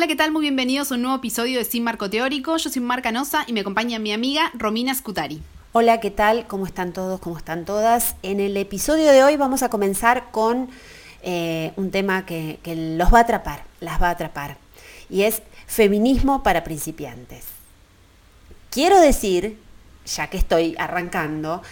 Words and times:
Hola, 0.00 0.06
¿qué 0.06 0.16
tal? 0.16 0.32
Muy 0.32 0.40
bienvenidos 0.40 0.90
a 0.90 0.94
un 0.94 1.02
nuevo 1.02 1.18
episodio 1.18 1.58
de 1.58 1.64
Sin 1.66 1.84
Marco 1.84 2.08
Teórico. 2.08 2.56
Yo 2.56 2.70
soy 2.70 2.80
Marca 2.80 3.12
Nosa 3.12 3.44
y 3.46 3.52
me 3.52 3.60
acompaña 3.60 3.98
mi 3.98 4.14
amiga 4.14 4.50
Romina 4.54 4.94
Scutari. 4.94 5.42
Hola, 5.72 6.00
¿qué 6.00 6.10
tal? 6.10 6.46
¿Cómo 6.46 6.64
están 6.64 6.94
todos? 6.94 7.20
¿Cómo 7.20 7.36
están 7.36 7.66
todas? 7.66 8.16
En 8.22 8.40
el 8.40 8.56
episodio 8.56 9.12
de 9.12 9.22
hoy 9.22 9.36
vamos 9.36 9.62
a 9.62 9.68
comenzar 9.68 10.30
con 10.30 10.70
eh, 11.20 11.72
un 11.76 11.90
tema 11.90 12.24
que, 12.24 12.60
que 12.62 12.96
los 12.96 13.12
va 13.12 13.18
a 13.18 13.22
atrapar, 13.24 13.64
las 13.80 14.00
va 14.00 14.06
a 14.06 14.12
atrapar, 14.12 14.56
y 15.10 15.24
es 15.24 15.42
feminismo 15.66 16.42
para 16.42 16.64
principiantes. 16.64 17.44
Quiero 18.70 18.98
decir, 19.02 19.58
ya 20.06 20.28
que 20.30 20.38
estoy 20.38 20.76
arrancando, 20.78 21.62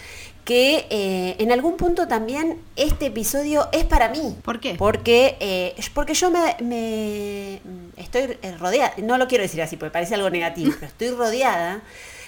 que 0.49 0.87
eh, 0.89 1.37
en 1.41 1.53
algún 1.53 1.77
punto 1.77 2.09
también 2.09 2.59
este 2.75 3.09
episodio 3.09 3.69
es 3.71 3.85
para 3.85 4.09
mí. 4.09 4.35
¿Por 4.43 4.61
qué? 4.61 4.77
Porque, 4.77 5.37
eh, 5.41 5.75
porque 5.93 6.15
yo 6.15 6.31
me, 6.31 6.57
me, 6.63 7.61
estoy 7.99 8.39
rodeada, 8.59 8.95
no 8.97 9.19
lo 9.19 9.29
quiero 9.29 9.43
decir 9.43 9.61
así 9.61 9.77
porque 9.77 9.93
parece 9.93 10.15
algo 10.15 10.31
negativo, 10.31 10.73
pero 10.81 10.87
estoy 10.87 11.11
rodeada 11.11 11.83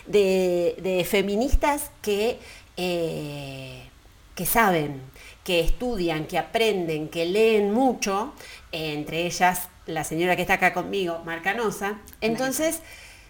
de, 0.07 0.77
de 0.83 1.03
feministas 1.07 1.91
que, 2.03 2.39
eh, 2.77 3.85
que 4.35 4.45
saben, 4.45 5.01
que 5.43 5.61
estudian, 5.61 6.27
que 6.27 6.37
aprenden, 6.37 7.09
que 7.09 7.25
leen 7.25 7.73
mucho, 7.73 8.35
entre 8.71 9.25
ellas 9.25 9.71
la 9.87 10.05
señora 10.05 10.37
que 10.37 10.43
está 10.43 10.55
acá 10.55 10.75
conmigo, 10.75 11.23
Marcanosa. 11.25 11.99
Entonces, 12.21 12.81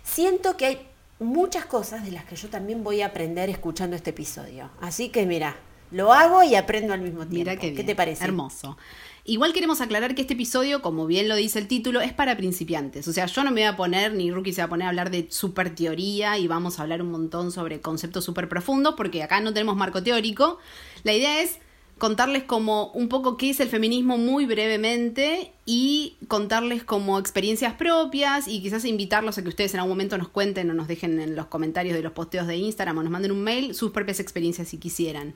siento 0.03 0.57
que 0.57 0.67
hay 0.67 0.90
muchas 1.21 1.67
cosas 1.67 2.05
de 2.05 2.11
las 2.11 2.25
que 2.25 2.35
yo 2.35 2.49
también 2.49 2.83
voy 2.83 3.03
a 3.03 3.07
aprender 3.07 3.49
escuchando 3.49 3.95
este 3.95 4.11
episodio. 4.11 4.71
Así 4.81 5.11
que 5.11 5.27
mira, 5.27 5.57
lo 5.91 6.13
hago 6.13 6.43
y 6.43 6.55
aprendo 6.55 6.93
al 6.93 7.01
mismo 7.01 7.27
tiempo. 7.27 7.51
Mira 7.51 7.57
qué, 7.57 7.75
¿Qué 7.75 7.85
te 7.85 7.95
parece? 7.95 8.25
Hermoso. 8.25 8.77
Igual 9.25 9.53
queremos 9.53 9.81
aclarar 9.81 10.15
que 10.15 10.23
este 10.23 10.35
episodio, 10.35 10.81
como 10.81 11.07
bien 11.07 11.29
lo 11.29 11.37
dice 11.37 11.59
el 11.59 11.69
título, 11.69 12.01
es 12.01 12.13
para 12.13 12.37
principiantes. 12.37 13.07
O 13.07 13.13
sea, 13.13 13.27
yo 13.27 13.45
no 13.45 13.51
me 13.51 13.61
voy 13.61 13.69
a 13.69 13.77
poner, 13.77 14.15
ni 14.15 14.31
Rookie 14.31 14.53
se 14.53 14.63
va 14.63 14.67
a 14.67 14.69
poner 14.71 14.87
a 14.87 14.89
hablar 14.89 15.11
de 15.11 15.27
super 15.31 15.75
teoría 15.75 16.39
y 16.39 16.49
vamos 16.49 16.79
a 16.79 16.83
hablar 16.83 17.03
un 17.03 17.11
montón 17.11 17.53
sobre 17.53 17.81
conceptos 17.81 18.25
súper 18.25 18.49
profundos, 18.49 18.95
porque 18.97 19.23
acá 19.23 19.41
no 19.41 19.53
tenemos 19.53 19.77
marco 19.77 20.03
teórico. 20.03 20.59
La 21.05 21.13
idea 21.13 21.43
es 21.43 21.59
contarles 22.01 22.45
como 22.45 22.87
un 22.93 23.09
poco 23.09 23.37
qué 23.37 23.51
es 23.51 23.61
el 23.61 23.69
feminismo 23.69 24.17
muy 24.17 24.47
brevemente 24.47 25.53
y 25.67 26.17
contarles 26.29 26.83
como 26.83 27.19
experiencias 27.19 27.75
propias 27.75 28.49
y 28.49 28.63
quizás 28.63 28.87
invitarlos 28.87 29.37
a 29.37 29.43
que 29.43 29.51
ustedes 29.51 29.75
en 29.75 29.81
algún 29.81 29.93
momento 29.93 30.17
nos 30.17 30.29
cuenten 30.29 30.71
o 30.71 30.75
nos 30.75 30.89
dejen 30.89 31.21
en 31.21 31.37
los 31.37 31.47
comentarios 31.47 31.95
de 31.95 32.03
los 32.03 32.13
posteos 32.13 32.47
de 32.47 32.57
Instagram 32.57 32.97
o 32.97 33.03
nos 33.03 33.13
manden 33.13 33.33
un 33.33 33.43
mail 33.43 33.75
sus 33.75 33.91
propias 33.91 34.19
experiencias 34.19 34.69
si 34.69 34.79
quisieran. 34.79 35.35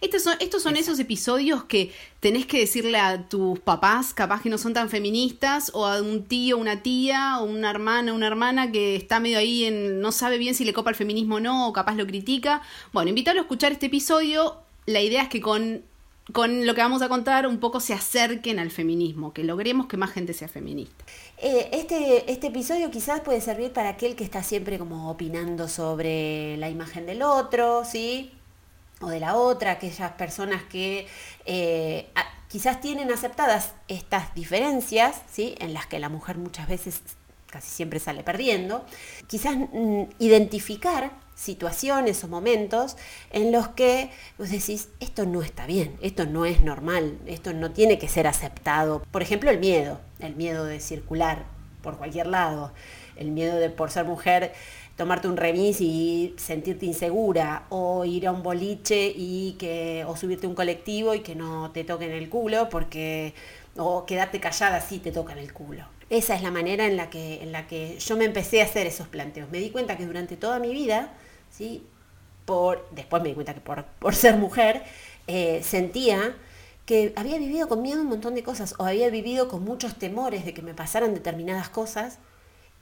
Estos 0.00 0.22
son, 0.22 0.36
estos 0.40 0.62
son 0.62 0.76
esos 0.76 0.98
episodios 0.98 1.64
que 1.64 1.92
tenés 2.20 2.46
que 2.46 2.60
decirle 2.60 2.98
a 2.98 3.28
tus 3.28 3.58
papás, 3.58 4.14
capaz 4.14 4.40
que 4.40 4.48
no 4.48 4.56
son 4.56 4.72
tan 4.72 4.88
feministas, 4.88 5.70
o 5.74 5.84
a 5.84 6.00
un 6.00 6.24
tío, 6.24 6.56
una 6.56 6.82
tía, 6.82 7.40
o 7.40 7.44
una 7.44 7.68
hermana, 7.68 8.14
una 8.14 8.26
hermana 8.26 8.72
que 8.72 8.96
está 8.96 9.20
medio 9.20 9.36
ahí 9.36 9.64
en 9.64 10.00
no 10.00 10.12
sabe 10.12 10.38
bien 10.38 10.54
si 10.54 10.64
le 10.64 10.72
copa 10.72 10.88
el 10.88 10.96
feminismo 10.96 11.34
o 11.34 11.40
no, 11.40 11.68
o 11.68 11.74
capaz 11.74 11.94
lo 11.94 12.06
critica. 12.06 12.62
Bueno, 12.94 13.10
invitarlo 13.10 13.42
a 13.42 13.44
escuchar 13.44 13.72
este 13.72 13.86
episodio. 13.86 14.56
La 14.86 15.02
idea 15.02 15.22
es 15.22 15.28
que 15.28 15.42
con 15.42 15.82
con 16.32 16.66
lo 16.66 16.74
que 16.74 16.80
vamos 16.80 17.02
a 17.02 17.08
contar 17.08 17.46
un 17.46 17.58
poco 17.58 17.80
se 17.80 17.94
acerquen 17.94 18.58
al 18.58 18.70
feminismo, 18.70 19.32
que 19.32 19.44
logremos 19.44 19.86
que 19.86 19.96
más 19.96 20.10
gente 20.10 20.32
sea 20.32 20.48
feminista. 20.48 21.04
Eh, 21.38 21.68
este, 21.72 22.30
este 22.30 22.48
episodio 22.48 22.90
quizás 22.90 23.20
puede 23.20 23.40
servir 23.40 23.72
para 23.72 23.90
aquel 23.90 24.16
que 24.16 24.24
está 24.24 24.42
siempre 24.42 24.78
como 24.78 25.10
opinando 25.10 25.68
sobre 25.68 26.56
la 26.56 26.68
imagen 26.68 27.06
del 27.06 27.22
otro, 27.22 27.84
¿sí? 27.84 28.32
O 29.00 29.08
de 29.08 29.20
la 29.20 29.36
otra, 29.36 29.72
aquellas 29.72 30.12
personas 30.12 30.62
que 30.64 31.06
eh, 31.44 32.08
quizás 32.48 32.80
tienen 32.80 33.12
aceptadas 33.12 33.74
estas 33.86 34.34
diferencias, 34.34 35.22
¿sí? 35.30 35.54
En 35.58 35.74
las 35.74 35.86
que 35.86 36.00
la 36.00 36.08
mujer 36.08 36.38
muchas 36.38 36.66
veces 36.68 37.02
casi 37.46 37.68
siempre 37.68 38.00
sale 38.00 38.24
perdiendo. 38.24 38.84
Quizás 39.28 39.56
mm, 39.56 40.02
identificar 40.18 41.12
situaciones 41.36 42.24
o 42.24 42.28
momentos 42.28 42.96
en 43.30 43.52
los 43.52 43.68
que 43.68 44.10
vos 44.38 44.50
decís, 44.50 44.88
esto 44.98 45.26
no 45.26 45.42
está 45.42 45.66
bien, 45.66 45.96
esto 46.00 46.26
no 46.26 46.44
es 46.46 46.62
normal, 46.62 47.18
esto 47.26 47.52
no 47.52 47.70
tiene 47.70 47.98
que 47.98 48.08
ser 48.08 48.26
aceptado. 48.26 49.04
Por 49.12 49.22
ejemplo, 49.22 49.50
el 49.50 49.60
miedo, 49.60 50.00
el 50.18 50.34
miedo 50.34 50.64
de 50.64 50.80
circular 50.80 51.44
por 51.82 51.98
cualquier 51.98 52.26
lado, 52.26 52.72
el 53.16 53.30
miedo 53.30 53.56
de 53.56 53.70
por 53.70 53.90
ser 53.90 54.06
mujer 54.06 54.52
tomarte 54.96 55.28
un 55.28 55.36
remis 55.36 55.80
y 55.80 56.34
sentirte 56.38 56.86
insegura 56.86 57.66
o 57.68 58.04
ir 58.04 58.26
a 58.26 58.32
un 58.32 58.42
boliche 58.42 59.12
y 59.14 59.56
que 59.58 60.04
o 60.08 60.16
subirte 60.16 60.46
a 60.46 60.48
un 60.48 60.56
colectivo 60.56 61.14
y 61.14 61.20
que 61.20 61.34
no 61.34 61.70
te 61.70 61.84
toquen 61.84 62.10
el 62.10 62.30
culo 62.30 62.68
porque 62.70 63.34
o 63.76 64.06
quedarte 64.06 64.40
callada 64.40 64.80
si 64.80 64.98
te 64.98 65.12
tocan 65.12 65.38
el 65.38 65.52
culo. 65.52 65.95
Esa 66.08 66.34
es 66.36 66.42
la 66.42 66.50
manera 66.50 66.86
en 66.86 66.96
la 66.96 67.10
que 67.10 67.42
en 67.42 67.52
la 67.52 67.66
que 67.66 67.98
yo 67.98 68.16
me 68.16 68.24
empecé 68.24 68.62
a 68.62 68.64
hacer 68.64 68.86
esos 68.86 69.08
planteos. 69.08 69.50
Me 69.50 69.58
di 69.58 69.70
cuenta 69.70 69.96
que 69.96 70.06
durante 70.06 70.36
toda 70.36 70.58
mi 70.58 70.72
vida 70.72 71.12
¿sí? 71.50 71.82
Por, 72.44 72.88
después 72.92 73.22
me 73.22 73.30
di 73.30 73.34
cuenta 73.34 73.54
que 73.54 73.60
por, 73.60 74.14
ser 74.14 74.36
mujer, 74.36 74.84
eh, 75.26 75.60
sentía 75.64 76.36
que 76.84 77.12
había 77.16 77.38
vivido 77.38 77.68
con 77.68 77.82
miedo 77.82 78.00
un 78.00 78.06
montón 78.06 78.36
de 78.36 78.44
cosas 78.44 78.76
o 78.78 78.84
había 78.84 79.10
vivido 79.10 79.48
con 79.48 79.64
muchos 79.64 79.98
temores 79.98 80.44
de 80.44 80.54
que 80.54 80.62
me 80.62 80.72
pasaran 80.72 81.14
determinadas 81.14 81.68
cosas 81.68 82.18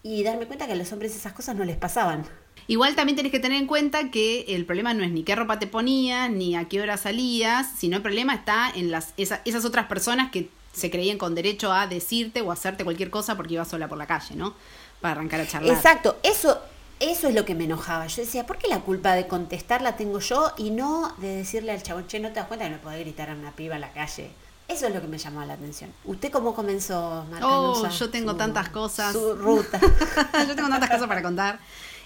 y 0.03 0.23
darme 0.23 0.47
cuenta 0.47 0.67
que 0.67 0.75
a 0.75 0.77
los 0.77 0.93
hombres 0.93 1.17
esas 1.17 1.33
cosas 1.33 1.57
no 1.57 1.65
les 1.65 1.79
pasaban. 1.79 2.27
Igual 2.67 2.95
también 2.95 3.17
tenés 3.17 3.33
que 3.33 3.41
tener 3.41 3.59
en 3.59 3.67
cuenta 3.67 4.11
que 4.11 4.45
el 4.49 4.67
problema 4.67 4.93
no 4.93 5.03
es 5.03 5.11
ni 5.11 5.23
qué 5.23 5.35
ropa 5.35 5.59
te 5.59 5.67
ponías, 5.67 6.31
ni 6.31 6.55
a 6.55 6.69
qué 6.69 6.83
hora 6.83 6.99
salías, 6.99 7.67
sino 7.79 7.97
el 7.97 8.03
problema 8.03 8.35
está 8.35 8.71
en 8.75 8.91
las, 8.91 9.15
esas 9.17 9.65
otras 9.65 9.87
personas 9.87 10.31
que 10.31 10.51
se 10.75 10.91
creían 10.91 11.19
con 11.19 11.35
derecho 11.35 11.73
a 11.73 11.87
decirte 11.87 12.43
o 12.43 12.53
hacerte 12.53 12.85
cualquier 12.85 13.11
cosa 13.11 13.37
porque 13.37 13.55
ibas 13.55 13.69
sola 13.69 13.89
por 13.89 13.97
la 13.97 14.07
calle, 14.07 14.35
¿no? 14.35 14.55
Para 15.01 15.13
arrancar 15.13 15.41
a 15.41 15.47
charlar. 15.47 15.75
Exacto, 15.75 16.17
eso, 16.23 16.61
eso 17.01 17.29
es 17.29 17.35
lo 17.35 17.45
que 17.45 17.55
me 17.55 17.65
enojaba. 17.65 18.07
Yo 18.07 18.23
decía, 18.23 18.47
¿por 18.47 18.59
qué 18.59 18.69
la 18.69 18.81
culpa 18.81 19.15
de 19.15 19.27
contestar 19.27 19.83
la 19.83 19.97
tengo 19.97 20.19
yo 20.19 20.53
y 20.57 20.71
no 20.71 21.15
de 21.19 21.37
decirle 21.37 21.73
al 21.73 21.83
chabón, 21.83 22.07
che, 22.07 22.21
no 22.21 22.29
te 22.29 22.37
das 22.37 22.49
cuenta 22.49 22.67
que 22.67 22.73
no 22.73 22.81
puede 22.81 23.01
gritar 23.01 23.31
a 23.31 23.35
una 23.35 23.53
piba 23.53 23.77
en 23.77 23.81
la 23.81 23.93
calle? 23.93 24.31
Eso 24.67 24.87
es 24.87 24.95
lo 24.95 25.01
que 25.01 25.09
me 25.09 25.19
llamó 25.19 25.45
la 25.45 25.55
atención. 25.55 25.93
¿Usted 26.05 26.31
cómo 26.31 26.55
comenzó, 26.55 27.27
Marta? 27.31 27.47
Oh, 27.47 27.89
yo 27.89 28.11
tengo 28.11 28.35
tantas 28.35 28.71
cosas. 28.71 29.13
Su 29.13 29.35
ruta. 29.35 29.79
yo 30.49 30.57
tengo 30.57 30.69
tantas 30.69 30.91
cosas 30.91 31.07
para 31.07 31.23
contar. 31.23 31.61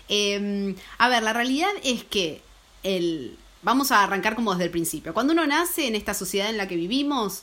Em, 0.08 0.74
a 0.98 1.08
ver, 1.08 1.22
la 1.22 1.32
realidad 1.32 1.70
es 1.84 2.02
que 2.02 2.42
el, 2.82 3.38
vamos 3.62 3.92
a 3.92 4.02
arrancar 4.02 4.34
como 4.34 4.52
desde 4.52 4.64
el 4.64 4.70
principio. 4.70 5.14
Cuando 5.14 5.32
uno 5.32 5.46
nace 5.46 5.86
en 5.86 5.94
esta 5.94 6.14
sociedad 6.14 6.50
en 6.50 6.56
la 6.56 6.66
que 6.66 6.74
vivimos, 6.74 7.42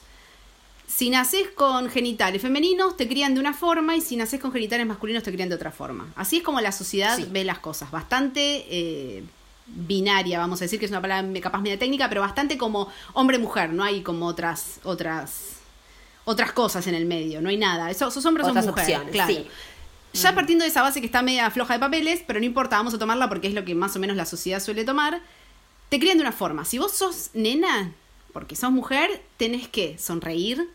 si 0.87 1.09
naces 1.09 1.49
con 1.55 1.89
genitales 1.89 2.41
femeninos, 2.41 2.95
te 2.95 3.07
crían 3.07 3.33
de 3.33 3.39
una 3.39 3.53
forma 3.53 3.95
y 3.95 4.01
si 4.01 4.15
naces 4.15 4.39
con 4.39 4.51
genitales 4.51 4.85
masculinos, 4.85 5.23
te 5.23 5.31
crían 5.31 5.49
de 5.49 5.55
otra 5.55 5.71
forma. 5.71 6.07
Así 6.15 6.37
es 6.37 6.43
como 6.43 6.61
la 6.61 6.71
sociedad 6.71 7.17
ve 7.31 7.43
las 7.43 7.59
cosas. 7.59 7.91
Bastante 7.91 8.65
eh, 8.69 9.23
binaria, 9.65 10.39
vamos 10.39 10.61
a 10.61 10.65
decir 10.65 10.79
que 10.79 10.85
es 10.85 10.91
una 10.91 11.01
palabra 11.01 11.27
capaz 11.41 11.61
media 11.61 11.79
técnica, 11.79 12.07
pero 12.07 12.21
bastante 12.21 12.57
como 12.57 12.89
hombre-mujer. 13.13 13.71
No 13.73 13.83
hay 13.83 14.01
como 14.01 14.27
otras, 14.27 14.79
otras, 14.83 15.57
otras 16.23 16.51
cosas 16.51 16.85
en 16.87 16.95
el 16.95 17.05
medio. 17.05 17.41
No 17.41 17.49
hay 17.49 17.57
nada. 17.57 17.89
Esos, 17.89 18.25
hombres 18.25 18.47
son 18.47 18.65
mujeres. 18.65 18.99
claro. 19.11 19.33
Ya 20.13 20.33
partiendo 20.33 20.63
de 20.63 20.69
esa 20.69 20.81
base 20.81 21.01
que 21.01 21.07
está 21.07 21.21
media 21.21 21.49
floja 21.51 21.73
de 21.73 21.79
papeles, 21.79 22.23
pero 22.25 22.39
no 22.39 22.45
importa, 22.45 22.77
vamos 22.77 22.93
a 22.93 22.97
tomarla 22.97 23.27
porque 23.27 23.49
es 23.49 23.53
lo 23.53 23.65
que 23.65 23.75
más 23.75 23.97
o 23.97 23.99
menos 23.99 24.15
la 24.15 24.25
sociedad 24.25 24.61
suele 24.61 24.85
tomar. 24.85 25.21
Te 25.89 25.99
crían 25.99 26.17
de 26.17 26.21
una 26.21 26.31
forma. 26.31 26.63
Si 26.63 26.77
vos 26.77 26.93
sos 26.93 27.31
nena, 27.33 27.91
porque 28.31 28.55
sos 28.55 28.71
mujer, 28.71 29.21
tenés 29.37 29.67
que 29.67 29.97
sonreír, 29.97 30.69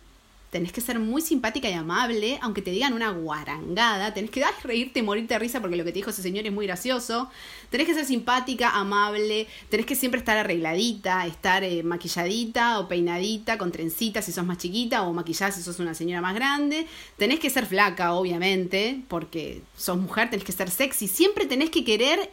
tenés 0.50 0.72
que 0.72 0.80
ser 0.80 0.98
muy 0.98 1.22
simpática 1.22 1.70
y 1.70 1.72
amable, 1.72 2.38
aunque 2.42 2.60
te 2.60 2.72
digan 2.72 2.92
una 2.92 3.10
guarangada, 3.10 4.12
tenés 4.12 4.30
que 4.30 4.40
dar, 4.40 4.52
reírte 4.64 4.98
y 4.98 5.02
morirte 5.02 5.34
de 5.34 5.38
risa 5.38 5.60
porque 5.60 5.76
lo 5.76 5.84
que 5.84 5.92
te 5.92 5.98
dijo 5.98 6.10
ese 6.10 6.22
señor 6.22 6.44
es 6.44 6.52
muy 6.52 6.66
gracioso, 6.66 7.30
tenés 7.70 7.86
que 7.86 7.94
ser 7.94 8.04
simpática, 8.04 8.70
amable, 8.70 9.46
tenés 9.68 9.86
que 9.86 9.94
siempre 9.94 10.18
estar 10.18 10.36
arregladita, 10.36 11.24
estar 11.26 11.62
eh, 11.62 11.82
maquilladita 11.84 12.80
o 12.80 12.88
peinadita, 12.88 13.58
con 13.58 13.70
trencitas 13.70 14.24
si 14.24 14.32
sos 14.32 14.44
más 14.44 14.58
chiquita 14.58 15.02
o 15.02 15.12
maquillada 15.12 15.52
si 15.52 15.62
sos 15.62 15.78
una 15.78 15.94
señora 15.94 16.20
más 16.20 16.34
grande, 16.34 16.86
tenés 17.16 17.38
que 17.38 17.48
ser 17.48 17.64
flaca, 17.66 18.12
obviamente, 18.14 19.02
porque 19.06 19.62
sos 19.76 19.98
mujer, 19.98 20.30
tenés 20.30 20.44
que 20.44 20.52
ser 20.52 20.70
sexy, 20.70 21.06
siempre 21.06 21.46
tenés 21.46 21.70
que 21.70 21.84
querer 21.84 22.30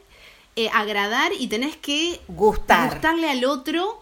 eh, 0.56 0.70
agradar 0.74 1.32
y 1.40 1.48
tenés 1.48 1.78
que 1.78 2.20
Gustar. 2.28 2.90
gustarle 2.90 3.30
al 3.30 3.46
otro 3.46 4.02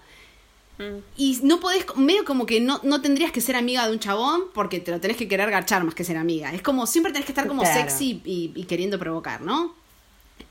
Mm. 0.77 0.97
Y 1.17 1.39
no 1.43 1.59
podés, 1.59 1.85
medio 1.95 2.25
como 2.25 2.45
que 2.45 2.59
no, 2.59 2.79
no 2.83 3.01
tendrías 3.01 3.31
que 3.31 3.41
ser 3.41 3.55
amiga 3.55 3.85
de 3.87 3.93
un 3.93 3.99
chabón 3.99 4.45
porque 4.53 4.79
te 4.79 4.91
lo 4.91 4.99
tenés 4.99 5.17
que 5.17 5.27
querer 5.27 5.49
garchar 5.49 5.83
más 5.83 5.95
que 5.95 6.03
ser 6.03 6.17
amiga. 6.17 6.53
Es 6.53 6.61
como 6.61 6.85
siempre 6.87 7.11
tenés 7.13 7.25
que 7.25 7.31
estar 7.31 7.47
como 7.47 7.65
sexy 7.65 8.21
y, 8.25 8.63
queriendo 8.65 8.99
provocar, 8.99 9.41
¿no? 9.41 9.73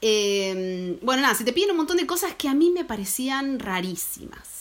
Em, 0.01 0.99
bueno, 1.03 1.23
nada, 1.23 1.35
se 1.35 1.45
te 1.45 1.53
piden 1.53 1.73
un 1.73 1.79
montón 1.79 1.97
de 1.97 2.07
cosas 2.07 2.35
que 2.35 2.49
a 2.49 2.55
mí 2.55 2.71
me 2.71 2.85
parecían 2.85 3.59
rarísimas. 3.59 4.55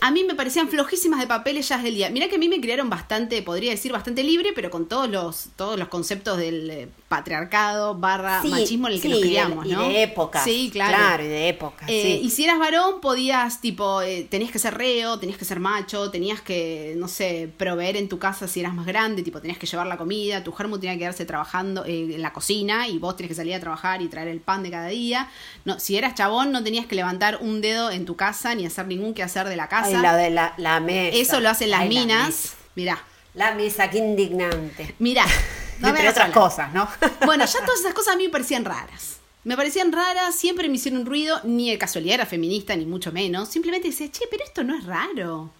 A 0.00 0.10
mí 0.10 0.24
me 0.24 0.34
parecían 0.34 0.68
flojísimas 0.68 1.20
de 1.20 1.26
papeles 1.26 1.68
ya 1.68 1.76
desde 1.76 1.88
el 1.88 1.94
día. 1.96 2.10
Mirá 2.10 2.28
que 2.28 2.36
a 2.36 2.38
mí 2.38 2.48
me 2.48 2.60
criaron 2.60 2.88
bastante, 2.90 3.42
podría 3.42 3.70
decir 3.72 3.92
bastante 3.92 4.22
libre, 4.22 4.52
pero 4.54 4.70
con 4.70 4.86
todos 4.88 5.08
los, 5.08 5.48
todos 5.56 5.78
los 5.78 5.88
conceptos 5.88 6.38
del 6.38 6.70
eh, 6.70 6.88
patriarcado 7.08 7.94
barra 7.94 8.40
Sí, 8.42 8.48
machismo 8.48 8.86
en 8.88 8.94
el 8.94 9.00
que 9.00 9.08
sí, 9.08 9.08
nos 9.08 9.18
y 9.18 9.22
de- 9.22 9.28
criamos, 9.28 9.66
y 9.66 9.70
¿no? 9.70 9.88
de 9.88 10.02
épocas. 10.02 10.44
Sí, 10.44 10.70
claro. 10.72 10.96
Claro, 10.96 11.24
y 11.24 11.28
de 11.28 11.48
épocas, 11.48 11.88
Eh, 11.88 12.18
sí. 12.20 12.26
Y 12.26 12.30
si 12.30 12.44
eras 12.44 12.58
varón, 12.58 13.00
podías, 13.00 13.60
tipo, 13.60 14.02
eh, 14.02 14.26
tenías 14.30 14.50
que 14.50 14.58
ser 14.58 14.74
reo, 14.76 15.18
tenías 15.18 15.38
que 15.38 15.44
ser 15.44 15.60
macho, 15.60 16.10
tenías 16.10 16.40
que, 16.40 16.94
no 16.96 17.08
sé, 17.08 17.50
proveer 17.56 17.96
en 17.96 18.08
tu 18.08 18.18
casa 18.18 18.46
si 18.48 18.60
eras 18.60 18.74
más 18.74 18.86
grande, 18.86 19.22
tipo, 19.22 19.40
tenías 19.40 19.58
que 19.58 19.66
llevar 19.66 19.86
la 19.86 19.96
comida, 19.96 20.44
tu 20.44 20.52
germo 20.52 20.78
tenía 20.78 20.94
que 20.94 21.00
quedarse 21.00 21.24
trabajando 21.24 21.84
eh, 21.84 22.14
en 22.14 22.22
la 22.22 22.32
cocina 22.32 22.88
y 22.88 22.98
vos 22.98 23.16
tenías 23.16 23.30
que 23.30 23.34
salir 23.36 23.54
a 23.54 23.60
trabajar 23.60 24.00
y 24.02 24.08
traer 24.08 24.28
el 24.28 24.40
pan 24.40 24.62
de 24.62 24.70
cada 24.70 24.88
día. 24.88 25.28
No, 25.64 25.78
si 25.80 25.96
eras 25.96 26.14
chabón, 26.14 26.52
no 26.52 26.62
tenías 26.62 26.86
que 26.86 26.94
levantar 26.94 27.38
un 27.40 27.60
dedo 27.60 27.90
en 27.90 28.04
tu 28.04 28.16
casa 28.16 28.54
ni 28.54 28.64
hacer 28.66 28.86
ningún 28.86 29.14
quehacer 29.14 29.48
de 29.48 29.56
la 29.56 29.68
casa. 29.68 29.87
Ay, 29.96 30.02
la 30.02 30.16
de 30.16 30.30
la, 30.30 30.54
la 30.56 30.80
mesa. 30.80 31.16
Eso 31.16 31.40
lo 31.40 31.48
hacen 31.50 31.70
las 31.70 31.80
Ay, 31.80 31.88
la 31.92 32.00
minas. 32.00 32.26
mesa. 32.28 32.48
Mirá, 32.74 33.04
La 33.34 33.54
mesa, 33.54 33.90
qué 33.90 33.98
indignante. 33.98 34.94
mirá. 34.98 35.24
No 35.80 35.90
Entre 35.90 36.08
otras 36.08 36.30
cosas, 36.32 36.72
¿no? 36.74 36.88
Bueno, 37.24 37.44
ya 37.44 37.60
todas 37.64 37.78
esas 37.78 37.94
cosas 37.94 38.14
a 38.14 38.16
mí 38.16 38.24
me 38.24 38.30
parecían 38.30 38.64
raras. 38.64 39.18
Me 39.44 39.56
parecían 39.56 39.92
raras, 39.92 40.34
siempre 40.34 40.68
me 40.68 40.74
hicieron 40.74 41.06
ruido, 41.06 41.40
ni 41.44 41.70
de 41.70 41.78
casualidad 41.78 42.14
era 42.14 42.26
feminista, 42.26 42.74
ni 42.74 42.84
mucho 42.84 43.12
menos. 43.12 43.48
Simplemente 43.48 43.86
decía, 43.86 44.10
che, 44.10 44.24
pero 44.28 44.42
esto 44.42 44.64
no 44.64 44.76
es 44.76 44.84
raro. 44.84 45.50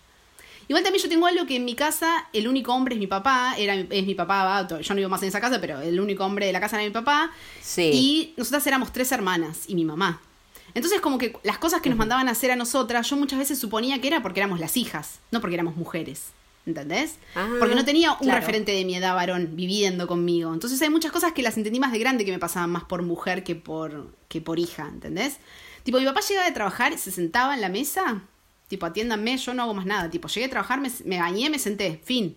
Igual 0.67 0.83
también 0.83 1.03
yo 1.03 1.09
tengo 1.09 1.25
algo 1.27 1.47
que 1.47 1.55
en 1.55 1.65
mi 1.65 1.75
casa 1.77 2.27
el 2.33 2.49
único 2.49 2.75
hombre 2.75 2.97
es 2.97 2.99
mi 2.99 3.07
papá, 3.07 3.55
era, 3.57 3.75
es 3.75 4.05
mi 4.07 4.15
papá, 4.17 4.67
yo 4.69 4.77
no 4.89 4.97
vivo 4.97 5.09
más 5.09 5.23
en 5.23 5.29
esa 5.29 5.41
casa, 5.41 5.61
pero 5.61 5.81
el 5.81 5.99
único 6.01 6.25
hombre 6.25 6.47
de 6.47 6.53
la 6.53 6.59
casa 6.61 6.77
era 6.77 6.85
mi 6.85 6.91
papá. 6.93 7.31
Sí. 7.63 7.91
Y 7.95 8.35
nosotras 8.37 8.67
éramos 8.67 8.93
tres 8.93 9.13
hermanas 9.13 9.61
y 9.69 9.77
mi 9.77 9.85
mamá. 9.85 10.21
Entonces 10.75 11.01
como 11.01 11.19
que 11.19 11.37
las 11.43 11.59
cosas 11.59 11.81
que 11.81 11.89
nos 11.89 11.99
mandaban 11.99 12.29
a 12.29 12.33
hacer 12.33 12.51
a 12.51 12.57
nosotras, 12.57 13.09
yo 13.09 13.17
muchas 13.17 13.39
veces 13.39 13.59
suponía 13.59 14.01
que 14.01 14.09
era 14.09 14.23
porque 14.23 14.41
éramos 14.41 14.61
las 14.61 14.77
hijas, 14.77 15.21
no 15.31 15.41
porque 15.41 15.55
éramos 15.55 15.77
mujeres. 15.77 16.33
¿Entendés? 16.67 17.15
Ah, 17.35 17.49
porque 17.59 17.75
no 17.75 17.85
tenía 17.85 18.13
un 18.13 18.19
claro. 18.19 18.41
referente 18.41 18.73
de 18.73 18.85
mi 18.85 18.95
edad 18.95 19.15
varón 19.15 19.57
viviendo 19.57 20.07
conmigo. 20.07 20.53
Entonces 20.53 20.81
hay 20.83 20.91
muchas 20.91 21.13
cosas 21.13 21.33
que 21.33 21.41
las 21.41 21.57
entendí 21.57 21.81
más 21.81 21.93
de 21.93 21.99
grande 21.99 22.27
que 22.27 22.31
me 22.31 22.39
pasaban 22.39 22.69
más 22.69 22.85
por 22.85 23.01
mujer 23.01 23.43
que 23.43 23.55
por, 23.55 24.13
que 24.29 24.43
por 24.43 24.59
hija, 24.59 24.87
¿entendés? 24.87 25.39
Tipo, 25.83 25.99
mi 25.99 26.05
papá 26.05 26.21
llegaba 26.21 26.47
de 26.47 26.53
trabajar, 26.53 26.99
se 26.99 27.11
sentaba 27.11 27.55
en 27.55 27.63
la 27.63 27.71
mesa, 27.71 28.21
tipo, 28.69 28.85
atiéndanme, 28.85 29.39
yo 29.39 29.55
no 29.55 29.63
hago 29.63 29.73
más 29.73 29.87
nada. 29.87 30.11
Tipo, 30.11 30.29
llegué 30.29 30.45
a 30.45 30.51
trabajar, 30.51 30.79
me, 30.79 30.91
me 31.07 31.19
bañé, 31.19 31.49
me 31.49 31.59
senté, 31.59 32.03
fin. 32.05 32.37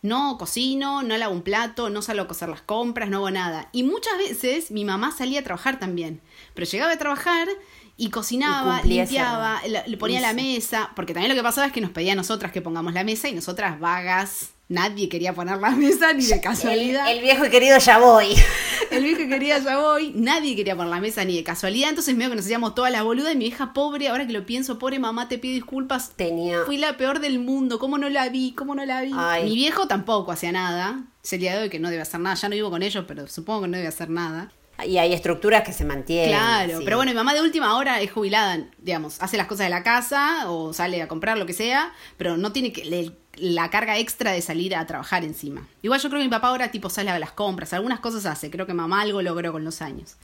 No 0.00 0.38
cocino, 0.38 1.02
no 1.02 1.16
lavo 1.16 1.34
un 1.34 1.42
plato, 1.42 1.90
no 1.90 2.02
salgo 2.02 2.22
a 2.22 2.28
coser 2.28 2.48
las 2.48 2.62
compras, 2.62 3.08
no 3.08 3.18
hago 3.18 3.30
nada. 3.30 3.68
Y 3.72 3.82
muchas 3.82 4.16
veces 4.18 4.70
mi 4.70 4.84
mamá 4.84 5.10
salía 5.10 5.40
a 5.40 5.44
trabajar 5.44 5.78
también. 5.80 6.20
Pero 6.54 6.66
llegaba 6.66 6.92
a 6.92 6.98
trabajar 6.98 7.48
y 7.96 8.10
cocinaba, 8.10 8.80
Y 8.84 8.88
limpiaba, 8.88 9.60
le 9.66 9.96
ponía 9.96 10.20
la 10.20 10.32
mesa. 10.32 10.90
Porque 10.94 11.14
también 11.14 11.30
lo 11.30 11.36
que 11.36 11.42
pasaba 11.42 11.66
es 11.66 11.72
que 11.72 11.80
nos 11.80 11.90
pedía 11.90 12.12
a 12.12 12.16
nosotras 12.16 12.52
que 12.52 12.62
pongamos 12.62 12.94
la 12.94 13.02
mesa 13.02 13.28
y 13.28 13.34
nosotras 13.34 13.80
vagas. 13.80 14.52
Nadie 14.68 15.08
quería 15.08 15.34
poner 15.34 15.58
la 15.58 15.70
mesa 15.70 16.12
ni 16.12 16.26
de 16.26 16.40
casualidad. 16.40 17.10
el 17.10 17.20
viejo 17.20 17.46
y 17.46 17.50
querido 17.50 17.78
ya 17.78 17.98
voy. 17.98 18.34
El 18.90 19.02
viejo 19.04 19.18
que 19.18 19.28
quería 19.28 19.58
ya 19.58 19.78
voy, 19.78 20.12
nadie 20.14 20.56
quería 20.56 20.74
poner 20.74 20.90
la 20.90 21.00
mesa 21.00 21.22
ni 21.22 21.36
de 21.36 21.44
casualidad, 21.44 21.90
entonces 21.90 22.16
medio 22.16 22.30
que 22.30 22.36
nos 22.36 22.46
hacíamos 22.46 22.74
toda 22.74 22.88
la 22.88 23.02
boluda 23.02 23.32
y 23.32 23.36
mi 23.36 23.44
hija 23.46 23.74
pobre, 23.74 24.08
ahora 24.08 24.26
que 24.26 24.32
lo 24.32 24.46
pienso, 24.46 24.78
pobre 24.78 24.98
mamá, 24.98 25.28
te 25.28 25.36
pido 25.36 25.52
disculpas. 25.52 26.12
Tenía. 26.16 26.64
Fui 26.64 26.78
la 26.78 26.96
peor 26.96 27.20
del 27.20 27.38
mundo, 27.38 27.78
¿cómo 27.78 27.98
no 27.98 28.08
la 28.08 28.30
vi? 28.30 28.52
¿Cómo 28.52 28.74
no 28.74 28.86
la 28.86 29.02
vi? 29.02 29.12
Ay. 29.14 29.44
Mi 29.44 29.54
viejo 29.56 29.88
tampoco 29.88 30.32
hacía 30.32 30.52
nada. 30.52 31.04
Es 31.22 31.32
el 31.34 31.40
día 31.40 31.54
de 31.56 31.64
hoy 31.64 31.68
que 31.68 31.78
no 31.78 31.90
debe 31.90 32.00
hacer 32.00 32.20
nada. 32.20 32.34
Ya 32.36 32.48
no 32.48 32.54
vivo 32.54 32.70
con 32.70 32.82
ellos, 32.82 33.04
pero 33.06 33.26
supongo 33.26 33.62
que 33.62 33.68
no 33.68 33.76
debe 33.76 33.88
hacer 33.88 34.08
nada. 34.08 34.50
Y 34.86 34.98
hay 34.98 35.12
estructuras 35.12 35.62
que 35.64 35.72
se 35.72 35.84
mantienen. 35.84 36.30
Claro, 36.30 36.78
sí. 36.78 36.84
pero 36.84 36.96
bueno, 36.98 37.10
mi 37.10 37.16
mamá 37.16 37.34
de 37.34 37.40
última 37.42 37.76
hora 37.76 38.00
es 38.00 38.12
jubilada, 38.12 38.60
digamos, 38.78 39.20
hace 39.20 39.36
las 39.36 39.46
cosas 39.46 39.66
de 39.66 39.70
la 39.70 39.82
casa 39.82 40.50
o 40.50 40.72
sale 40.72 41.02
a 41.02 41.08
comprar 41.08 41.36
lo 41.36 41.46
que 41.46 41.52
sea, 41.52 41.92
pero 42.16 42.36
no 42.36 42.52
tiene 42.52 42.72
que 42.72 42.84
le- 42.84 43.12
la 43.34 43.70
carga 43.70 43.98
extra 43.98 44.32
de 44.32 44.40
salir 44.42 44.74
a 44.76 44.86
trabajar 44.86 45.24
encima. 45.24 45.66
Igual 45.82 46.00
yo 46.00 46.08
creo 46.08 46.20
que 46.20 46.24
mi 46.26 46.30
papá 46.30 46.48
ahora 46.48 46.70
tipo 46.70 46.90
sale 46.90 47.10
a 47.10 47.18
las 47.18 47.32
compras, 47.32 47.72
algunas 47.72 48.00
cosas 48.00 48.24
hace, 48.26 48.50
creo 48.50 48.66
que 48.66 48.74
mamá 48.74 49.00
algo 49.00 49.20
logró 49.22 49.52
con 49.52 49.64
los 49.64 49.80
años. 49.82 50.16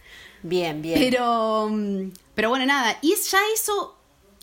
Bien, 0.42 0.82
bien. 0.82 0.98
Pero, 1.00 1.68
mm, 1.70 2.10
pero 2.34 2.48
bueno, 2.48 2.66
nada. 2.66 2.96
Y 3.02 3.12
es- 3.12 3.30
ya 3.30 3.38
eso 3.54 3.96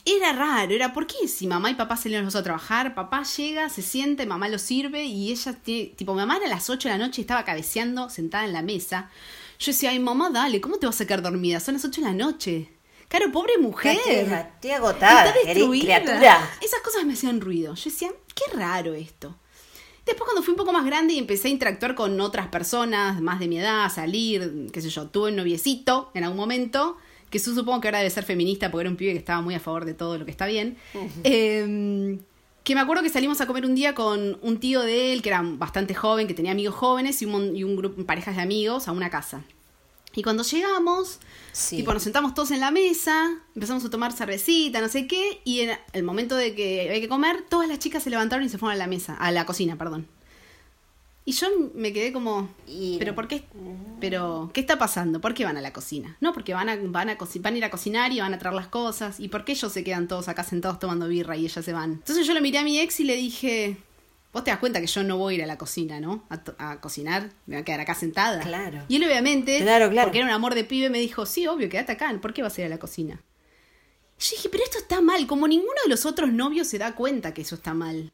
era 0.03 0.33
raro. 0.33 0.73
Era, 0.73 0.93
¿por 0.93 1.05
qué 1.07 1.27
si 1.27 1.47
mamá 1.47 1.69
y 1.69 1.75
papá 1.75 1.95
salieron 1.95 2.25
los 2.25 2.33
dos 2.33 2.41
a 2.41 2.43
trabajar? 2.43 2.95
Papá 2.95 3.23
llega, 3.37 3.69
se 3.69 3.81
siente, 3.81 4.25
mamá 4.25 4.49
lo 4.49 4.57
sirve 4.57 5.03
y 5.05 5.31
ella 5.31 5.53
tiene. 5.53 5.89
Tipo, 5.95 6.13
mi 6.13 6.19
mamá 6.21 6.37
era 6.37 6.47
a 6.47 6.49
las 6.49 6.69
8 6.69 6.89
de 6.89 6.97
la 6.97 7.05
noche 7.05 7.21
y 7.21 7.23
estaba 7.23 7.45
cabeceando 7.45 8.09
sentada 8.09 8.45
en 8.45 8.53
la 8.53 8.61
mesa. 8.61 9.09
Yo 9.61 9.71
decía, 9.71 9.91
ay, 9.91 9.99
mamá, 9.99 10.31
dale, 10.31 10.59
¿cómo 10.59 10.77
te 10.77 10.87
vas 10.87 10.99
a 11.01 11.05
quedar 11.05 11.21
dormida? 11.21 11.59
Son 11.59 11.75
las 11.75 11.85
8 11.85 12.01
de 12.01 12.07
la 12.07 12.13
noche. 12.13 12.69
Claro, 13.07 13.31
pobre 13.31 13.59
mujer. 13.59 13.95
Estoy, 14.07 14.71
agotada, 14.71 15.27
Está 15.29 15.39
destruida. 15.45 16.01
criatura. 16.01 16.49
Esas 16.61 16.79
cosas 16.81 17.05
me 17.05 17.13
hacían 17.13 17.39
ruido. 17.41 17.75
Yo 17.75 17.83
decía, 17.91 18.09
qué 18.33 18.57
raro 18.57 18.95
esto. 18.95 19.37
Después 20.03 20.25
cuando 20.25 20.41
fui 20.41 20.53
un 20.53 20.57
poco 20.57 20.73
más 20.73 20.83
grande 20.83 21.13
y 21.13 21.19
empecé 21.19 21.49
a 21.49 21.51
interactuar 21.51 21.93
con 21.93 22.19
otras 22.21 22.47
personas 22.47 23.21
más 23.21 23.39
de 23.39 23.47
mi 23.47 23.59
edad, 23.59 23.85
a 23.85 23.89
salir, 23.91 24.67
qué 24.73 24.81
sé 24.81 24.89
yo, 24.89 25.09
tuve 25.09 25.29
un 25.29 25.35
noviecito 25.35 26.09
en 26.15 26.23
algún 26.23 26.37
momento, 26.37 26.97
que 27.29 27.37
yo 27.37 27.53
supongo 27.53 27.81
que 27.81 27.87
ahora 27.89 27.99
debe 27.99 28.09
ser 28.09 28.23
feminista 28.23 28.71
porque 28.71 28.81
era 28.81 28.89
un 28.89 28.95
pibe 28.97 29.11
que 29.11 29.19
estaba 29.19 29.41
muy 29.41 29.53
a 29.53 29.59
favor 29.59 29.85
de 29.85 29.93
todo 29.93 30.17
lo 30.17 30.25
que 30.25 30.31
está 30.31 30.47
bien. 30.47 30.75
Eh, 31.23 32.17
que 32.71 32.75
me 32.75 32.81
acuerdo 32.81 33.03
que 33.03 33.09
salimos 33.09 33.41
a 33.41 33.47
comer 33.47 33.65
un 33.65 33.75
día 33.75 33.93
con 33.93 34.37
un 34.41 34.57
tío 34.61 34.79
de 34.81 35.11
él 35.11 35.21
que 35.21 35.27
era 35.27 35.41
bastante 35.43 35.93
joven, 35.93 36.25
que 36.25 36.33
tenía 36.33 36.53
amigos 36.53 36.73
jóvenes 36.73 37.21
y 37.21 37.25
un, 37.25 37.53
y 37.53 37.65
un 37.65 37.75
grupo, 37.75 38.01
parejas 38.05 38.37
de 38.37 38.41
amigos 38.41 38.87
a 38.87 38.93
una 38.93 39.09
casa. 39.09 39.41
Y 40.13 40.23
cuando 40.23 40.43
llegamos, 40.43 41.19
Sí. 41.51 41.75
tipo, 41.77 41.93
nos 41.93 42.01
sentamos 42.03 42.33
todos 42.33 42.51
en 42.51 42.61
la 42.61 42.71
mesa, 42.71 43.29
empezamos 43.55 43.83
a 43.83 43.89
tomar 43.89 44.13
cervecita, 44.13 44.79
no 44.79 44.87
sé 44.87 45.05
qué, 45.05 45.41
y 45.43 45.59
en 45.61 45.77
el 45.91 46.03
momento 46.03 46.37
de 46.37 46.55
que 46.55 46.87
había 46.87 47.01
que 47.01 47.09
comer, 47.09 47.43
todas 47.49 47.67
las 47.67 47.79
chicas 47.79 48.03
se 48.03 48.09
levantaron 48.09 48.45
y 48.45 48.49
se 48.49 48.57
fueron 48.57 48.75
a 48.75 48.77
la 48.79 48.87
mesa, 48.87 49.15
a 49.15 49.31
la 49.31 49.45
cocina, 49.45 49.77
perdón. 49.77 50.07
Y 51.23 51.33
yo 51.33 51.47
me 51.75 51.93
quedé 51.93 52.11
como, 52.11 52.49
¿pero 52.97 53.13
por 53.13 53.27
qué? 53.27 53.43
¿Pero 53.99 54.49
qué 54.53 54.61
está 54.61 54.79
pasando? 54.79 55.21
¿Por 55.21 55.35
qué 55.35 55.45
van 55.45 55.55
a 55.55 55.61
la 55.61 55.71
cocina? 55.71 56.17
No, 56.19 56.33
porque 56.33 56.53
van 56.55 56.67
a, 56.67 56.75
van, 56.75 57.09
a 57.09 57.17
van 57.39 57.53
a 57.53 57.57
ir 57.57 57.63
a 57.65 57.69
cocinar 57.69 58.11
y 58.11 58.19
van 58.19 58.33
a 58.33 58.39
traer 58.39 58.55
las 58.55 58.67
cosas. 58.67 59.19
¿Y 59.19 59.27
por 59.27 59.45
qué 59.45 59.51
ellos 59.51 59.71
se 59.71 59.83
quedan 59.83 60.07
todos 60.07 60.27
acá 60.27 60.43
sentados 60.43 60.79
tomando 60.79 61.07
birra 61.07 61.37
y 61.37 61.45
ellas 61.45 61.63
se 61.63 61.73
van? 61.73 61.91
Entonces 61.93 62.25
yo 62.25 62.33
le 62.33 62.41
miré 62.41 62.57
a 62.57 62.63
mi 62.63 62.79
ex 62.79 62.99
y 62.99 63.03
le 63.03 63.15
dije, 63.15 63.77
vos 64.33 64.43
te 64.43 64.49
das 64.49 64.59
cuenta 64.59 64.81
que 64.81 64.87
yo 64.87 65.03
no 65.03 65.17
voy 65.17 65.35
a 65.35 65.37
ir 65.37 65.43
a 65.43 65.47
la 65.47 65.59
cocina, 65.59 65.99
¿no? 65.99 66.23
A 66.57 66.81
cocinar, 66.81 67.29
me 67.45 67.55
voy 67.57 67.61
a 67.61 67.65
quedar 67.65 67.81
acá 67.81 67.93
sentada. 67.93 68.41
Claro. 68.41 68.81
Y 68.87 68.95
él 68.95 69.03
obviamente, 69.03 69.59
Claro, 69.59 69.91
claro. 69.91 70.07
porque 70.07 70.17
era 70.17 70.27
un 70.27 70.33
amor 70.33 70.55
de 70.55 70.63
pibe, 70.63 70.89
me 70.89 70.99
dijo, 70.99 71.27
sí, 71.27 71.45
obvio, 71.45 71.69
quédate 71.69 71.91
acá, 71.91 72.11
¿por 72.19 72.33
qué 72.33 72.41
vas 72.41 72.57
a 72.57 72.61
ir 72.61 72.65
a 72.65 72.69
la 72.69 72.79
cocina? 72.79 73.21
Y 74.19 74.23
yo 74.23 74.29
dije, 74.37 74.49
pero 74.49 74.63
esto 74.63 74.79
está 74.79 75.01
mal, 75.01 75.27
como 75.27 75.47
ninguno 75.47 75.73
de 75.83 75.89
los 75.89 76.05
otros 76.07 76.31
novios 76.33 76.67
se 76.67 76.79
da 76.79 76.95
cuenta 76.95 77.33
que 77.33 77.41
eso 77.43 77.55
está 77.55 77.75
mal. 77.75 78.11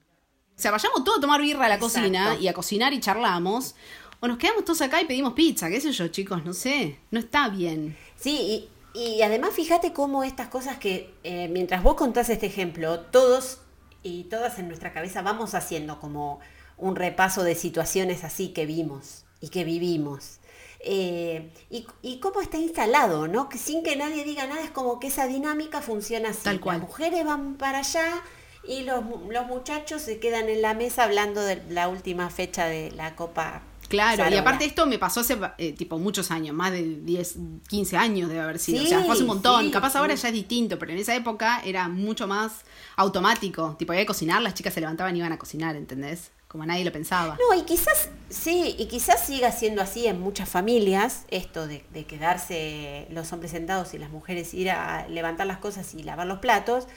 O 0.57 0.59
sea, 0.59 0.71
vayamos 0.71 1.03
todos 1.03 1.19
a 1.19 1.21
tomar 1.21 1.39
birra 1.41 1.65
a 1.65 1.69
la 1.69 1.75
Exacto. 1.75 1.99
cocina 2.01 2.35
y 2.39 2.47
a 2.47 2.53
cocinar 2.53 2.91
y 2.93 2.99
charlamos. 2.99 3.75
O 4.19 4.27
nos 4.27 4.39
quedamos 4.39 4.65
todos 4.65 4.81
acá 4.81 4.99
y 4.99 5.05
pedimos 5.05 5.33
pizza, 5.33 5.69
qué 5.69 5.79
sé 5.79 5.91
yo, 5.91 6.07
chicos, 6.07 6.43
no 6.43 6.53
sé. 6.53 6.97
No 7.11 7.19
está 7.19 7.49
bien. 7.49 7.95
Sí, 8.15 8.67
y, 8.95 8.99
y 8.99 9.21
además 9.21 9.51
fíjate 9.53 9.93
cómo 9.93 10.23
estas 10.23 10.47
cosas 10.47 10.77
que 10.77 11.13
eh, 11.23 11.47
mientras 11.49 11.83
vos 11.83 11.93
contás 11.93 12.29
este 12.29 12.47
ejemplo, 12.47 13.01
todos 13.01 13.59
y 14.01 14.23
todas 14.23 14.57
en 14.57 14.67
nuestra 14.67 14.93
cabeza 14.93 15.21
vamos 15.21 15.53
haciendo 15.53 15.99
como 15.99 16.39
un 16.77 16.95
repaso 16.95 17.43
de 17.43 17.53
situaciones 17.53 18.23
así 18.23 18.49
que 18.49 18.65
vimos 18.65 19.25
y 19.41 19.49
que 19.49 19.63
vivimos. 19.63 20.39
Eh, 20.79 21.51
y, 21.69 21.85
y 22.01 22.19
cómo 22.19 22.41
está 22.41 22.57
instalado, 22.57 23.27
¿no? 23.27 23.49
Que 23.49 23.59
sin 23.59 23.83
que 23.83 23.95
nadie 23.95 24.23
diga 24.23 24.47
nada 24.47 24.61
es 24.63 24.71
como 24.71 24.99
que 24.99 25.07
esa 25.07 25.27
dinámica 25.27 25.81
funciona 25.81 26.29
así. 26.29 26.41
Tal 26.43 26.59
cual. 26.59 26.79
Las 26.79 26.87
mujeres 26.87 27.23
van 27.23 27.55
para 27.55 27.79
allá 27.79 28.23
y 28.67 28.83
los, 28.83 29.03
los 29.29 29.47
muchachos 29.47 30.01
se 30.01 30.19
quedan 30.19 30.49
en 30.49 30.61
la 30.61 30.73
mesa 30.73 31.03
hablando 31.03 31.41
de 31.41 31.61
la 31.69 31.87
última 31.87 32.29
fecha 32.29 32.65
de 32.65 32.91
la 32.91 33.15
Copa. 33.15 33.63
Claro, 33.87 34.29
y 34.29 34.37
aparte 34.37 34.65
esto 34.65 34.85
me 34.85 34.99
pasó 34.99 35.21
hace 35.21 35.37
eh, 35.57 35.71
tipo 35.71 35.97
muchos 35.97 36.29
años, 36.31 36.53
más 36.53 36.71
de 36.71 36.83
10, 36.83 37.37
15 37.69 37.97
años 37.97 38.29
debe 38.29 38.41
haber 38.41 38.59
sido. 38.59 38.79
Sí, 38.79 38.85
o 38.85 38.89
sea, 38.89 38.99
fue 39.01 39.13
hace 39.13 39.21
un 39.21 39.27
montón. 39.27 39.65
sí, 39.65 39.71
Capaz 39.71 39.95
ahora 39.95 40.13
ya 40.13 40.27
es 40.27 40.33
distinto, 40.33 40.77
pero 40.77 40.91
en 40.91 40.97
esa 40.97 41.15
época 41.15 41.61
era 41.63 41.87
mucho 41.87 42.27
más 42.27 42.65
automático. 42.97 43.75
Tipo, 43.79 43.93
había 43.93 44.03
que 44.03 44.07
cocinar, 44.07 44.41
las 44.41 44.53
chicas 44.55 44.73
se 44.73 44.81
levantaban 44.81 45.15
y 45.15 45.19
iban 45.19 45.31
a 45.31 45.39
cocinar, 45.39 45.75
¿entendés? 45.75 46.31
Como 46.49 46.65
nadie 46.65 46.83
lo 46.83 46.91
pensaba. 46.91 47.37
No, 47.37 47.57
y 47.57 47.63
quizás, 47.63 48.09
sí, 48.29 48.75
y 48.77 48.87
quizás 48.87 49.25
siga 49.25 49.51
siendo 49.51 49.81
así 49.81 50.05
en 50.05 50.19
muchas 50.19 50.49
familias, 50.49 51.25
esto 51.29 51.67
de, 51.67 51.85
de 51.93 52.05
quedarse 52.05 53.07
los 53.09 53.31
hombres 53.31 53.51
sentados 53.51 53.93
y 53.93 53.99
las 53.99 54.09
mujeres 54.09 54.53
ir 54.53 54.69
a 54.69 55.07
levantar 55.07 55.47
las 55.47 55.59
cosas 55.59 55.93
y 55.93 56.03
lavar 56.03 56.27
los 56.27 56.39
platos, 56.39 56.87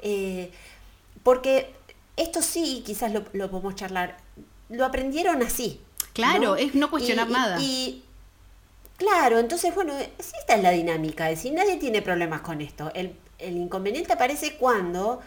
eh, 0.00 0.50
porque 1.22 1.74
esto 2.16 2.42
sí, 2.42 2.82
quizás 2.84 3.12
lo, 3.12 3.24
lo 3.32 3.50
podemos 3.50 3.74
charlar, 3.74 4.16
lo 4.68 4.84
aprendieron 4.84 5.42
así. 5.42 5.80
Claro, 6.12 6.56
es 6.56 6.74
no 6.74 6.90
cuestionar 6.90 7.26
Y- 7.26 7.30
y- 7.30 7.32
nada. 7.34 7.60
Y, 7.60 8.04
claro, 8.96 9.38
entonces, 9.38 9.74
bueno, 9.74 9.94
esta 9.96 10.54
es 10.56 10.62
la 10.62 10.70
dinámica, 10.70 11.30
es 11.30 11.38
decir, 11.38 11.52
nadie 11.52 11.76
tiene 11.76 12.02
problemas 12.02 12.40
con 12.40 12.60
esto. 12.60 12.90
El, 12.94 13.14
el 13.38 13.56
inconveniente 13.56 14.12
aparece 14.12 14.56
cuando 14.56 15.20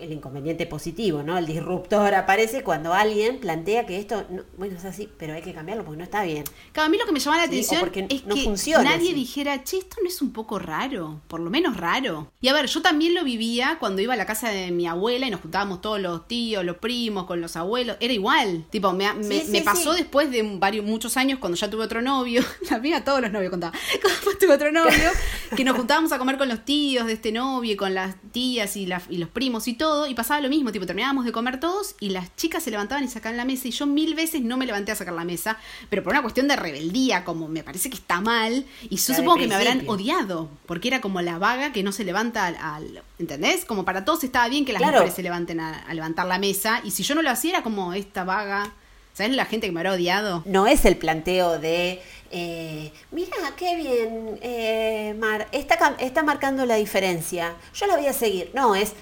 el 0.00 0.12
inconveniente 0.12 0.66
positivo, 0.66 1.22
¿no? 1.22 1.38
El 1.38 1.46
disruptor 1.46 2.14
aparece 2.14 2.62
cuando 2.62 2.92
alguien 2.92 3.38
plantea 3.38 3.86
que 3.86 3.98
esto, 3.98 4.24
bueno, 4.56 4.76
es 4.76 4.84
así, 4.84 5.08
pero 5.18 5.34
hay 5.34 5.42
que 5.42 5.52
cambiarlo 5.52 5.84
porque 5.84 5.98
no 5.98 6.04
está 6.04 6.24
bien. 6.24 6.44
Claro, 6.72 6.86
a 6.86 6.90
mí 6.90 6.98
lo 6.98 7.06
que 7.06 7.12
me 7.12 7.20
llama 7.20 7.36
la 7.38 7.44
atención 7.44 7.90
es 8.08 8.26
no 8.26 8.34
que 8.34 8.42
funciona 8.42 8.90
nadie 8.90 9.14
dijera, 9.14 9.62
che, 9.64 9.78
esto 9.78 9.96
no 10.02 10.08
es 10.08 10.20
un 10.22 10.32
poco 10.32 10.58
raro, 10.58 11.20
por 11.28 11.40
lo 11.40 11.50
menos 11.50 11.76
raro. 11.76 12.30
Y 12.40 12.48
a 12.48 12.52
ver, 12.52 12.66
yo 12.66 12.82
también 12.82 13.14
lo 13.14 13.24
vivía 13.24 13.76
cuando 13.78 14.02
iba 14.02 14.14
a 14.14 14.16
la 14.16 14.26
casa 14.26 14.50
de 14.50 14.70
mi 14.70 14.86
abuela 14.86 15.26
y 15.26 15.30
nos 15.30 15.40
juntábamos 15.40 15.80
todos 15.80 16.00
los 16.00 16.26
tíos, 16.26 16.64
los 16.64 16.76
primos, 16.76 17.26
con 17.26 17.40
los 17.40 17.56
abuelos, 17.56 17.96
era 18.00 18.12
igual. 18.12 18.64
Tipo, 18.70 18.92
me, 18.92 19.12
me, 19.14 19.62
pasó 19.62 19.92
después 19.92 20.30
de 20.30 20.42
varios, 20.58 20.84
muchos 20.84 21.16
años 21.16 21.38
cuando 21.38 21.56
ya 21.56 21.70
tuve 21.70 21.84
otro 21.84 22.02
novio, 22.02 22.42
la 22.70 22.78
mía 22.78 23.04
todos 23.04 23.20
los 23.20 23.30
novios 23.30 23.50
contaba, 23.50 23.76
cuando 24.02 24.38
tuve 24.38 24.52
otro 24.52 24.72
novio, 24.72 25.10
que 25.56 25.64
nos 25.64 25.76
juntábamos 25.76 26.12
a 26.12 26.18
comer 26.18 26.38
con 26.38 26.48
los 26.48 26.64
tíos 26.64 27.06
de 27.06 27.14
este 27.14 27.32
novio 27.32 27.72
y 27.72 27.76
con 27.76 27.94
las 27.94 28.16
tías 28.32 28.76
y, 28.76 28.88
y 29.08 29.18
los 29.18 29.28
primos 29.28 29.68
y 29.68 29.74
todo, 29.74 29.89
y 30.06 30.14
pasaba 30.14 30.40
lo 30.40 30.48
mismo, 30.48 30.72
tipo, 30.72 30.86
terminábamos 30.86 31.24
de 31.24 31.32
comer 31.32 31.60
todos 31.60 31.94
y 32.00 32.10
las 32.10 32.34
chicas 32.36 32.62
se 32.62 32.70
levantaban 32.70 33.04
y 33.04 33.08
sacaban 33.08 33.36
la 33.36 33.44
mesa 33.44 33.68
y 33.68 33.70
yo 33.70 33.86
mil 33.86 34.14
veces 34.14 34.42
no 34.42 34.56
me 34.56 34.66
levanté 34.66 34.92
a 34.92 34.94
sacar 34.94 35.14
la 35.14 35.24
mesa, 35.24 35.58
pero 35.88 36.02
por 36.02 36.12
una 36.12 36.22
cuestión 36.22 36.48
de 36.48 36.56
rebeldía, 36.56 37.24
como 37.24 37.48
me 37.48 37.62
parece 37.62 37.90
que 37.90 37.96
está 37.96 38.20
mal, 38.20 38.66
y 38.82 38.96
yo 38.96 39.14
supongo 39.14 39.36
que 39.36 39.46
me 39.46 39.54
habrán 39.54 39.88
odiado, 39.88 40.48
porque 40.66 40.88
era 40.88 41.00
como 41.00 41.20
la 41.22 41.38
vaga 41.38 41.72
que 41.72 41.82
no 41.82 41.92
se 41.92 42.04
levanta 42.04 42.46
al, 42.46 43.02
¿entendés? 43.18 43.64
Como 43.64 43.84
para 43.84 44.04
todos 44.04 44.24
estaba 44.24 44.48
bien 44.48 44.64
que 44.64 44.72
las 44.72 44.82
mujeres 44.82 45.14
se 45.14 45.22
levanten 45.22 45.60
a, 45.60 45.92
levantar 45.92 46.26
la 46.26 46.38
mesa, 46.38 46.80
y 46.84 46.90
si 46.90 47.02
yo 47.02 47.14
no 47.14 47.22
lo 47.22 47.30
hacía 47.30 47.50
era 47.50 47.62
como 47.62 47.92
esta 47.92 48.24
vaga, 48.24 48.72
¿sabes 49.12 49.34
la 49.34 49.44
gente 49.44 49.66
que 49.66 49.72
me 49.72 49.80
habrá 49.80 49.92
odiado? 49.92 50.42
No 50.46 50.66
es 50.66 50.84
el 50.84 50.96
planteo 50.96 51.58
de... 51.58 52.02
Eh, 52.32 52.92
mira, 53.10 53.36
qué 53.56 53.74
bien, 53.74 54.38
eh, 54.40 55.16
Mar, 55.18 55.48
está, 55.50 55.96
está 55.98 56.22
marcando 56.22 56.64
la 56.64 56.76
diferencia. 56.76 57.56
Yo 57.74 57.86
la 57.86 57.96
voy 57.96 58.06
a 58.06 58.12
seguir. 58.12 58.52
No, 58.54 58.76
es, 58.76 58.92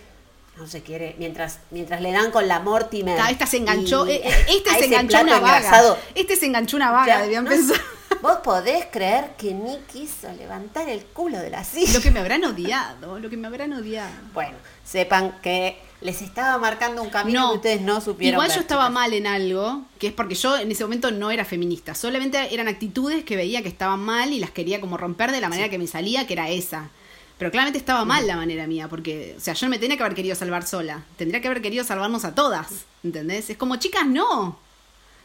no 0.58 0.66
se 0.66 0.82
quiere, 0.82 1.14
mientras, 1.18 1.60
mientras 1.70 2.00
le 2.00 2.10
dan 2.10 2.30
con 2.30 2.48
la 2.48 2.58
Mortimer. 2.60 3.18
esta 3.30 3.46
se 3.46 3.58
enganchó, 3.58 4.06
eh, 4.06 4.20
eh, 4.24 4.46
este 4.48 4.78
se 4.78 4.84
enganchó 4.86 5.20
una 5.20 5.38
vaga. 5.38 5.96
Este 6.14 6.36
se 6.36 6.46
enganchó 6.46 6.76
una 6.76 6.90
vaga, 6.90 7.22
debían 7.22 7.44
pensar. 7.44 7.80
¿Vos 8.20 8.38
podés 8.42 8.86
creer 8.90 9.36
que 9.38 9.54
ni 9.54 9.78
quiso 9.92 10.32
levantar 10.32 10.88
el 10.88 11.04
culo 11.04 11.38
de 11.38 11.50
la 11.50 11.62
silla? 11.62 11.92
Lo 11.92 12.00
que 12.00 12.10
me 12.10 12.18
habrán 12.18 12.44
odiado, 12.44 13.20
lo 13.20 13.30
que 13.30 13.36
me 13.36 13.46
habrán 13.46 13.72
odiado. 13.72 14.10
Bueno, 14.34 14.56
sepan 14.84 15.40
que 15.40 15.78
les 16.00 16.22
estaba 16.22 16.58
marcando 16.58 17.00
un 17.00 17.10
camino 17.10 17.50
que 17.50 17.56
ustedes 17.56 17.80
no 17.80 18.00
supieron. 18.00 18.40
Igual 18.40 18.52
yo 18.52 18.60
estaba 18.60 18.90
mal 18.90 19.12
en 19.12 19.28
algo, 19.28 19.82
que 20.00 20.08
es 20.08 20.12
porque 20.12 20.34
yo 20.34 20.56
en 20.58 20.72
ese 20.72 20.82
momento 20.82 21.12
no 21.12 21.30
era 21.30 21.44
feminista. 21.44 21.94
Solamente 21.94 22.52
eran 22.52 22.66
actitudes 22.66 23.22
que 23.22 23.36
veía 23.36 23.62
que 23.62 23.68
estaban 23.68 24.00
mal 24.00 24.32
y 24.32 24.40
las 24.40 24.50
quería 24.50 24.80
como 24.80 24.96
romper 24.96 25.30
de 25.30 25.40
la 25.40 25.48
manera 25.48 25.68
que 25.68 25.78
me 25.78 25.86
salía, 25.86 26.26
que 26.26 26.32
era 26.32 26.48
esa. 26.48 26.90
Pero 27.38 27.52
claramente 27.52 27.78
estaba 27.78 28.04
mal 28.04 28.26
la 28.26 28.36
manera 28.36 28.66
mía, 28.66 28.88
porque, 28.88 29.36
o 29.38 29.40
sea, 29.40 29.54
yo 29.54 29.66
no 29.66 29.70
me 29.70 29.78
tenía 29.78 29.96
que 29.96 30.02
haber 30.02 30.16
querido 30.16 30.34
salvar 30.34 30.66
sola. 30.66 31.04
Tendría 31.16 31.40
que 31.40 31.46
haber 31.46 31.62
querido 31.62 31.84
salvarnos 31.84 32.24
a 32.24 32.34
todas, 32.34 32.84
¿entendés? 33.04 33.48
Es 33.48 33.56
como, 33.56 33.76
chicas, 33.76 34.06
no. 34.06 34.58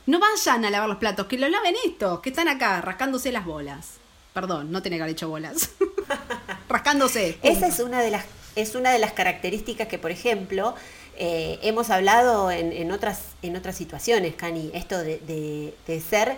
No 0.05 0.19
vayan 0.19 0.63
a 0.63 0.69
lavar 0.69 0.89
los 0.89 0.99
platos, 0.99 1.25
que 1.25 1.39
lo 1.39 1.49
laven 1.49 1.75
estos, 1.85 2.19
que 2.19 2.29
están 2.29 2.47
acá, 2.47 2.81
rascándose 2.81 3.31
las 3.31 3.45
bolas. 3.45 3.93
Perdón, 4.33 4.71
no 4.71 4.83
tenía 4.83 4.99
que 4.99 5.03
haber 5.03 5.13
hecho 5.13 5.29
bolas. 5.29 5.71
rascándose. 6.69 7.39
Esa 7.41 7.67
es 7.67 7.79
una 7.79 8.01
de 8.01 8.11
las, 8.11 8.25
es 8.55 8.75
una 8.75 8.91
de 8.91 8.99
las 8.99 9.13
características 9.13 9.87
que, 9.87 9.97
por 9.97 10.11
ejemplo, 10.11 10.75
eh, 11.17 11.57
hemos 11.63 11.89
hablado 11.89 12.51
en, 12.51 12.91
otras, 12.91 13.21
en 13.41 13.55
otras 13.55 13.75
situaciones, 13.75 14.35
Cani, 14.35 14.69
esto 14.75 14.99
de, 14.99 15.73
de 15.87 16.01
ser 16.01 16.37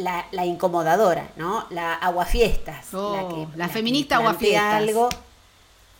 la, 0.00 0.46
incomodadora, 0.46 1.28
¿no? 1.36 1.66
La 1.70 1.94
aguafiestas. 1.94 2.92
la, 2.92 2.98
oh, 3.00 3.28
que, 3.52 3.58
la, 3.58 3.68
feminista 3.68 4.16
aguafiestas. 4.16 4.74
algo 4.74 5.08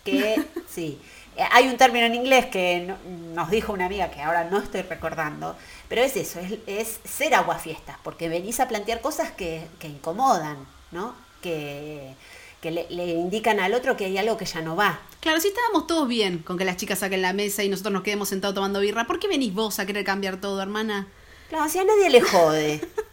que, 0.04 0.45
sí. 0.69 0.99
Eh, 1.37 1.45
hay 1.52 1.69
un 1.69 1.76
término 1.76 2.07
en 2.07 2.14
inglés 2.14 2.47
que 2.47 2.95
nos 3.35 3.50
dijo 3.50 3.73
una 3.73 3.87
amiga 3.87 4.11
que 4.11 4.21
ahora 4.21 4.45
no 4.45 4.59
estoy 4.59 4.83
recordando, 4.83 5.57
pero 5.88 6.02
es 6.02 6.16
eso, 6.16 6.40
es, 6.66 7.00
ser 7.04 7.35
aguafiestas, 7.35 7.97
porque 8.02 8.28
venís 8.28 8.61
a 8.61 8.69
plantear 8.69 9.00
cosas 9.00 9.30
que, 9.30 9.66
incomodan, 9.83 10.57
¿no? 10.90 11.14
Que, 11.40 12.14
le, 12.62 12.87
le, 12.90 13.07
indican 13.12 13.59
al 13.61 13.73
otro 13.73 13.97
que 13.97 14.07
hay 14.07 14.19
algo 14.19 14.37
que 14.37 14.45
ya 14.45 14.61
no 14.61 14.76
va. 14.76 14.99
Claro, 15.21 15.40
si 15.40 15.49
estábamos 15.49 15.87
todos 15.87 16.07
bien 16.09 16.38
con 16.38 16.59
que 16.59 16.64
las 16.64 16.76
chicas 16.76 16.99
saquen 16.99 17.23
la 17.23 17.33
mesa 17.33 17.62
y 17.62 17.69
nosotros 17.69 17.92
nos 17.92 18.02
quedemos 18.02 18.28
sentados 18.28 18.54
tomando 18.54 18.80
birra, 18.80 19.07
¿por 19.07 19.19
qué 19.19 19.28
venís 19.28 19.54
vos 19.54 19.78
a 19.78 19.87
querer 19.87 20.04
cambiar 20.04 20.38
todo, 20.40 20.61
hermana? 20.61 21.07
Claro, 21.49 21.69
si 21.69 21.78
a 21.78 21.85
nadie 21.85 22.11
le 22.11 22.21
jode. 22.21 22.80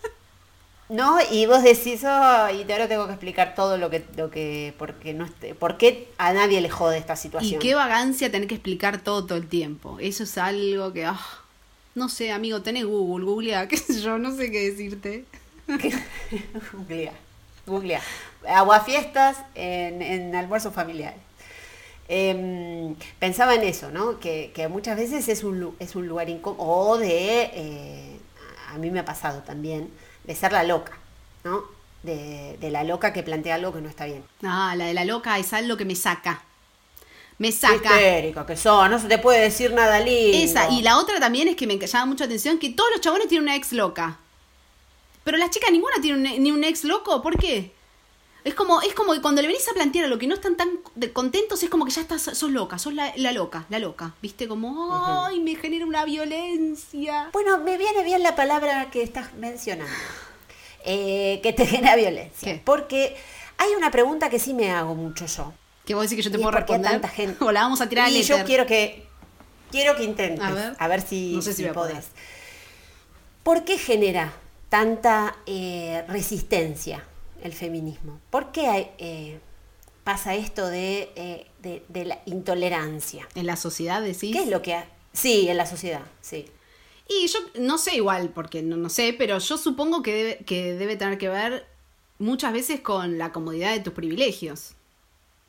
No, 0.90 1.18
y 1.32 1.46
vos 1.46 1.64
decís, 1.64 2.04
oh, 2.06 2.48
y 2.50 2.72
ahora 2.72 2.88
tengo 2.88 3.08
que 3.08 3.14
explicar 3.14 3.56
todo 3.56 3.78
lo 3.78 3.90
que, 3.90 4.06
lo 4.16 4.30
que, 4.32 4.74
porque 4.78 5.14
no 5.14 5.26
esté, 5.26 5.54
por 5.54 5.78
qué 5.78 6.08
a 6.18 6.32
nadie 6.32 6.62
le 6.62 6.70
jode 6.70 6.98
esta 6.98 7.18
situación. 7.18 7.56
Y 7.56 7.60
qué 7.60 7.76
vagancia 7.76 8.32
tener 8.32 8.48
que 8.48 8.56
explicar 8.56 9.00
todo 9.02 9.26
todo 9.26 9.38
el 9.38 9.48
tiempo. 9.48 9.98
Eso 10.00 10.24
es 10.24 10.38
algo 10.38 10.94
que, 10.94 11.06
ah, 11.06 11.20
no 11.94 12.08
sé, 12.08 12.32
amigo, 12.32 12.62
tenés 12.62 12.86
Google, 12.86 13.26
googlea, 13.26 13.68
qué 13.70 13.76
sé 13.76 14.02
yo, 14.02 14.18
no 14.18 14.34
sé 14.36 14.50
qué 14.50 14.72
decirte. 14.72 15.26
googlea, 16.74 17.14
googlea. 17.66 18.02
Aguafiestas 18.48 19.38
en, 19.56 20.02
en 20.02 20.36
almuerzo 20.36 20.72
familiar. 20.72 21.16
Em, 22.10 22.96
pensaba 23.20 23.56
en 23.56 23.64
eso, 23.64 23.92
¿no? 23.92 24.20
Que, 24.20 24.52
que, 24.54 24.70
muchas 24.70 24.96
veces 24.96 25.28
es 25.28 25.44
un, 25.44 25.76
es 25.80 25.96
un 25.98 26.08
lugar 26.08 26.30
incómodo, 26.30 26.66
o 26.66 26.98
de, 26.98 27.52
eh, 27.54 28.18
a 28.70 28.78
mí 28.78 28.90
me 28.92 29.00
ha 29.00 29.06
pasado 29.06 29.42
también, 29.44 29.90
de 30.28 30.36
ser 30.36 30.52
la 30.52 30.64
loca, 30.64 30.92
¿no? 31.44 31.64
De, 32.04 32.58
la 32.70 32.84
loca 32.84 33.12
que 33.12 33.24
plantea 33.24 33.56
algo 33.56 33.74
que 33.74 33.82
no 33.82 33.90
está 33.90 34.06
bien. 34.06 34.24
Ah, 34.44 34.76
la 34.78 34.86
de 34.86 34.94
la 34.94 35.04
loca 35.04 35.40
es 35.40 35.52
algo 35.54 35.76
que 35.76 35.86
me 35.86 35.96
saca. 35.96 36.44
Me 37.40 37.52
saca. 37.52 37.96
Histérica 37.96 38.46
que 38.46 38.56
son, 38.56 38.92
no 38.92 39.00
se 39.00 39.08
te 39.08 39.18
puede 39.18 39.42
decir 39.42 39.74
nada 39.74 40.00
lindo. 40.00 40.38
Esa, 40.38 40.70
y 40.70 40.82
la 40.82 40.98
otra 40.98 41.20
también 41.20 41.48
es 41.48 41.56
que 41.56 41.68
me 41.68 41.78
llama 41.80 42.06
mucha 42.06 42.26
atención 42.26 42.60
que 42.60 42.70
todos 42.70 42.90
los 42.92 43.02
chabones 43.02 43.28
tienen 43.28 43.44
una 43.44 43.56
ex 43.56 43.72
loca. 43.74 44.20
Pero 45.24 45.38
las 45.38 45.50
chicas 45.50 45.72
ninguna 45.72 45.96
tiene 46.02 46.40
ni 46.40 46.52
un 46.52 46.64
ex 46.64 46.84
loco, 46.84 47.22
¿por 47.22 47.38
qué? 47.38 47.72
Es 48.48 48.56
como, 48.56 48.82
es 48.82 48.94
como 48.94 49.12
que 49.12 49.20
cuando 49.22 49.42
le 49.42 49.50
venís 49.50 49.68
a 49.68 49.74
plantear 49.74 50.06
a 50.06 50.08
lo 50.08 50.18
que 50.18 50.26
no 50.26 50.34
están 50.34 50.56
tan 50.56 50.80
contentos, 51.12 51.62
es 51.64 51.70
como 51.70 51.84
que 51.84 51.92
ya 51.92 52.00
estás, 52.00 52.22
sos 52.22 52.50
loca, 52.50 52.80
sos 52.80 52.94
la, 52.94 53.12
loca, 53.34 53.66
la 53.68 53.78
loca. 53.78 54.14
¿Viste? 54.22 54.48
Como, 54.48 55.26
ay, 55.26 55.42
me 55.42 55.56
genera 55.56 55.86
una 55.86 56.06
violencia. 56.06 57.30
Bueno, 57.34 57.58
me 57.58 57.78
viene 57.78 58.06
bien 58.06 58.24
la 58.24 58.38
palabra 58.38 58.90
que 58.90 59.04
estás 59.04 59.34
mencionando. 59.34 59.92
Eh, 60.86 61.42
que 61.44 61.52
te 61.52 61.66
genera 61.68 61.98
violencia. 61.98 62.62
Porque 62.64 63.18
hay 63.58 63.72
una 63.76 63.92
pregunta 63.92 64.30
que 64.30 64.40
sí 64.40 64.54
me 64.54 64.72
hago 64.72 64.96
mucho 64.96 65.26
yo. 65.26 65.52
Que 65.86 65.94
vos 65.94 66.04
decís 66.04 66.16
que 66.16 66.22
yo 66.24 66.32
te 66.32 66.38
puedo 66.38 66.52
responder. 66.52 66.90
Tanta 66.90 67.10
gente... 67.10 67.36
O 67.44 67.52
la 67.52 67.64
vamos 67.64 67.82
a 67.82 67.90
tirar 67.90 68.10
Y 68.10 68.24
yo 68.24 68.46
quiero 68.46 68.66
que, 68.66 69.06
quiero 69.72 69.98
que 69.98 70.06
intentes. 70.06 70.48
A 70.80 70.88
ver, 70.88 71.02
si, 71.02 71.34
no 71.34 71.42
sé 71.42 71.52
si, 71.52 71.66
podés. 71.66 72.06
¿Por 73.44 73.66
qué 73.66 73.78
genera 73.78 74.32
tanta 74.70 75.36
eh, 75.46 76.06
resistencia? 76.08 77.04
El 77.44 77.54
feminismo? 77.54 78.20
¿Por 78.30 78.52
qué 78.52 78.92
eh, 78.98 79.40
pasa 80.04 80.36
esto 80.36 80.72
eh, 80.72 81.48
de, 81.60 82.06
la 82.06 82.20
intolerancia? 82.26 83.28
¿En 83.36 83.46
la 83.46 83.56
sociedad 83.56 84.02
decís? 84.02 84.34
¿Qué 84.34 84.44
es 84.44 84.50
lo 84.50 84.62
que... 84.62 84.84
Sí, 85.14 85.48
en 85.50 85.58
la 85.58 85.66
sociedad, 85.66 86.04
sí. 86.22 86.46
Y 87.10 87.28
yo 87.28 87.40
no 87.60 87.78
sé 87.78 87.96
igual, 87.96 88.30
porque 88.30 88.62
no, 88.62 88.78
no 88.78 88.90
sé, 88.90 89.16
pero 89.18 89.40
yo 89.40 89.58
supongo 89.58 90.04
que 90.04 90.14
debe, 90.14 90.38
que 90.46 90.74
debe 90.74 90.96
tener 90.96 91.18
que 91.18 91.30
ver 91.30 91.66
muchas 92.20 92.54
veces 92.54 92.82
con 92.82 93.18
la 93.18 93.32
comodidad 93.32 93.72
de 93.72 93.80
tus 93.80 93.94
privilegios. 93.94 94.76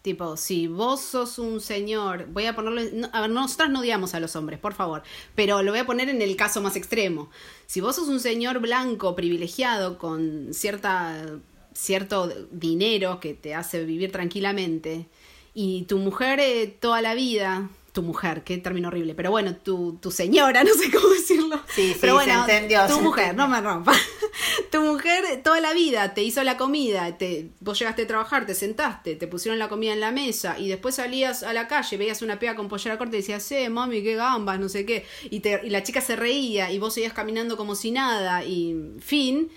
Tipo, 0.03 0.37
si 0.37 0.69
vos 0.69 1.01
sos 1.01 1.39
un 1.39 1.61
señor, 1.61 2.27
voy 2.29 2.47
a 2.47 2.55
ponerlo, 2.55 3.09
a 3.13 3.21
ver, 3.21 3.31
nosotras 3.31 3.69
no 3.69 3.81
odiamos 3.81 4.15
a 4.15 4.21
los 4.21 4.37
hombres, 4.37 4.61
por 4.61 4.73
favor, 4.73 5.03
pero 5.35 5.63
lo 5.63 5.73
voy 5.73 5.81
a 5.81 5.87
poner 5.87 6.09
en 6.09 6.23
el 6.23 6.37
caso 6.37 6.63
más 6.63 6.77
extremo. 6.77 7.31
Si 7.67 7.81
vos 7.81 7.97
sos 7.97 8.09
un 8.09 8.21
señor 8.21 8.61
blanco 8.61 9.17
privilegiado 9.17 9.99
con 9.99 10.55
cierta 10.55 11.41
cierto 11.79 12.29
dinero 12.51 13.21
que 13.21 13.35
te 13.35 13.55
hace 13.55 13.85
vivir 13.85 14.11
tranquilamente 14.11 15.07
y 15.55 15.83
tu 15.83 15.99
mujer 15.99 16.41
eh, 16.41 16.67
toda 16.67 17.01
la 17.03 17.15
vida, 17.15 17.71
tu 17.93 18.03
mujer, 18.03 18.43
qué 18.43 18.59
término 18.59 18.89
horrible, 18.89 19.15
pero 19.15 19.31
bueno, 19.31 19.55
tu, 19.55 19.97
tu 20.01 20.11
señora, 20.11 20.65
no 20.65 20.75
sé 20.75 20.91
cómo 20.91 21.09
decirlo. 21.09 21.61
Sí, 21.73 21.97
pero 22.01 22.15
bueno, 22.15 22.41
entendió, 22.41 22.85
tu 22.89 23.01
mujer, 23.01 23.37
no 23.37 23.47
me 23.47 23.61
rompa. 23.61 23.93
tu 24.73 24.81
mujer 24.83 25.41
toda 25.45 25.61
la 25.61 25.73
vida 25.73 26.15
te 26.15 26.25
hizo 26.25 26.43
la 26.43 26.57
comida, 26.57 27.17
te, 27.17 27.51
vos 27.61 27.79
llegaste 27.79 28.03
a 28.03 28.07
trabajar, 28.09 28.45
te 28.45 28.55
sentaste, 28.55 29.15
te 29.15 29.29
pusieron 29.29 29.61
la 29.61 29.69
comida 29.69 29.93
en 29.93 30.01
la 30.01 30.11
mesa 30.11 30.59
y 30.59 30.69
después 30.69 30.97
salías 30.97 31.45
a 31.45 31.53
la 31.53 31.69
calle, 31.69 31.97
veías 31.97 32.23
una 32.23 32.41
pega 32.41 32.57
con 32.57 32.69
pollera 32.69 32.99
corta 32.99 33.15
y 33.15 33.21
decías, 33.21 33.51
eh, 33.53 33.69
mami, 33.69 34.03
qué 34.03 34.17
gambas, 34.17 34.59
no 34.59 34.69
sé 34.69 34.85
qué, 34.85 35.07
y, 35.31 35.41
te, 35.41 35.61
y 35.65 35.71
la 35.71 35.85
chica 35.85 36.01
se 36.01 36.17
reía 36.17 36.73
y 36.73 36.81
vos 36.81 36.95
seguías 36.95 37.13
caminando 37.13 37.57
como 37.57 37.77
si 37.77 37.93
nada 37.93 38.45
y 38.45 38.75
fin 38.99 39.49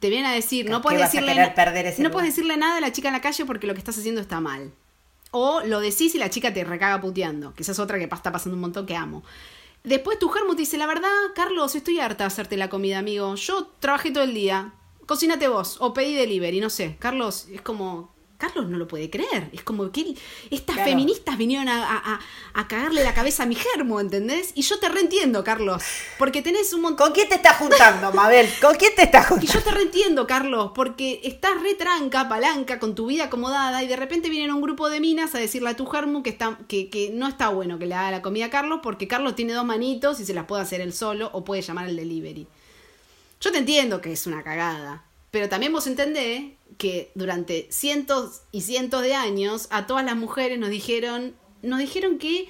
te 0.00 0.10
viene 0.10 0.28
a 0.28 0.32
decir, 0.32 0.68
no 0.68 0.82
puedes 0.82 1.00
decirle, 1.00 1.34
no 1.98 2.10
puedes 2.10 2.28
decirle 2.28 2.56
nada 2.56 2.78
a 2.78 2.80
la 2.80 2.92
chica 2.92 3.08
en 3.08 3.14
la 3.14 3.20
calle 3.20 3.44
porque 3.44 3.66
lo 3.66 3.74
que 3.74 3.78
estás 3.78 3.98
haciendo 3.98 4.20
está 4.20 4.40
mal. 4.40 4.72
O 5.30 5.62
lo 5.62 5.80
decís 5.80 6.14
y 6.14 6.18
la 6.18 6.30
chica 6.30 6.52
te 6.52 6.62
recaga 6.62 7.00
puteando, 7.00 7.54
que 7.54 7.62
esa 7.62 7.72
es 7.72 7.78
otra 7.78 7.98
que 7.98 8.04
está 8.04 8.30
pasando 8.30 8.54
un 8.54 8.60
montón 8.60 8.86
que 8.86 8.96
amo. 8.96 9.24
Después 9.82 10.18
tu 10.18 10.28
germo 10.28 10.54
te 10.54 10.62
dice, 10.62 10.78
la 10.78 10.86
verdad, 10.86 11.10
Carlos, 11.34 11.74
estoy 11.74 12.00
harta 12.00 12.24
de 12.24 12.28
hacerte 12.28 12.56
la 12.56 12.70
comida, 12.70 12.98
amigo. 12.98 13.34
Yo 13.34 13.66
trabajé 13.80 14.10
todo 14.10 14.24
el 14.24 14.32
día. 14.32 14.72
Cocínate 15.06 15.48
vos 15.48 15.76
o 15.80 15.92
pedí 15.92 16.14
delivery, 16.14 16.60
no 16.60 16.70
sé. 16.70 16.96
Carlos, 16.98 17.48
es 17.52 17.60
como, 17.60 18.14
Carlos 18.36 18.68
no 18.68 18.78
lo 18.78 18.88
puede 18.88 19.10
creer. 19.10 19.48
Es 19.52 19.62
como 19.62 19.90
que 19.92 20.14
estas 20.50 20.76
feministas 20.76 21.38
vinieron 21.38 21.68
a, 21.68 22.20
cagarle 22.68 23.04
la 23.04 23.14
cabeza 23.14 23.44
a 23.44 23.46
mi 23.46 23.54
germo, 23.54 24.00
¿entendés? 24.00 24.52
Y 24.54 24.62
yo 24.62 24.78
te 24.78 24.88
reentiendo, 24.88 25.44
Carlos. 25.44 25.82
Porque 26.18 26.42
tenés 26.42 26.72
un 26.72 26.82
montón. 26.82 27.06
¿Con 27.06 27.12
quién 27.14 27.28
te 27.28 27.36
estás 27.36 27.56
juntando, 27.56 28.12
Mabel? 28.12 28.48
¿Con 28.60 28.74
quién 28.76 28.94
te 28.94 29.02
estás 29.02 29.26
juntando? 29.26 29.50
Y 29.50 29.54
yo 29.54 29.62
te 29.62 29.70
reentiendo, 29.70 30.26
Carlos, 30.26 30.72
porque 30.74 31.20
estás 31.24 31.60
retranca, 31.62 32.28
palanca, 32.28 32.78
con 32.78 32.94
tu 32.94 33.06
vida 33.06 33.24
acomodada, 33.24 33.82
y 33.82 33.86
de 33.86 33.96
repente 33.96 34.28
vienen 34.28 34.52
un 34.52 34.62
grupo 34.62 34.88
de 34.90 35.00
minas 35.00 35.34
a 35.34 35.38
decirle 35.38 35.70
a 35.70 35.76
tu 35.76 35.86
germo 35.86 36.22
que, 36.22 36.30
está, 36.30 36.58
que, 36.68 36.90
que 36.90 37.10
no 37.10 37.28
está 37.28 37.48
bueno 37.48 37.78
que 37.78 37.86
le 37.86 37.94
haga 37.94 38.10
la 38.10 38.22
comida 38.22 38.46
a 38.46 38.50
Carlos, 38.50 38.80
porque 38.82 39.08
Carlos 39.08 39.34
tiene 39.34 39.52
dos 39.52 39.64
manitos 39.64 40.20
y 40.20 40.24
se 40.24 40.34
las 40.34 40.46
puede 40.46 40.62
hacer 40.62 40.80
él 40.80 40.92
solo 40.92 41.30
o 41.32 41.44
puede 41.44 41.62
llamar 41.62 41.86
al 41.86 41.96
delivery. 41.96 42.46
Yo 43.40 43.52
te 43.52 43.58
entiendo 43.58 44.00
que 44.00 44.12
es 44.12 44.26
una 44.26 44.42
cagada. 44.42 45.04
Pero 45.34 45.48
también 45.48 45.72
vos 45.72 45.88
entendés 45.88 46.52
que 46.78 47.12
durante 47.14 47.68
cientos 47.70 48.42
y 48.52 48.62
cientos 48.62 49.02
de 49.02 49.14
años 49.14 49.68
a 49.70 49.86
todas 49.86 50.04
las 50.04 50.16
mujeres 50.16 50.58
nos 50.58 50.70
dijeron, 50.70 51.34
nos 51.62 51.78
dijeron 51.78 52.18
que 52.18 52.48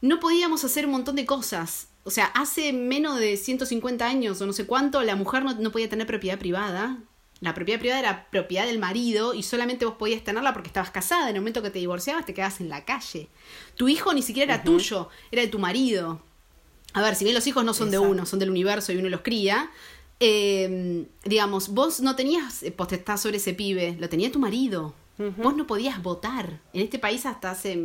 no 0.00 0.20
podíamos 0.20 0.64
hacer 0.64 0.86
un 0.86 0.92
montón 0.92 1.16
de 1.16 1.26
cosas. 1.26 1.88
O 2.04 2.10
sea, 2.10 2.26
hace 2.26 2.72
menos 2.72 3.18
de 3.18 3.36
150 3.36 4.06
años 4.06 4.40
o 4.40 4.46
no 4.46 4.52
sé 4.52 4.66
cuánto, 4.66 5.02
la 5.02 5.16
mujer 5.16 5.44
no, 5.44 5.72
podía 5.72 5.88
tener 5.88 6.06
propiedad 6.06 6.38
privada. 6.38 6.98
La 7.40 7.54
propiedad 7.54 7.80
privada 7.80 8.00
era 8.00 8.30
propiedad 8.30 8.66
del 8.66 8.78
marido 8.78 9.34
y 9.34 9.42
solamente 9.42 9.84
vos 9.84 9.96
podías 9.96 10.22
tenerla 10.22 10.52
porque 10.52 10.68
estabas 10.68 10.90
casada. 10.90 11.30
En 11.30 11.36
el 11.36 11.42
momento 11.42 11.62
que 11.62 11.70
te 11.70 11.78
divorciabas 11.78 12.26
te 12.26 12.34
quedabas 12.34 12.60
en 12.60 12.68
la 12.68 12.84
calle. 12.84 13.28
Tu 13.76 13.88
hijo 13.88 14.12
ni 14.12 14.22
siquiera 14.22 14.54
era 14.54 14.64
tuyo, 14.64 15.08
era 15.30 15.42
de 15.42 15.48
tu 15.48 15.58
marido. 15.58 16.20
A 16.92 17.02
ver, 17.02 17.16
si 17.16 17.24
bien 17.24 17.34
los 17.34 17.46
hijos 17.46 17.64
no 17.64 17.74
son 17.74 17.90
de 17.90 17.98
uno, 17.98 18.24
son 18.24 18.38
del 18.38 18.50
universo 18.50 18.92
y 18.92 18.96
uno 18.96 19.08
los 19.08 19.22
cría, 19.22 19.70
eh, 20.20 21.06
digamos, 21.24 21.68
vos 21.68 22.00
no 22.00 22.16
tenías 22.16 22.62
eh, 22.62 22.70
potestad 22.70 23.16
sobre 23.16 23.38
ese 23.38 23.54
pibe, 23.54 23.96
lo 23.98 24.08
tenía 24.08 24.30
tu 24.30 24.38
marido. 24.38 24.94
Vos 25.16 25.54
no 25.54 25.64
podías 25.64 26.02
votar. 26.02 26.60
En 26.72 26.82
este 26.82 26.98
país 26.98 27.24
hasta 27.24 27.52
hace 27.52 27.78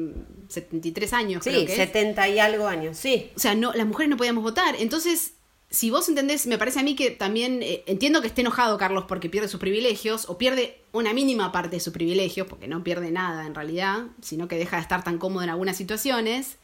73 0.47 1.13
años. 1.13 1.43
Sí, 1.43 1.67
70 1.67 2.27
y 2.27 2.39
algo 2.39 2.65
años, 2.67 2.97
sí. 2.97 3.29
O 3.35 3.39
sea, 3.39 3.53
no, 3.53 3.71
las 3.73 3.85
mujeres 3.85 4.09
no 4.09 4.17
podíamos 4.17 4.43
votar. 4.43 4.75
Entonces, 4.79 5.33
si 5.69 5.91
vos 5.91 6.09
entendés, 6.09 6.47
me 6.47 6.57
parece 6.57 6.79
a 6.79 6.83
mí 6.83 6.95
que 6.95 7.11
también, 7.11 7.61
eh, 7.61 7.83
entiendo 7.85 8.21
que 8.21 8.27
esté 8.27 8.41
enojado 8.41 8.79
Carlos 8.79 9.05
porque 9.07 9.29
pierde 9.29 9.47
sus 9.47 9.59
privilegios, 9.59 10.27
o 10.27 10.39
pierde 10.39 10.81
una 10.91 11.13
mínima 11.13 11.51
parte 11.51 11.75
de 11.75 11.79
sus 11.79 11.93
privilegios, 11.93 12.47
porque 12.47 12.67
no 12.67 12.83
pierde 12.83 13.11
nada 13.11 13.45
en 13.45 13.53
realidad, 13.53 14.07
sino 14.21 14.47
que 14.47 14.57
deja 14.57 14.77
de 14.77 14.81
estar 14.81 15.03
tan 15.03 15.19
cómodo 15.19 15.43
en 15.43 15.49
algunas 15.49 15.77
situaciones. 15.77 16.57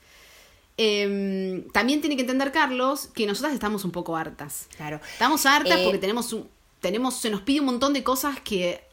Em, 0.77 1.69
también 1.69 2.01
tiene 2.01 2.15
que 2.15 2.23
entender 2.23 2.51
Carlos 2.51 3.07
que 3.13 3.25
nosotras 3.25 3.53
estamos 3.53 3.85
un 3.85 3.91
poco 3.91 4.17
hartas. 4.17 4.67
Claro. 4.75 4.99
Estamos 5.13 5.45
hartas 5.45 5.79
porque 5.81 5.97
eh, 5.97 6.01
tenemos, 6.01 6.33
un, 6.33 6.49
tenemos, 6.81 7.15
se 7.15 7.29
nos 7.29 7.41
pide 7.41 7.61
un 7.61 7.67
montón 7.67 7.93
de 7.93 8.03
cosas 8.03 8.39
que 8.41 8.83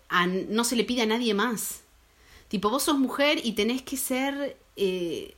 no 0.49 0.65
se 0.65 0.77
le 0.77 0.85
pide 0.85 1.03
a 1.03 1.07
nadie 1.07 1.35
más. 1.35 1.81
Tipo, 2.49 2.71
vos 2.71 2.83
sos 2.83 2.99
mujer 2.99 3.41
y 3.43 3.53
tenés 3.53 3.83
que 3.83 3.97
ser 3.97 4.57
eh, 4.77 5.35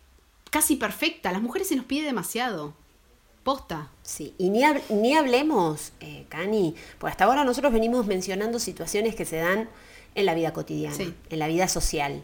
casi 0.50 0.76
perfecta. 0.76 1.32
las 1.32 1.40
mujeres 1.40 1.68
se 1.68 1.76
nos 1.76 1.86
pide 1.86 2.04
demasiado. 2.04 2.74
Posta. 3.44 3.90
Sí, 4.02 4.34
y 4.38 4.48
ni, 4.48 4.62
ni 4.88 5.14
hablemos, 5.14 5.92
eh, 6.00 6.24
Cani, 6.28 6.74
porque 6.98 7.12
hasta 7.12 7.24
ahora 7.24 7.44
nosotros 7.44 7.72
venimos 7.72 8.06
mencionando 8.06 8.58
situaciones 8.58 9.14
que 9.14 9.24
se 9.24 9.36
dan 9.36 9.68
en 10.14 10.26
la 10.26 10.34
vida 10.34 10.52
cotidiana, 10.52 10.96
en 11.28 11.38
la 11.38 11.46
vida 11.46 11.68
social 11.68 12.22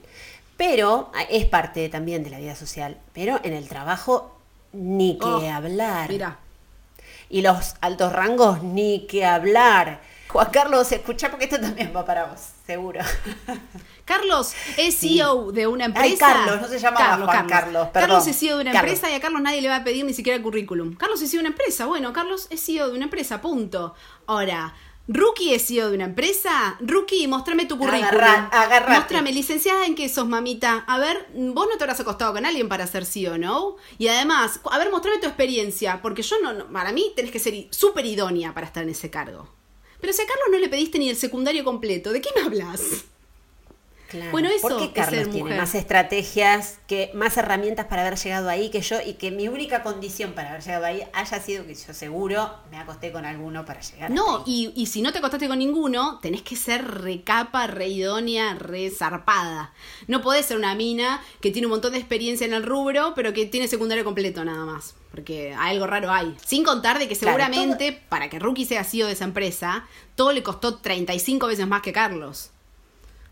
pero 0.61 1.11
ah, 1.15 1.23
es 1.31 1.47
parte 1.47 1.89
también 1.89 2.23
de 2.23 2.29
la 2.29 2.39
vida 2.39 2.55
social, 2.55 2.99
pero 3.15 3.41
en 3.45 3.55
el 3.55 3.67
trabajo 3.67 4.39
ni 4.75 5.17
que 5.17 5.25
oh, 5.25 5.51
hablar. 5.51 6.11
Mira. 6.11 6.37
Y 7.31 7.41
los 7.41 7.77
altos 7.81 8.13
rangos 8.13 8.63
ni 8.63 9.07
que 9.07 9.25
hablar. 9.25 10.03
Juan 10.29 10.51
Carlos, 10.53 10.93
escucha 10.93 11.31
porque 11.31 11.47
esto 11.47 11.59
también 11.59 11.95
va 11.97 12.05
para 12.05 12.27
vos, 12.27 12.41
seguro. 12.67 13.01
Carlos 14.05 14.53
es 14.77 14.99
CEO 14.99 15.51
de 15.51 15.67
una 15.67 15.87
empresa. 15.87 16.07
Ay, 16.07 16.17
Carlos, 16.19 16.61
no 16.61 16.69
se 16.69 16.79
llama 16.79 16.99
Carlos, 16.99 17.31
Juan 17.31 17.49
Carlos. 17.49 17.89
Carlos 17.95 18.27
es 18.27 18.39
CEO 18.39 18.57
de 18.57 18.63
una 18.65 18.73
empresa 18.73 19.11
y 19.11 19.15
a 19.15 19.21
Carlos 19.21 19.41
nadie 19.41 19.63
le 19.63 19.69
va 19.69 19.77
a 19.77 19.85
pedir 19.85 20.05
ni 20.05 20.13
siquiera 20.13 20.37
el 20.37 20.43
currículum. 20.43 20.95
Carlos 20.95 21.23
es 21.23 21.31
CEO 21.31 21.39
de 21.39 21.47
una 21.47 21.57
empresa. 21.57 21.87
Bueno, 21.87 22.13
Carlos 22.13 22.49
es 22.51 22.63
CEO 22.63 22.89
de 22.89 22.97
una 22.97 23.05
empresa, 23.05 23.41
punto. 23.41 23.95
Ahora, 24.27 24.75
Rookie 25.13 25.55
es 25.55 25.67
CEO 25.67 25.89
de 25.89 25.97
una 25.97 26.05
empresa. 26.05 26.77
Rookie, 26.79 27.27
mostrame 27.27 27.67
tu 27.67 27.77
currículum. 27.77 28.23
Agarra, 28.23 28.95
Mostrame, 28.95 29.33
licenciada 29.33 29.85
en 29.85 29.97
qué 29.97 30.09
sos, 30.09 30.29
mamita. 30.29 30.85
A 30.87 31.01
ver, 31.01 31.27
vos 31.35 31.67
no 31.69 31.77
te 31.77 31.83
habrás 31.83 31.99
acostado 31.99 32.33
con 32.33 32.47
alguien 32.47 32.69
para 32.69 32.87
ser 32.87 33.05
CEO, 33.05 33.37
¿no? 33.37 33.75
Y 33.99 34.07
además, 34.07 34.61
a 34.71 34.79
ver, 34.79 34.89
mostrame 34.93 35.19
tu 35.19 35.27
experiencia. 35.27 36.01
Porque 36.01 36.23
yo 36.23 36.37
no, 36.41 36.69
para 36.73 36.93
mí 36.93 37.13
tenés 37.17 37.33
que 37.33 37.41
ser 37.41 37.67
súper 37.71 38.07
idónea 38.07 38.55
para 38.55 38.69
estar 38.69 38.85
en 38.85 38.91
ese 38.91 39.11
cargo. 39.11 39.49
Pero 40.01 40.13
si 40.13 40.23
a 40.23 40.27
Carlos 40.27 40.47
no 40.53 40.59
le 40.59 40.69
pediste 40.69 41.01
ni 41.01 41.11
el 41.11 41.17
secundario 41.17 41.65
completo, 41.65 42.13
¿de 42.13 42.21
qué 42.21 42.31
me 42.37 42.43
hablas? 42.43 42.81
Bueno, 44.31 44.49
eso 44.49 44.69
porque 44.69 44.93
Carlos 44.93 45.31
tiene 45.31 45.57
más 45.57 45.75
estrategias, 45.75 46.79
que 46.87 47.11
más 47.15 47.37
herramientas 47.37 47.87
para 47.87 48.03
haber 48.03 48.19
llegado 48.19 48.49
ahí 48.49 48.71
que 48.71 48.81
yo 48.81 48.99
y 49.05 49.15
que 49.15 49.31
mi 49.31 49.49
única 49.49 49.83
condición 49.83 50.33
para 50.33 50.51
haber 50.51 50.63
llegado 50.63 50.87
ahí 50.87 51.03
haya 51.13 51.41
sido 51.41 51.67
que 51.67 51.75
yo 51.75 51.95
seguro 51.95 52.51
me 52.71 52.79
acosté 52.79 53.13
con 53.13 53.25
alguno 53.25 53.65
para 53.65 53.81
llegar. 53.81 54.11
No, 54.11 54.43
y, 54.47 54.73
y, 54.75 54.87
si 54.87 55.03
no 55.03 55.13
te 55.13 55.19
acostaste 55.19 55.49
con 55.49 55.59
ninguno, 55.59 56.19
tenés 56.21 56.43
que 56.43 56.57
ser 56.57 56.85
recapa, 57.03 57.67
re 57.67 57.89
idónea, 57.89 58.55
re 58.55 58.91
zarpada. 58.91 59.73
No 60.07 60.23
podés 60.23 60.47
ser 60.47 60.57
una 60.57 60.75
mina 60.75 61.23
que 61.41 61.51
tiene 61.51 61.67
un 61.67 61.73
montón 61.73 61.93
de 61.93 61.99
experiencia 61.99 62.47
en 62.47 62.55
el 62.55 62.65
rubro, 62.65 63.13
pero 63.15 63.33
que 63.33 63.47
tiene 63.47 63.69
secundario 63.69 64.05
completo 64.05 64.45
nada 64.45 64.65
más. 64.65 64.95
Porque 65.11 65.55
algo 65.59 65.87
raro 65.87 66.11
hay. 66.11 66.37
Sin 66.45 66.65
contar 66.65 66.99
de 66.99 67.09
que 67.09 67.15
seguramente, 67.15 68.01
para 68.09 68.31
que 68.31 68.39
Rookie 68.39 68.65
sea 68.65 68.85
CEO 68.85 69.07
de 69.07 69.15
esa 69.15 69.25
empresa, 69.25 69.87
todo 70.15 70.33
le 70.33 70.43
costó 70.43 70.77
35 70.77 71.49
veces 71.49 71.67
más 71.67 71.83
que 71.83 71.93
Carlos. 71.93 72.51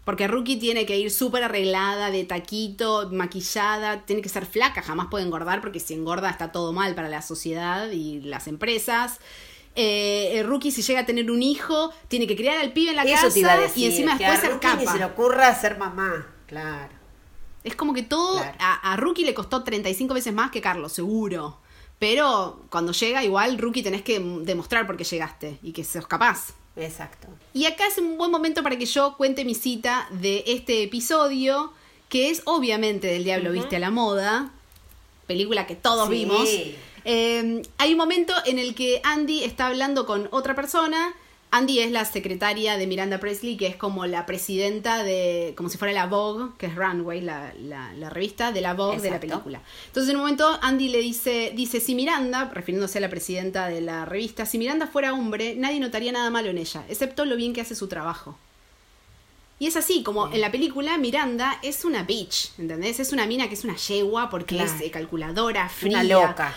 Porque 0.08 0.26
Rookie 0.26 0.56
tiene 0.56 0.86
que 0.86 0.96
ir 0.96 1.10
súper 1.10 1.44
arreglada, 1.44 2.10
de 2.10 2.24
taquito, 2.24 3.10
maquillada, 3.12 4.06
tiene 4.06 4.22
que 4.22 4.30
ser 4.30 4.46
flaca, 4.46 4.80
jamás 4.80 5.08
puede 5.10 5.26
engordar 5.26 5.60
porque 5.60 5.80
si 5.80 5.92
engorda 5.92 6.30
está 6.30 6.50
todo 6.50 6.72
mal 6.72 6.94
para 6.94 7.10
la 7.10 7.20
sociedad 7.20 7.90
y 7.90 8.22
las 8.22 8.46
empresas. 8.46 9.18
Eh, 9.74 10.42
Rookie 10.46 10.70
si 10.70 10.80
llega 10.80 11.00
a 11.00 11.04
tener 11.04 11.30
un 11.30 11.42
hijo, 11.42 11.92
tiene 12.08 12.26
que 12.26 12.36
criar 12.36 12.56
al 12.56 12.72
pibe 12.72 12.92
en 12.92 12.96
la 12.96 13.04
casa 13.04 13.28
y 13.76 13.84
encima 13.84 14.16
después 14.16 14.40
ser 14.40 14.58
capa. 14.60 14.76
Ni 14.76 14.86
se 14.86 14.96
le 14.96 15.04
ocurra 15.04 15.54
ser 15.54 15.76
mamá, 15.76 16.26
claro. 16.46 16.94
Es 17.62 17.76
como 17.76 17.92
que 17.92 18.02
todo 18.02 18.40
a, 18.60 18.92
a, 18.92 18.96
Rookie 18.96 19.26
le 19.26 19.34
costó 19.34 19.62
35 19.62 20.14
veces 20.14 20.32
más 20.32 20.50
que 20.50 20.62
Carlos, 20.62 20.90
seguro. 20.90 21.58
Pero 21.98 22.62
cuando 22.70 22.92
llega, 22.92 23.22
igual 23.24 23.58
Rookie 23.58 23.82
tenés 23.82 24.00
que 24.00 24.18
demostrar 24.18 24.86
por 24.86 24.96
qué 24.96 25.04
llegaste 25.04 25.58
y 25.62 25.72
que 25.72 25.84
sos 25.84 26.06
capaz. 26.06 26.54
Exacto. 26.78 27.28
Y 27.52 27.66
acá 27.66 27.86
es 27.86 27.98
un 27.98 28.16
buen 28.16 28.30
momento 28.30 28.62
para 28.62 28.78
que 28.78 28.86
yo 28.86 29.16
cuente 29.16 29.44
mi 29.44 29.54
cita 29.54 30.08
de 30.10 30.44
este 30.46 30.82
episodio, 30.82 31.72
que 32.08 32.30
es 32.30 32.42
obviamente 32.44 33.06
del 33.08 33.24
Diablo 33.24 33.52
Viste 33.52 33.76
a 33.76 33.78
la 33.80 33.90
Moda, 33.90 34.50
película 35.26 35.66
que 35.66 35.74
todos 35.74 36.08
vimos. 36.08 36.48
Eh, 37.04 37.62
hay 37.78 37.92
un 37.92 37.98
momento 37.98 38.34
en 38.44 38.58
el 38.58 38.74
que 38.74 39.00
Andy 39.04 39.44
está 39.44 39.66
hablando 39.66 40.06
con 40.06 40.28
otra 40.30 40.54
persona 40.54 41.14
Andy 41.50 41.78
es 41.80 41.90
la 41.90 42.04
secretaria 42.04 42.76
de 42.76 42.86
Miranda 42.86 43.18
Presley, 43.18 43.56
que 43.56 43.66
es 43.66 43.76
como 43.76 44.04
la 44.04 44.26
presidenta 44.26 45.02
de, 45.02 45.54
como 45.56 45.70
si 45.70 45.78
fuera 45.78 45.94
la 45.94 46.06
Vogue, 46.06 46.50
que 46.58 46.66
es 46.66 46.74
Runway, 46.74 47.22
la, 47.22 47.54
la, 47.58 48.10
revista 48.10 48.52
de 48.52 48.60
la 48.60 48.74
Vogue 48.74 49.00
de 49.00 49.10
la 49.10 49.18
película. 49.18 49.62
Entonces 49.86 50.10
en 50.10 50.16
un 50.16 50.22
momento 50.22 50.58
Andy 50.60 50.90
le 50.90 50.98
dice, 50.98 51.52
dice, 51.54 51.80
si 51.80 51.94
Miranda, 51.94 52.50
refiriéndose 52.52 52.98
a 52.98 53.00
la 53.00 53.08
presidenta 53.08 53.68
de 53.68 53.80
la 53.80 54.04
revista, 54.04 54.44
si 54.44 54.58
Miranda 54.58 54.86
fuera 54.86 55.14
hombre, 55.14 55.54
nadie 55.56 55.80
notaría 55.80 56.12
nada 56.12 56.28
malo 56.28 56.50
en 56.50 56.58
ella, 56.58 56.84
excepto 56.88 57.24
lo 57.24 57.36
bien 57.36 57.54
que 57.54 57.62
hace 57.62 57.74
su 57.74 57.88
trabajo. 57.88 58.36
Y 59.60 59.66
es 59.66 59.76
así, 59.76 60.02
como 60.04 60.32
en 60.32 60.40
la 60.40 60.52
película 60.52 60.98
Miranda 60.98 61.58
es 61.62 61.84
una 61.84 62.04
bitch, 62.04 62.52
¿entendés? 62.58 63.00
Es 63.00 63.12
una 63.12 63.26
mina 63.26 63.48
que 63.48 63.54
es 63.54 63.64
una 63.64 63.74
yegua 63.74 64.30
porque 64.30 64.62
es 64.62 64.72
calculadora, 64.92 65.68
fría. 65.68 66.00
Una 66.00 66.04
loca. 66.04 66.54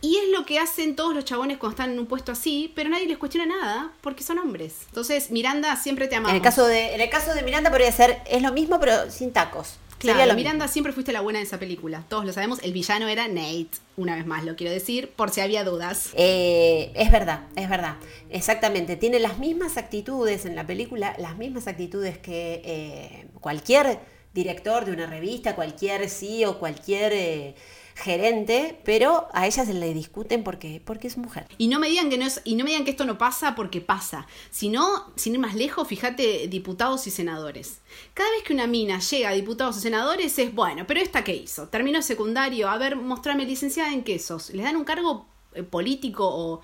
Y 0.00 0.16
es 0.16 0.28
lo 0.36 0.46
que 0.46 0.58
hacen 0.58 0.94
todos 0.94 1.14
los 1.14 1.24
chabones 1.24 1.58
cuando 1.58 1.74
están 1.74 1.92
en 1.92 1.98
un 1.98 2.06
puesto 2.06 2.32
así, 2.32 2.72
pero 2.74 2.88
nadie 2.88 3.06
les 3.06 3.18
cuestiona 3.18 3.46
nada 3.46 3.92
porque 4.00 4.22
son 4.22 4.38
hombres. 4.38 4.82
Entonces, 4.86 5.30
Miranda 5.30 5.74
siempre 5.76 6.06
te 6.06 6.16
amamos. 6.16 6.30
En 6.30 6.36
el 6.36 6.42
caso 6.42 6.66
de, 6.66 6.94
en 6.94 7.00
el 7.00 7.10
caso 7.10 7.34
de 7.34 7.42
Miranda 7.42 7.70
podría 7.70 7.90
ser, 7.90 8.20
es 8.26 8.42
lo 8.42 8.52
mismo, 8.52 8.78
pero 8.78 9.10
sin 9.10 9.32
tacos. 9.32 9.78
Claro, 9.98 10.34
Miranda 10.34 10.68
siempre 10.68 10.92
fuiste 10.92 11.12
la 11.12 11.20
buena 11.20 11.40
de 11.40 11.44
esa 11.44 11.58
película. 11.58 12.04
Todos 12.08 12.24
lo 12.24 12.32
sabemos. 12.32 12.60
El 12.62 12.72
villano 12.72 13.08
era 13.08 13.26
Nate, 13.26 13.70
una 13.96 14.14
vez 14.14 14.26
más 14.26 14.44
lo 14.44 14.54
quiero 14.54 14.72
decir, 14.72 15.10
por 15.10 15.30
si 15.30 15.40
había 15.40 15.64
dudas. 15.64 16.10
Eh, 16.14 16.92
es 16.94 17.10
verdad, 17.10 17.46
es 17.56 17.68
verdad. 17.68 17.96
Exactamente. 18.30 18.96
Tiene 18.96 19.18
las 19.18 19.38
mismas 19.38 19.76
actitudes 19.76 20.46
en 20.46 20.54
la 20.54 20.66
película, 20.66 21.16
las 21.18 21.36
mismas 21.36 21.66
actitudes 21.66 22.16
que 22.18 22.62
eh, 22.64 23.26
cualquier 23.40 23.98
director 24.32 24.84
de 24.84 24.92
una 24.92 25.06
revista, 25.06 25.56
cualquier 25.56 26.08
CEO, 26.08 26.60
cualquier. 26.60 27.12
Eh, 27.12 27.54
gerente, 27.98 28.80
pero 28.84 29.26
a 29.32 29.46
ella 29.46 29.66
se 29.66 29.74
le 29.74 29.92
discuten 29.92 30.44
porque, 30.44 30.80
porque 30.84 31.08
es 31.08 31.18
mujer. 31.18 31.46
Y 31.58 31.66
no 31.66 31.80
me 31.80 31.88
digan 31.88 32.08
que 32.10 32.16
no 32.16 32.26
es, 32.26 32.40
y 32.44 32.54
no 32.54 32.62
me 32.62 32.70
digan 32.70 32.84
que 32.84 32.92
esto 32.92 33.04
no 33.04 33.18
pasa 33.18 33.56
porque 33.56 33.80
pasa. 33.80 34.26
sino 34.50 35.12
sin 35.16 35.34
ir 35.34 35.40
más 35.40 35.54
lejos, 35.54 35.88
fíjate, 35.88 36.46
diputados 36.46 37.06
y 37.08 37.10
senadores. 37.10 37.80
Cada 38.14 38.30
vez 38.30 38.44
que 38.44 38.54
una 38.54 38.68
mina 38.68 39.00
llega 39.00 39.30
a 39.30 39.32
diputados 39.32 39.76
o 39.76 39.80
senadores 39.80 40.38
es, 40.38 40.54
bueno, 40.54 40.86
pero 40.86 41.00
esta 41.00 41.24
qué 41.24 41.34
hizo? 41.34 41.68
Terminó 41.68 42.00
secundario, 42.00 42.68
a 42.68 42.78
ver, 42.78 42.94
mostrame 42.94 43.44
licenciada 43.44 43.92
en 43.92 44.04
quesos. 44.04 44.50
Les 44.50 44.64
dan 44.64 44.76
un 44.76 44.84
cargo 44.84 45.26
eh, 45.54 45.64
político 45.64 46.24
o, 46.24 46.60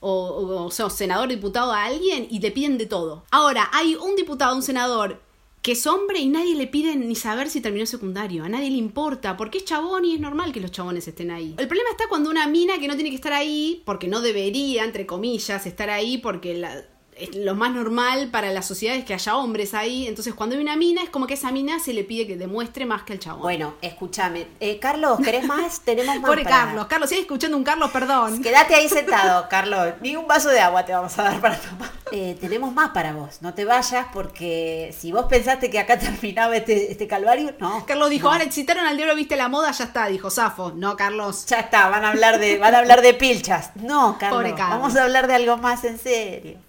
o, 0.00 0.70
senador, 0.70 1.28
diputado 1.28 1.72
a 1.72 1.84
alguien 1.84 2.26
y 2.30 2.40
le 2.40 2.50
piden 2.50 2.78
de 2.78 2.86
todo. 2.86 3.24
Ahora, 3.30 3.68
hay 3.72 3.94
un 3.94 4.16
diputado, 4.16 4.56
un 4.56 4.62
senador 4.62 5.20
que 5.68 5.72
es 5.72 5.86
hombre 5.86 6.18
y 6.18 6.28
nadie 6.28 6.54
le 6.54 6.66
pide 6.66 6.96
ni 6.96 7.14
saber 7.14 7.50
si 7.50 7.60
terminó 7.60 7.84
secundario. 7.84 8.42
A 8.42 8.48
nadie 8.48 8.70
le 8.70 8.78
importa, 8.78 9.36
porque 9.36 9.58
es 9.58 9.66
chabón 9.66 10.06
y 10.06 10.14
es 10.14 10.20
normal 10.20 10.50
que 10.50 10.60
los 10.60 10.70
chabones 10.70 11.06
estén 11.06 11.30
ahí. 11.30 11.56
El 11.58 11.68
problema 11.68 11.90
está 11.90 12.04
cuando 12.08 12.30
una 12.30 12.48
mina 12.48 12.78
que 12.78 12.88
no 12.88 12.94
tiene 12.94 13.10
que 13.10 13.16
estar 13.16 13.34
ahí, 13.34 13.82
porque 13.84 14.08
no 14.08 14.22
debería, 14.22 14.84
entre 14.84 15.04
comillas, 15.04 15.66
estar 15.66 15.90
ahí 15.90 16.16
porque 16.16 16.54
la 16.54 16.86
lo 17.34 17.54
más 17.54 17.72
normal 17.72 18.28
para 18.30 18.50
la 18.50 18.62
sociedad 18.62 18.96
es 18.96 19.04
que 19.04 19.14
haya 19.14 19.36
hombres 19.36 19.74
ahí. 19.74 20.06
Entonces, 20.06 20.34
cuando 20.34 20.56
hay 20.56 20.62
una 20.62 20.76
mina, 20.76 21.02
es 21.02 21.10
como 21.10 21.26
que 21.26 21.34
esa 21.34 21.50
mina 21.50 21.78
se 21.78 21.92
le 21.92 22.04
pide 22.04 22.26
que 22.26 22.36
demuestre 22.36 22.86
más 22.86 23.02
que 23.02 23.14
el 23.14 23.18
chabón. 23.18 23.42
Bueno, 23.42 23.74
escúchame. 23.82 24.46
Eh, 24.60 24.78
Carlos, 24.78 25.18
¿querés 25.22 25.44
más? 25.44 25.80
Tenemos 25.84 26.16
más. 26.16 26.24
Pobre 26.26 26.44
Carlos. 26.44 26.86
Carlos, 26.86 27.10
si 27.10 27.16
escuchando 27.16 27.56
un 27.56 27.64
Carlos, 27.64 27.90
perdón. 27.90 28.42
Quédate 28.42 28.74
ahí 28.74 28.88
sentado, 28.88 29.46
Carlos. 29.48 29.94
Ni 30.00 30.16
un 30.16 30.26
vaso 30.26 30.48
de 30.50 30.60
agua 30.60 30.84
te 30.84 30.92
vamos 30.92 31.18
a 31.18 31.24
dar 31.24 31.40
para 31.40 31.58
tomar. 31.58 31.90
Eh, 32.12 32.36
tenemos 32.40 32.72
más 32.72 32.90
para 32.90 33.12
vos. 33.12 33.42
No 33.42 33.54
te 33.54 33.64
vayas 33.64 34.06
porque 34.12 34.94
si 34.98 35.12
vos 35.12 35.26
pensaste 35.26 35.70
que 35.70 35.78
acá 35.78 35.98
terminaba 35.98 36.56
este, 36.56 36.90
este 36.90 37.06
calvario, 37.06 37.54
no. 37.58 37.84
Carlos 37.86 38.10
dijo, 38.10 38.30
ahora 38.30 38.50
citaron 38.50 38.86
al 38.86 38.96
diario 38.96 39.14
Viste 39.14 39.36
la 39.36 39.48
Moda, 39.48 39.72
ya 39.72 39.84
está. 39.84 40.06
Dijo 40.06 40.30
Safo. 40.30 40.72
No, 40.74 40.96
Carlos. 40.96 41.46
Ya 41.46 41.60
está, 41.60 41.88
van 41.88 42.04
a 42.04 42.10
hablar 42.10 42.38
de, 42.38 42.58
van 42.58 42.74
a 42.74 42.78
hablar 42.78 43.02
de 43.02 43.14
pilchas. 43.14 43.72
No, 43.76 44.16
Carlos. 44.18 44.38
Pobre 44.38 44.54
Carlos. 44.54 44.78
Vamos 44.78 44.96
a 44.96 45.04
hablar 45.04 45.26
de 45.26 45.34
algo 45.34 45.56
más 45.56 45.84
en 45.84 45.98
serio. 45.98 46.67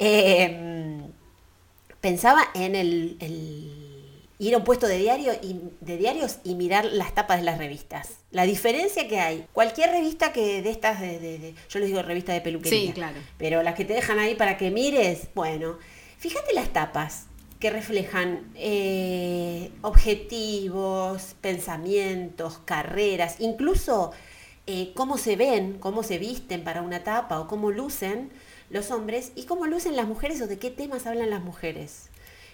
Em, 0.00 1.02
pensaba 2.00 2.42
en 2.54 2.74
el, 2.74 3.18
ir 4.38 4.54
a 4.54 4.58
un 4.58 4.64
puesto 4.64 4.86
de, 4.86 4.96
diario 4.96 5.34
y, 5.42 5.60
de 5.82 5.98
diarios 5.98 6.38
y 6.42 6.54
mirar 6.54 6.86
las 6.86 7.14
tapas 7.14 7.38
de 7.38 7.44
las 7.44 7.58
revistas. 7.58 8.08
La 8.30 8.44
diferencia 8.44 9.06
que 9.06 9.20
hay. 9.20 9.46
Cualquier 9.52 9.90
revista 9.90 10.32
que 10.32 10.62
de 10.62 10.70
estas, 10.70 11.00
de, 11.00 11.54
yo 11.68 11.78
les 11.78 11.88
digo 11.88 12.00
revista 12.02 12.32
de 12.32 12.40
peluquería. 12.40 12.80
Sí, 12.80 12.92
claro. 12.92 13.18
Pero 13.36 13.62
las 13.62 13.74
que 13.74 13.84
te 13.84 13.92
dejan 13.92 14.18
ahí 14.18 14.34
para 14.34 14.56
que 14.56 14.70
mires, 14.70 15.28
bueno, 15.34 15.78
fíjate 16.16 16.54
las 16.54 16.72
tapas 16.72 17.26
que 17.60 17.68
reflejan 17.68 18.50
eh, 18.54 19.70
objetivos, 19.82 21.36
pensamientos, 21.42 22.58
carreras, 22.64 23.36
incluso 23.38 24.12
eh, 24.66 24.92
cómo 24.94 25.18
se 25.18 25.36
ven, 25.36 25.74
cómo 25.78 26.02
se 26.02 26.16
visten 26.16 26.64
para 26.64 26.80
una 26.80 27.04
tapa 27.04 27.38
o 27.38 27.46
cómo 27.46 27.70
lucen 27.70 28.30
los 28.70 28.90
hombres 28.90 29.32
y 29.34 29.44
cómo 29.44 29.66
lucen 29.66 29.96
las 29.96 30.06
mujeres 30.06 30.40
o 30.40 30.46
de 30.46 30.58
qué 30.58 30.70
temas 30.70 31.06
hablan 31.06 31.30
las 31.30 31.42
mujeres. 31.42 32.09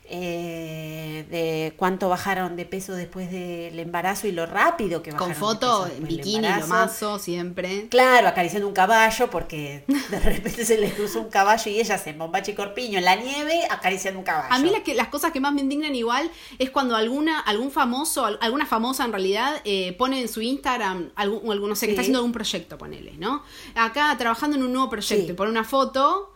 Eh, 0.09 1.27
de 1.31 1.75
cuánto 1.77 2.09
bajaron 2.09 2.55
de 2.55 2.65
peso 2.65 2.95
después 2.95 3.29
del 3.31 3.77
embarazo 3.77 4.29
y 4.29 4.33
lo 4.33 4.47
rápido 4.47 5.03
que 5.03 5.11
bajaron. 5.11 5.35
Con 5.35 5.41
foto, 5.41 5.87
en 5.89 6.07
bikini, 6.07 6.47
lo 6.61 6.67
mazo, 6.69 7.19
siempre. 7.19 7.89
Claro, 7.89 8.29
acariciando 8.29 8.69
un 8.69 8.75
caballo 8.75 9.29
porque 9.31 9.85
de 10.11 10.21
repente 10.21 10.65
se 10.65 10.79
les 10.79 10.95
cruzó 10.95 11.21
un 11.21 11.29
caballo 11.29 11.73
y 11.73 11.81
ella 11.81 11.99
se 11.99 12.13
bombache 12.13 12.55
corpiño 12.55 12.99
en 12.99 13.05
la 13.05 13.17
nieve 13.17 13.63
acariciando 13.69 14.21
un 14.21 14.25
caballo. 14.25 14.53
A 14.53 14.59
mí 14.61 14.71
que, 14.85 14.95
las 14.95 15.09
cosas 15.09 15.33
que 15.33 15.41
más 15.41 15.53
me 15.53 15.63
indignan 15.63 15.97
igual 15.97 16.31
es 16.59 16.71
cuando 16.71 16.95
alguna 16.95 17.41
algún 17.41 17.73
famoso, 17.73 18.25
alguna 18.25 18.67
famosa 18.67 19.05
en 19.05 19.11
realidad 19.11 19.61
eh, 19.65 19.93
pone 19.99 20.21
en 20.21 20.29
su 20.29 20.41
Instagram, 20.41 21.11
algún, 21.17 21.69
no 21.69 21.75
sé, 21.75 21.87
que 21.87 21.93
está 21.93 22.03
haciendo 22.03 22.21
algún 22.21 22.33
proyecto, 22.33 22.79
ponele, 22.79 23.17
¿no? 23.19 23.43
Acá 23.75 24.15
trabajando 24.17 24.57
en 24.57 24.63
un 24.63 24.73
nuevo 24.73 24.89
proyecto 24.89 25.33
y 25.33 25.35
pone 25.35 25.51
una 25.51 25.65
foto 25.65 26.33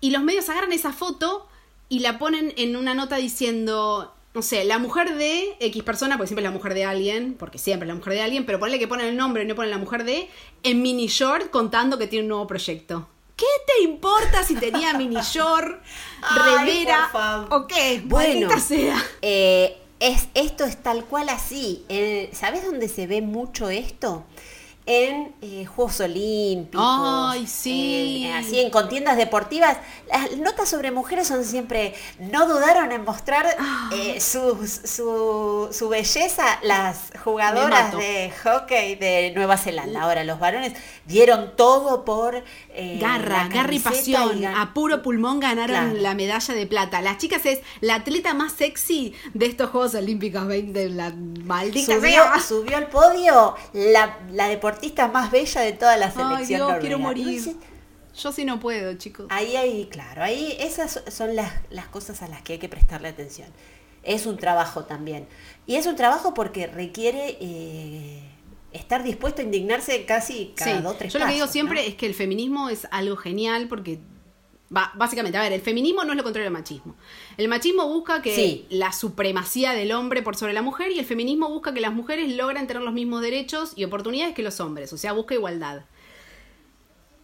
y 0.00 0.10
los 0.10 0.22
medios 0.22 0.48
agarran 0.48 0.72
esa 0.72 0.92
foto 0.92 1.47
y 1.88 2.00
la 2.00 2.18
ponen 2.18 2.52
en 2.56 2.76
una 2.76 2.94
nota 2.94 3.16
diciendo, 3.16 4.14
no 4.34 4.42
sé, 4.42 4.64
la 4.64 4.78
mujer 4.78 5.16
de 5.16 5.56
X 5.60 5.82
persona, 5.82 6.16
porque 6.16 6.28
siempre 6.28 6.44
es 6.44 6.50
la 6.50 6.56
mujer 6.56 6.74
de 6.74 6.84
alguien, 6.84 7.34
porque 7.38 7.58
siempre 7.58 7.86
es 7.86 7.88
la 7.88 7.94
mujer 7.94 8.14
de 8.14 8.22
alguien, 8.22 8.46
pero 8.46 8.58
ponle 8.58 8.78
que 8.78 8.88
ponen 8.88 9.06
el 9.06 9.16
nombre 9.16 9.44
y 9.44 9.46
no 9.46 9.54
ponen 9.54 9.70
la 9.70 9.78
mujer 9.78 10.04
de, 10.04 10.28
en 10.62 10.82
mini 10.82 11.06
short 11.06 11.50
contando 11.50 11.98
que 11.98 12.06
tiene 12.06 12.24
un 12.24 12.28
nuevo 12.28 12.46
proyecto. 12.46 13.08
¿Qué 13.36 13.46
te 13.66 13.84
importa 13.84 14.42
si 14.42 14.56
tenía 14.56 14.94
mini 14.94 15.20
short, 15.20 15.80
revera 16.34 17.46
o 17.50 17.66
qué? 17.66 18.02
Bueno, 18.04 18.48
sea. 18.58 19.00
Eh, 19.22 19.78
es, 20.00 20.28
esto 20.34 20.64
es 20.64 20.82
tal 20.82 21.04
cual 21.04 21.28
así. 21.28 21.84
¿Sabes 22.32 22.64
dónde 22.64 22.88
se 22.88 23.06
ve 23.06 23.22
mucho 23.22 23.68
esto? 23.70 24.24
En 24.88 25.34
eh, 25.42 25.66
Juegos 25.66 26.00
Olímpicos. 26.00 26.82
Ay, 26.82 27.46
sí. 27.46 28.28
así 28.34 28.58
en 28.58 28.70
contiendas 28.70 29.18
deportivas. 29.18 29.76
Las 30.10 30.38
notas 30.38 30.70
sobre 30.70 30.90
mujeres 30.90 31.28
son 31.28 31.44
siempre. 31.44 31.94
No 32.18 32.48
dudaron 32.48 32.90
en 32.90 33.04
mostrar 33.04 33.46
ah. 33.58 33.90
eh, 33.92 34.18
su, 34.18 34.66
su, 35.70 35.88
belleza 35.90 36.58
las 36.62 37.12
jugadoras 37.22 37.94
de 37.98 38.32
hockey 38.42 38.94
de 38.94 39.32
Nueva 39.34 39.58
Zelanda. 39.58 40.02
Ahora, 40.02 40.24
los 40.24 40.40
varones 40.40 40.72
dieron 41.04 41.54
todo 41.54 42.06
por. 42.06 42.42
Eh, 42.70 42.98
garra, 42.98 43.48
garra 43.48 43.74
y 43.74 43.80
pasión. 43.80 44.46
a 44.46 44.72
puro 44.72 45.02
pulmón 45.02 45.38
ganaron 45.38 46.02
la 46.02 46.14
medalla 46.14 46.54
de 46.54 46.66
plata. 46.66 47.02
Las 47.02 47.18
chicas 47.18 47.44
es 47.44 47.60
la 47.82 47.96
atleta 47.96 48.32
más 48.32 48.52
sexy 48.52 49.12
de 49.34 49.46
estos 49.46 49.68
Juegos 49.68 49.94
Olímpicos 49.94 50.46
20. 50.46 50.88
La 50.90 51.12
maldita 51.44 51.96
subió, 51.96 52.22
subió 52.40 52.78
al 52.78 52.86
podio 52.86 53.54
la, 53.74 54.16
la 54.32 54.48
deportiva 54.48 54.77
artista 54.78 55.08
más 55.08 55.30
bella 55.30 55.60
de 55.60 55.72
toda 55.72 55.96
la 55.96 56.10
selección. 56.10 56.38
Ay, 56.38 56.46
Dios, 56.46 56.78
quiero 56.80 56.98
morir. 56.98 57.56
Yo 58.16 58.32
sí 58.32 58.44
no 58.44 58.58
puedo, 58.58 58.94
chicos. 58.94 59.26
Ahí, 59.30 59.54
ahí, 59.56 59.86
claro, 59.90 60.22
ahí 60.24 60.56
esas 60.58 61.02
son 61.08 61.36
las, 61.36 61.52
las 61.70 61.86
cosas 61.86 62.22
a 62.22 62.28
las 62.28 62.42
que 62.42 62.54
hay 62.54 62.58
que 62.58 62.68
prestarle 62.68 63.08
atención. 63.08 63.48
Es 64.02 64.26
un 64.26 64.36
trabajo 64.36 64.84
también. 64.84 65.28
Y 65.66 65.76
es 65.76 65.86
un 65.86 65.94
trabajo 65.94 66.34
porque 66.34 66.66
requiere 66.66 67.36
eh, 67.40 68.22
estar 68.72 69.02
dispuesto 69.04 69.42
a 69.42 69.44
indignarse 69.44 70.04
casi 70.04 70.52
cada 70.56 70.80
dos, 70.80 70.98
tres 70.98 71.12
Yo 71.12 71.18
lo 71.18 71.26
que 71.26 71.34
digo 71.34 71.46
siempre 71.46 71.86
es 71.86 71.94
que 71.94 72.06
el 72.06 72.14
feminismo 72.14 72.68
es 72.68 72.88
algo 72.90 73.16
genial 73.16 73.68
porque 73.68 74.00
básicamente, 74.70 75.38
a 75.38 75.42
ver, 75.42 75.52
el 75.52 75.60
feminismo 75.60 76.04
no 76.04 76.12
es 76.12 76.16
lo 76.16 76.22
contrario 76.22 76.44
del 76.44 76.52
machismo. 76.52 76.94
El 77.36 77.48
machismo 77.48 77.88
busca 77.88 78.22
que 78.22 78.66
la 78.70 78.92
supremacía 78.92 79.72
del 79.72 79.92
hombre 79.92 80.22
por 80.22 80.36
sobre 80.36 80.52
la 80.52 80.62
mujer 80.62 80.92
y 80.92 80.98
el 80.98 81.04
feminismo 81.04 81.48
busca 81.48 81.72
que 81.72 81.80
las 81.80 81.92
mujeres 81.92 82.34
logren 82.34 82.66
tener 82.66 82.82
los 82.82 82.92
mismos 82.92 83.22
derechos 83.22 83.72
y 83.76 83.84
oportunidades 83.84 84.34
que 84.34 84.42
los 84.42 84.60
hombres, 84.60 84.92
o 84.92 84.98
sea, 84.98 85.12
busca 85.12 85.34
igualdad. 85.34 85.82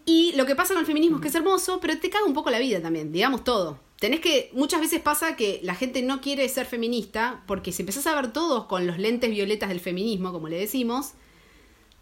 Y 0.06 0.32
lo 0.36 0.44
que 0.44 0.54
pasa 0.54 0.74
con 0.74 0.80
el 0.80 0.86
feminismo 0.86 1.16
es 1.16 1.22
que 1.22 1.28
es 1.28 1.34
hermoso, 1.34 1.80
pero 1.80 1.98
te 1.98 2.10
caga 2.10 2.26
un 2.26 2.34
poco 2.34 2.50
la 2.50 2.58
vida 2.58 2.80
también, 2.80 3.12
digamos 3.12 3.44
todo. 3.44 3.78
Tenés 3.98 4.20
que, 4.20 4.50
muchas 4.52 4.80
veces 4.80 5.00
pasa 5.00 5.36
que 5.36 5.60
la 5.62 5.74
gente 5.74 6.02
no 6.02 6.20
quiere 6.20 6.46
ser 6.48 6.66
feminista 6.66 7.42
porque 7.46 7.72
si 7.72 7.82
empezás 7.82 8.06
a 8.06 8.14
ver 8.14 8.32
todos 8.32 8.66
con 8.66 8.86
los 8.86 8.98
lentes 8.98 9.30
violetas 9.30 9.70
del 9.70 9.80
feminismo, 9.80 10.32
como 10.32 10.48
le 10.48 10.58
decimos, 10.58 11.12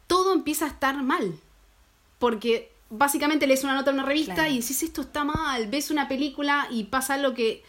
todo 0.08 0.32
empieza 0.32 0.64
a 0.64 0.68
estar 0.68 1.00
mal. 1.02 1.38
Porque 2.18 2.71
básicamente 2.92 3.46
lees 3.46 3.64
una 3.64 3.74
nota 3.74 3.90
en 3.90 3.96
una 3.96 4.04
revista 4.04 4.48
y 4.48 4.60
decís 4.60 4.82
esto 4.82 5.00
está 5.00 5.24
mal, 5.24 5.66
ves 5.68 5.90
una 5.90 6.08
película 6.08 6.68
y 6.70 6.84
pasa 6.84 7.14
algo 7.14 7.32
que, 7.32 7.62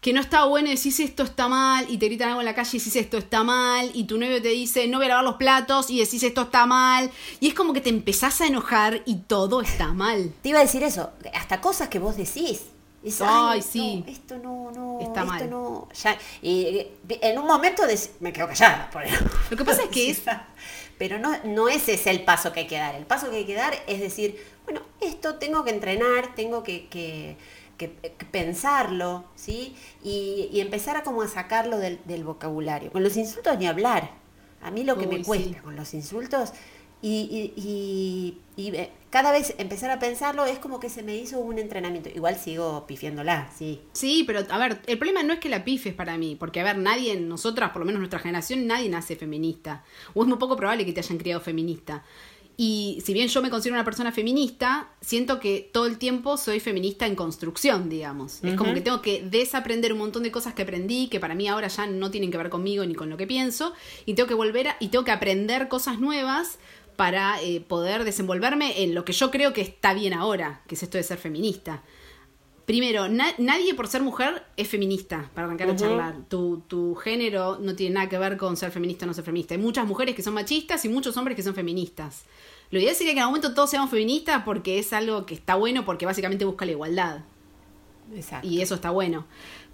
que 0.00 0.12
no 0.12 0.20
está 0.20 0.44
bueno 0.46 0.68
y 0.68 0.74
decís 0.74 0.98
esto 0.98 1.22
está 1.22 1.46
mal 1.46 1.86
y 1.88 1.96
te 1.98 2.06
gritan 2.06 2.30
algo 2.30 2.40
en 2.40 2.46
la 2.46 2.56
calle 2.56 2.70
y 2.76 2.78
decís 2.78 2.96
esto 2.96 3.18
está 3.18 3.44
mal 3.44 3.88
y 3.94 4.04
tu 4.04 4.18
novio 4.18 4.42
te 4.42 4.48
dice 4.48 4.88
no 4.88 4.98
voy 4.98 5.06
a 5.06 5.10
lavar 5.10 5.24
los 5.24 5.36
platos 5.36 5.90
y 5.90 6.00
decís 6.00 6.24
esto 6.24 6.42
está 6.42 6.66
mal 6.66 7.08
y 7.38 7.48
es 7.48 7.54
como 7.54 7.72
que 7.72 7.80
te 7.80 7.88
empezás 7.88 8.40
a 8.40 8.48
enojar 8.48 9.02
y 9.06 9.16
todo 9.18 9.62
está 9.62 9.92
mal. 9.92 10.32
Te 10.42 10.48
iba 10.48 10.58
a 10.58 10.62
decir 10.62 10.82
eso, 10.82 11.12
hasta 11.32 11.60
cosas 11.60 11.88
que 11.88 12.00
vos 12.00 12.16
decís. 12.16 12.62
Ay, 13.20 13.62
sí. 13.62 14.04
esto 14.08 14.38
no, 14.38 14.72
no, 14.72 14.98
está 15.00 15.20
esto 15.20 15.32
mal. 15.32 15.50
no. 15.50 15.88
y 16.42 16.84
en 17.08 17.38
un 17.38 17.46
momento 17.46 17.84
me 18.18 18.32
quedo 18.32 18.48
callada. 18.48 18.90
Por 18.90 19.04
Lo 19.50 19.56
que 19.56 19.64
pasa 19.64 19.84
es 19.84 19.88
que 19.88 20.10
es, 20.10 20.22
pero 20.98 21.18
no, 21.18 21.32
no 21.44 21.68
ese 21.68 21.94
es 21.94 22.06
el 22.06 22.24
paso 22.24 22.52
que 22.52 22.60
hay 22.60 22.66
que 22.66 22.76
dar. 22.76 22.94
El 22.94 23.06
paso 23.06 23.30
que 23.30 23.36
hay 23.36 23.46
que 23.46 23.54
dar 23.54 23.72
es 23.86 24.00
decir, 24.00 24.36
bueno, 24.64 24.82
esto 25.00 25.36
tengo 25.36 25.64
que 25.64 25.70
entrenar, 25.70 26.34
tengo 26.34 26.62
que, 26.62 27.36
pensarlo, 28.32 29.24
¿sí? 29.36 29.76
Y, 30.02 30.60
empezar 30.60 30.96
a 30.96 31.02
como 31.02 31.22
a 31.22 31.28
sacarlo 31.28 31.78
del, 31.78 32.24
vocabulario. 32.24 32.90
Con 32.90 33.04
los 33.04 33.16
insultos 33.16 33.56
ni 33.58 33.66
hablar. 33.66 34.10
A 34.60 34.72
mí 34.72 34.82
lo 34.82 34.98
que 34.98 35.06
me 35.06 35.22
cuesta 35.22 35.62
con 35.62 35.76
los 35.76 35.94
insultos 35.94 36.52
y, 37.00 37.52
y, 37.56 38.40
y, 38.56 38.76
eh, 38.76 38.90
cada 39.10 39.32
vez 39.32 39.54
empezar 39.58 39.90
a 39.90 39.98
pensarlo 39.98 40.44
es 40.44 40.58
como 40.58 40.80
que 40.80 40.90
se 40.90 41.02
me 41.02 41.16
hizo 41.16 41.38
un 41.38 41.58
entrenamiento. 41.58 42.10
Igual 42.14 42.36
sigo 42.36 42.86
pifiéndola, 42.86 43.50
sí. 43.56 43.80
Sí, 43.92 44.24
pero 44.26 44.40
a 44.50 44.58
ver, 44.58 44.80
el 44.86 44.98
problema 44.98 45.22
no 45.22 45.32
es 45.32 45.40
que 45.40 45.48
la 45.48 45.64
pifes 45.64 45.94
para 45.94 46.18
mí, 46.18 46.36
porque 46.36 46.60
a 46.60 46.64
ver, 46.64 46.78
nadie, 46.78 47.18
nosotras, 47.18 47.70
por 47.70 47.80
lo 47.80 47.86
menos 47.86 48.00
nuestra 48.00 48.18
generación, 48.18 48.66
nadie 48.66 48.88
nace 48.88 49.16
feminista. 49.16 49.84
O 50.14 50.22
es 50.22 50.28
muy 50.28 50.38
poco 50.38 50.56
probable 50.56 50.84
que 50.84 50.92
te 50.92 51.00
hayan 51.00 51.18
criado 51.18 51.40
feminista. 51.40 52.04
Y 52.60 53.00
si 53.06 53.14
bien 53.14 53.28
yo 53.28 53.40
me 53.40 53.50
considero 53.50 53.76
una 53.76 53.84
persona 53.84 54.10
feminista, 54.10 54.90
siento 55.00 55.38
que 55.38 55.70
todo 55.72 55.86
el 55.86 55.96
tiempo 55.96 56.36
soy 56.36 56.58
feminista 56.58 57.06
en 57.06 57.14
construcción, 57.14 57.88
digamos. 57.88 58.42
Es 58.42 58.56
como 58.56 58.74
que 58.74 58.80
tengo 58.80 59.00
que 59.00 59.22
desaprender 59.22 59.92
un 59.92 60.00
montón 60.00 60.24
de 60.24 60.32
cosas 60.32 60.54
que 60.54 60.62
aprendí, 60.62 61.06
que 61.06 61.20
para 61.20 61.36
mí 61.36 61.46
ahora 61.46 61.68
ya 61.68 61.86
no 61.86 62.10
tienen 62.10 62.32
que 62.32 62.36
ver 62.36 62.50
conmigo 62.50 62.84
ni 62.84 62.96
con 62.96 63.10
lo 63.10 63.16
que 63.16 63.28
pienso, 63.28 63.74
y 64.06 64.14
tengo 64.14 64.26
que 64.26 64.34
volver 64.34 64.66
a, 64.66 64.76
y 64.80 64.88
tengo 64.88 65.04
que 65.04 65.12
aprender 65.12 65.68
cosas 65.68 66.00
nuevas 66.00 66.58
para 66.98 67.40
eh, 67.42 67.60
poder 67.60 68.02
desenvolverme 68.02 68.82
en 68.82 68.92
lo 68.92 69.04
que 69.04 69.12
yo 69.12 69.30
creo 69.30 69.52
que 69.52 69.60
está 69.60 69.94
bien 69.94 70.12
ahora, 70.12 70.62
que 70.66 70.74
es 70.74 70.82
esto 70.82 70.98
de 70.98 71.04
ser 71.04 71.16
feminista. 71.16 71.84
Primero, 72.66 73.06
nadie 73.08 73.72
por 73.74 73.86
ser 73.86 74.02
mujer 74.02 74.42
es 74.56 74.66
feminista, 74.66 75.30
para 75.32 75.46
arrancar 75.46 75.70
a 75.70 75.76
charlar. 75.76 76.16
Tu, 76.28 76.60
tu, 76.66 76.96
género 76.96 77.56
no 77.60 77.76
tiene 77.76 77.94
nada 77.94 78.08
que 78.08 78.18
ver 78.18 78.36
con 78.36 78.56
ser 78.56 78.72
feminista 78.72 79.04
o 79.04 79.06
no 79.06 79.14
ser 79.14 79.22
feminista. 79.22 79.54
Hay 79.54 79.60
muchas 79.60 79.86
mujeres 79.86 80.16
que 80.16 80.24
son 80.24 80.34
machistas 80.34 80.84
y 80.86 80.88
muchos 80.88 81.16
hombres 81.16 81.36
que 81.36 81.44
son 81.44 81.54
feministas. 81.54 82.24
Lo 82.72 82.80
ideal 82.80 82.96
sería 82.96 83.12
que 83.12 83.20
en 83.20 83.22
algún 83.22 83.38
momento 83.38 83.54
todos 83.54 83.70
seamos 83.70 83.90
feministas 83.90 84.42
porque 84.44 84.80
es 84.80 84.92
algo 84.92 85.24
que 85.24 85.34
está 85.34 85.54
bueno, 85.54 85.84
porque 85.84 86.04
básicamente 86.04 86.44
busca 86.44 86.64
la 86.64 86.72
igualdad. 86.72 87.20
Exacto. 88.12 88.48
Y 88.48 88.60
eso 88.60 88.74
está 88.74 88.90
bueno. 88.90 89.24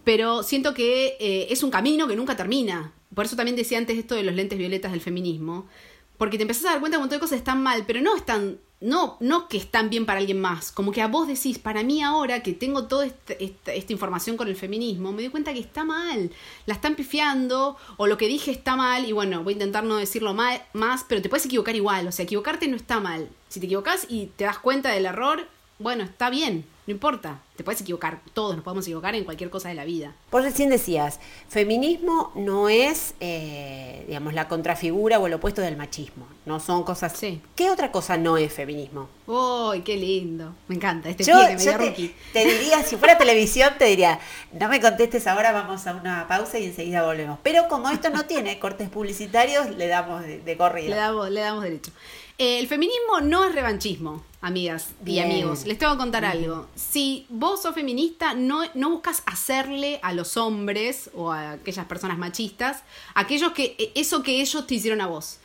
Pero 0.04 0.42
siento 0.42 0.74
que 0.74 1.16
eh, 1.18 1.46
es 1.48 1.62
un 1.62 1.70
camino 1.70 2.06
que 2.06 2.16
nunca 2.16 2.36
termina. 2.36 2.92
Por 3.14 3.24
eso 3.24 3.34
también 3.34 3.56
decía 3.56 3.78
antes 3.78 3.96
esto 3.96 4.14
de 4.14 4.24
los 4.24 4.34
lentes 4.34 4.58
violetas 4.58 4.92
del 4.92 5.00
feminismo. 5.00 5.66
Porque 6.16 6.36
te 6.36 6.42
empezás 6.42 6.66
a 6.66 6.70
dar 6.70 6.80
cuenta 6.80 6.96
que 6.96 6.98
un 6.98 7.02
montón 7.04 7.18
de 7.18 7.20
cosas 7.20 7.38
están 7.38 7.62
mal, 7.62 7.84
pero 7.86 8.00
no 8.00 8.16
están 8.16 8.58
no, 8.84 9.16
no 9.20 9.48
que 9.48 9.56
están 9.56 9.88
bien 9.88 10.04
para 10.04 10.18
alguien 10.18 10.42
más, 10.42 10.70
como 10.70 10.92
que 10.92 11.00
a 11.00 11.08
vos 11.08 11.26
decís, 11.26 11.58
para 11.58 11.82
mí 11.82 12.02
ahora 12.02 12.42
que 12.42 12.52
tengo 12.52 12.84
toda 12.84 13.06
esta, 13.06 13.92
información 13.92 14.36
con 14.36 14.46
el 14.46 14.56
feminismo, 14.56 15.10
me 15.10 15.22
doy 15.22 15.30
cuenta 15.30 15.54
que 15.54 15.60
está 15.60 15.84
mal, 15.84 16.30
la 16.66 16.74
están 16.74 16.94
pifiando, 16.94 17.78
o 17.96 18.06
lo 18.06 18.18
que 18.18 18.28
dije 18.28 18.50
está 18.50 18.76
mal, 18.76 19.06
y 19.06 19.12
bueno, 19.12 19.42
voy 19.42 19.54
a 19.54 19.56
intentar 19.56 19.84
no 19.84 19.96
decirlo 19.96 20.34
más, 20.34 21.04
pero 21.08 21.22
te 21.22 21.30
puedes 21.30 21.46
equivocar 21.46 21.74
igual, 21.74 22.06
o 22.06 22.12
sea, 22.12 22.24
equivocarte 22.24 22.68
no 22.68 22.76
está 22.76 23.00
mal. 23.00 23.30
Si 23.48 23.58
te 23.58 23.66
equivocas 23.66 24.06
y 24.10 24.26
te 24.36 24.44
das 24.44 24.58
cuenta 24.58 24.90
del 24.90 25.06
error, 25.06 25.48
bueno, 25.78 26.04
está 26.04 26.28
bien, 26.28 26.66
no 26.86 26.92
importa, 26.92 27.40
te 27.56 27.64
puedes 27.64 27.80
equivocar, 27.80 28.20
todos 28.34 28.54
nos 28.54 28.62
podemos 28.62 28.84
equivocar 28.84 29.14
en 29.14 29.24
cualquier 29.24 29.48
cosa 29.48 29.70
de 29.70 29.74
la 29.74 29.86
vida. 29.86 30.12
Por 30.28 30.42
recién 30.42 30.68
decías, 30.68 31.18
feminismo 31.48 32.30
no 32.34 32.68
es, 32.68 33.14
eh, 33.20 34.04
digamos, 34.06 34.34
la 34.34 34.48
contrafigura 34.48 35.18
o 35.18 35.26
el 35.26 35.32
opuesto 35.32 35.62
del 35.62 35.78
machismo, 35.78 36.26
no 36.44 36.60
son 36.60 36.82
cosas... 36.82 37.16
Sí. 37.16 37.40
¿Qué 37.56 37.70
otra 37.70 37.90
cosa 37.90 38.18
no 38.18 38.36
es 38.36 38.52
feminismo? 38.52 39.08
¡Uy, 39.26 39.80
qué 39.80 39.96
lindo! 39.96 40.54
Me 40.68 40.74
encanta 40.74 41.08
este 41.08 41.24
yo, 41.24 41.38
pie 41.38 41.56
que 41.56 41.78
me 41.78 41.90
te, 41.90 42.14
te, 42.34 42.44
diría, 42.44 42.82
si 42.82 42.96
fuera 42.96 43.16
televisión, 43.16 43.72
te 43.78 43.86
diría, 43.86 44.18
no 44.52 44.68
me 44.68 44.78
contestes 44.78 45.26
ahora, 45.26 45.52
vamos 45.52 45.86
a 45.86 45.94
una 45.94 46.28
pausa 46.28 46.58
y 46.58 46.66
enseguida 46.66 47.02
volvemos. 47.02 47.38
Pero 47.42 47.66
como 47.68 47.88
esto 47.88 48.10
no 48.10 48.26
tiene 48.26 48.58
cortes 48.58 48.90
publicitarios, 48.90 49.70
le 49.70 49.86
damos 49.86 50.22
de, 50.22 50.40
de 50.40 50.56
corrido. 50.58 50.90
Le 50.90 50.96
damos, 50.96 51.30
le 51.30 51.40
damos 51.40 51.62
derecho. 51.62 51.92
Eh, 52.36 52.58
el 52.58 52.66
feminismo 52.66 53.20
no 53.22 53.44
es 53.44 53.54
revanchismo, 53.54 54.24
amigas 54.40 54.90
y 55.06 55.20
amigos. 55.20 55.66
Les 55.66 55.78
tengo 55.78 55.92
que 55.92 55.98
contar 55.98 56.24
algo. 56.24 56.66
Si 56.74 57.26
vos 57.28 57.62
sos 57.62 57.76
feminista, 57.76 58.34
no, 58.34 58.62
no 58.74 58.90
buscas 58.90 59.22
hacerle 59.24 60.00
a 60.02 60.12
los 60.12 60.36
hombres 60.36 61.10
o 61.14 61.30
a 61.30 61.52
aquellas 61.52 61.86
personas 61.86 62.18
machistas 62.18 62.82
aquellos 63.14 63.52
que 63.52 63.76
e, 63.78 63.92
eso 63.94 64.24
que 64.24 64.40
ellos 64.40 64.66
te 64.66 64.74
hicieron 64.74 65.00
a 65.00 65.06
vos. 65.06 65.38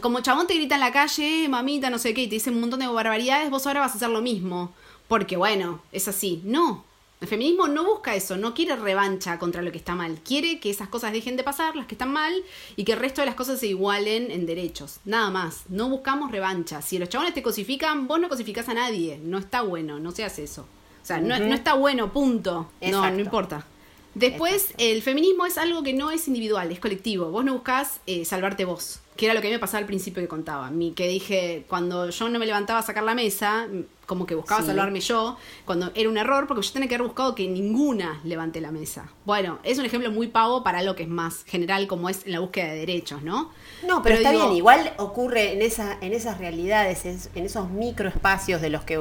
como 0.00 0.20
chabón 0.20 0.46
te 0.46 0.54
grita 0.54 0.76
en 0.76 0.80
la 0.82 0.92
calle, 0.92 1.48
mamita, 1.48 1.90
no 1.90 1.98
sé 1.98 2.14
qué, 2.14 2.22
y 2.22 2.28
te 2.28 2.36
dice 2.36 2.50
un 2.50 2.60
montón 2.60 2.78
de 2.78 2.86
barbaridades, 2.86 3.50
vos 3.50 3.66
ahora 3.66 3.80
vas 3.80 3.92
a 3.92 3.96
hacer 3.96 4.10
lo 4.10 4.22
mismo. 4.22 4.72
Porque 5.08 5.36
bueno, 5.36 5.82
es 5.90 6.06
así. 6.06 6.40
No, 6.44 6.84
el 7.20 7.28
feminismo 7.28 7.68
no 7.68 7.84
busca 7.84 8.14
eso, 8.14 8.38
no 8.38 8.54
quiere 8.54 8.76
revancha 8.76 9.38
contra 9.38 9.60
lo 9.60 9.70
que 9.70 9.78
está 9.78 9.94
mal, 9.94 10.20
quiere 10.24 10.58
que 10.58 10.70
esas 10.70 10.88
cosas 10.88 11.12
dejen 11.12 11.36
de 11.36 11.44
pasar, 11.44 11.76
las 11.76 11.86
que 11.86 11.94
están 11.94 12.12
mal, 12.12 12.32
y 12.76 12.84
que 12.84 12.92
el 12.92 12.98
resto 12.98 13.20
de 13.20 13.26
las 13.26 13.34
cosas 13.34 13.60
se 13.60 13.66
igualen 13.66 14.30
en 14.30 14.46
derechos. 14.46 15.00
Nada 15.04 15.30
más, 15.30 15.64
no 15.68 15.90
buscamos 15.90 16.32
revancha. 16.32 16.80
Si 16.80 16.98
los 16.98 17.10
chabones 17.10 17.34
te 17.34 17.42
cosifican, 17.42 18.08
vos 18.08 18.18
no 18.20 18.30
cosificás 18.30 18.70
a 18.70 18.74
nadie, 18.74 19.20
no 19.22 19.36
está 19.36 19.60
bueno, 19.60 20.00
no 20.00 20.12
se 20.12 20.24
hace 20.24 20.44
eso. 20.44 20.62
O 21.02 21.06
sea, 21.06 21.20
no, 21.20 21.34
está 21.34 21.74
bueno, 21.74 22.12
punto. 22.12 22.70
No, 22.80 23.10
no 23.10 23.20
importa. 23.20 23.66
Después, 24.14 24.74
el 24.78 25.02
feminismo 25.02 25.44
es 25.46 25.58
algo 25.58 25.82
que 25.82 25.92
no 25.92 26.10
es 26.10 26.26
individual, 26.26 26.72
es 26.72 26.80
colectivo. 26.80 27.30
Vos 27.30 27.44
no 27.44 27.52
buscás 27.52 28.00
eh, 28.06 28.24
salvarte 28.24 28.64
vos 28.64 29.00
que 29.20 29.26
era 29.26 29.34
lo 29.34 29.42
que 29.42 29.48
a 29.48 29.50
mí 29.50 29.56
me 29.56 29.58
pasaba 29.58 29.80
al 29.80 29.86
principio 29.86 30.22
que 30.22 30.28
contaba. 30.28 30.70
Mi, 30.70 30.92
que 30.92 31.06
dije, 31.06 31.66
cuando 31.68 32.08
yo 32.08 32.28
no 32.30 32.38
me 32.38 32.46
levantaba 32.46 32.78
a 32.78 32.82
sacar 32.82 33.02
la 33.04 33.14
mesa, 33.14 33.66
como 34.06 34.24
que 34.24 34.34
buscaba 34.34 34.62
salvarme 34.62 35.00
yo, 35.00 35.36
cuando 35.66 35.92
era 35.94 36.08
un 36.08 36.16
error, 36.16 36.46
porque 36.46 36.66
yo 36.66 36.72
tenía 36.72 36.88
que 36.88 36.94
haber 36.94 37.06
buscado 37.06 37.34
que 37.34 37.46
ninguna 37.46 38.18
levante 38.24 38.62
la 38.62 38.70
mesa. 38.70 39.10
Bueno, 39.26 39.58
es 39.62 39.78
un 39.78 39.84
ejemplo 39.84 40.10
muy 40.10 40.28
pavo 40.28 40.64
para 40.64 40.82
lo 40.82 40.96
que 40.96 41.02
es 41.02 41.08
más 41.10 41.44
general, 41.44 41.86
como 41.86 42.08
es 42.08 42.24
en 42.24 42.32
la 42.32 42.40
búsqueda 42.40 42.68
de 42.68 42.76
derechos, 42.76 43.22
¿no? 43.22 43.50
No, 43.86 44.02
pero, 44.02 44.14
está 44.14 44.32
bien, 44.32 44.52
igual 44.52 44.94
ocurre 44.96 45.52
en, 45.52 45.60
esa, 45.60 45.98
en 46.00 46.14
esas 46.14 46.38
realidades, 46.38 47.04
en, 47.04 47.44
esos 47.44 47.68
microespacios 47.68 48.62
de 48.62 48.70
los 48.70 48.84
que 48.84 48.98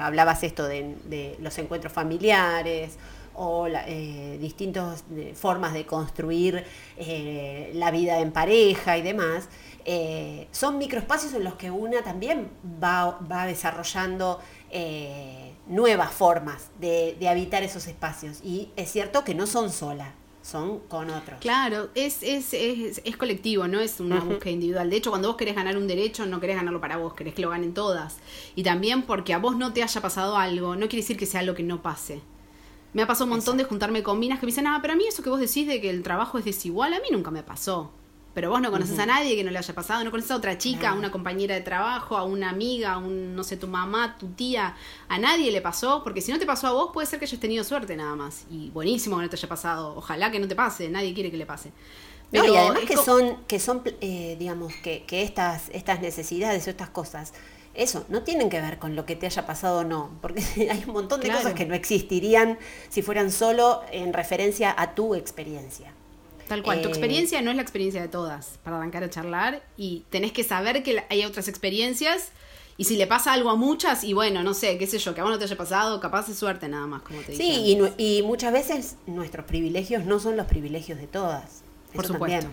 hablabas 0.00 0.44
esto 0.44 0.66
de, 0.66 0.96
de 1.04 1.36
los 1.42 1.58
encuentros 1.58 1.92
familiares 1.92 2.96
o 3.38 3.68
eh, 3.68 4.36
distintas 4.40 5.04
formas 5.34 5.72
de 5.72 5.86
construir 5.86 6.64
eh, 6.96 7.70
la 7.74 7.90
vida 7.90 8.18
en 8.18 8.32
pareja 8.32 8.98
y 8.98 9.02
demás, 9.02 9.48
eh, 9.84 10.48
son 10.50 10.76
microespacios 10.76 11.32
en 11.34 11.44
los 11.44 11.54
que 11.54 11.70
una 11.70 12.02
también 12.02 12.50
va, 12.82 13.46
desarrollando 13.46 14.40
nuevas 15.68 16.10
formas 16.10 16.70
de, 16.80 17.16
habitar 17.28 17.62
esos 17.62 17.86
espacios. 17.86 18.40
Y 18.42 18.70
es 18.76 18.90
cierto 18.90 19.22
que 19.22 19.34
no 19.34 19.46
son 19.46 19.70
solas, 19.70 20.08
son 20.42 20.80
con 20.80 21.08
otros. 21.08 21.38
Claro, 21.40 21.90
es, 21.94 22.22
es, 22.22 22.52
es, 22.52 23.16
colectivo, 23.16 23.68
no 23.68 23.78
es 23.78 24.00
una 24.00 24.18
búsqueda 24.20 24.50
individual. 24.50 24.90
De 24.90 24.96
hecho, 24.96 25.10
cuando 25.10 25.28
vos 25.28 25.36
querés 25.36 25.54
ganar 25.54 25.76
un 25.76 25.86
derecho, 25.86 26.26
no 26.26 26.40
querés 26.40 26.56
ganarlo 26.56 26.80
para 26.80 26.96
vos, 26.96 27.14
querés 27.14 27.34
que 27.34 27.42
lo 27.42 27.50
ganen 27.50 27.72
todas. 27.72 28.16
Y 28.56 28.64
también 28.64 29.02
porque 29.02 29.32
a 29.32 29.38
vos 29.38 29.56
no 29.56 29.72
te 29.72 29.84
haya 29.84 30.00
pasado 30.00 30.36
algo, 30.36 30.74
no 30.74 30.88
quiere 30.88 31.02
decir 31.02 31.16
que 31.16 31.26
sea 31.26 31.40
algo 31.40 31.54
que 31.54 31.62
no 31.62 31.82
pase. 31.82 32.20
Me 32.92 33.02
ha 33.02 33.06
pasado 33.06 33.24
un 33.24 33.30
montón 33.30 33.56
de 33.56 33.64
juntarme 33.64 34.02
con 34.02 34.18
minas 34.18 34.38
que 34.38 34.46
me 34.46 34.52
dicen, 34.52 34.66
ah, 34.66 34.78
pero 34.80 34.94
a 34.94 34.96
mí 34.96 35.04
eso 35.06 35.22
que 35.22 35.30
vos 35.30 35.40
decís 35.40 35.66
de 35.66 35.80
que 35.80 35.90
el 35.90 36.02
trabajo 36.02 36.38
es 36.38 36.44
desigual, 36.44 36.94
a 36.94 37.00
mí 37.00 37.08
nunca 37.10 37.30
me 37.30 37.42
pasó. 37.42 37.90
Pero 38.34 38.50
vos 38.50 38.60
no 38.60 38.70
conoces 38.70 38.96
a 39.00 39.06
nadie 39.06 39.34
que 39.34 39.42
no 39.42 39.50
le 39.50 39.58
haya 39.58 39.74
pasado, 39.74 40.04
no 40.04 40.12
conoces 40.12 40.30
a 40.30 40.36
otra 40.36 40.56
chica, 40.58 40.90
a 40.90 40.94
una 40.94 41.10
compañera 41.10 41.56
de 41.56 41.60
trabajo, 41.60 42.16
a 42.16 42.22
una 42.22 42.50
amiga, 42.50 42.92
a 42.92 42.98
un, 42.98 43.34
no 43.34 43.42
sé, 43.42 43.56
tu 43.56 43.66
mamá, 43.66 44.16
tu 44.16 44.28
tía, 44.28 44.76
a 45.08 45.18
nadie 45.18 45.50
le 45.50 45.60
pasó, 45.60 46.04
porque 46.04 46.20
si 46.20 46.30
no 46.30 46.38
te 46.38 46.46
pasó 46.46 46.68
a 46.68 46.72
vos, 46.72 46.90
puede 46.92 47.06
ser 47.08 47.18
que 47.18 47.24
hayas 47.24 47.40
tenido 47.40 47.64
suerte 47.64 47.96
nada 47.96 48.14
más. 48.14 48.44
Y 48.48 48.70
buenísimo 48.70 49.16
que 49.16 49.24
no 49.24 49.28
te 49.28 49.34
haya 49.36 49.48
pasado, 49.48 49.96
ojalá 49.96 50.30
que 50.30 50.38
no 50.38 50.46
te 50.46 50.54
pase, 50.54 50.88
nadie 50.88 51.14
quiere 51.14 51.32
que 51.32 51.36
le 51.36 51.46
pase. 51.46 51.72
Pero 52.30 52.52
y 52.52 52.56
además 52.56 52.82
que 52.86 52.96
son, 52.96 53.38
que 53.48 53.58
son 53.58 53.82
eh, 54.00 54.36
digamos, 54.38 54.72
que, 54.84 55.04
que 55.04 55.22
estas, 55.22 55.68
estas 55.70 56.00
necesidades 56.00 56.66
o 56.66 56.70
estas 56.70 56.90
cosas 56.90 57.32
eso, 57.78 58.04
no 58.08 58.22
tienen 58.22 58.50
que 58.50 58.60
ver 58.60 58.78
con 58.78 58.96
lo 58.96 59.06
que 59.06 59.14
te 59.14 59.26
haya 59.26 59.46
pasado 59.46 59.80
o 59.80 59.84
no, 59.84 60.10
porque 60.20 60.42
hay 60.70 60.84
un 60.86 60.92
montón 60.92 61.20
de 61.20 61.30
cosas 61.30 61.54
que 61.54 61.64
no 61.64 61.74
existirían 61.74 62.58
si 62.88 63.02
fueran 63.02 63.30
solo 63.30 63.82
en 63.92 64.12
referencia 64.12 64.74
a 64.76 64.94
tu 64.94 65.14
experiencia. 65.14 65.92
Tal 66.48 66.62
cual, 66.62 66.80
tu 66.80 66.88
eh, 66.88 66.90
experiencia 66.90 67.40
no 67.40 67.50
es 67.50 67.56
la 67.56 67.62
experiencia 67.62 68.00
de 68.00 68.08
todas, 68.08 68.58
para 68.64 68.78
arrancar 68.78 69.04
a 69.04 69.10
charlar, 69.10 69.62
y 69.76 70.04
tenés 70.10 70.32
que 70.32 70.42
saber 70.42 70.82
que 70.82 71.04
hay 71.08 71.24
otras 71.24 71.46
experiencias, 71.46 72.32
y 72.76 72.84
si 72.84 72.96
le 72.96 73.06
pasa 73.06 73.32
algo 73.32 73.50
a 73.50 73.54
muchas, 73.54 74.02
y 74.02 74.12
bueno, 74.12 74.42
no 74.42 74.54
sé, 74.54 74.76
qué 74.78 74.86
sé 74.86 74.98
yo, 74.98 75.14
que 75.14 75.20
a 75.20 75.24
vos 75.24 75.32
no 75.32 75.38
te 75.38 75.44
haya 75.44 75.56
pasado, 75.56 76.00
capaz 76.00 76.26
de 76.26 76.34
suerte 76.34 76.68
nada 76.68 76.86
más, 76.86 77.02
como 77.02 77.20
te 77.20 77.32
dije. 77.32 77.44
Sí, 77.44 77.78
y, 77.96 78.22
muchas 78.22 78.52
veces 78.52 78.96
nuestros 79.06 79.46
privilegios 79.46 80.04
no 80.04 80.18
son 80.18 80.36
los 80.36 80.46
privilegios 80.46 80.98
de 80.98 81.06
todas. 81.06 81.62
Por 81.94 82.06
supuesto. 82.06 82.48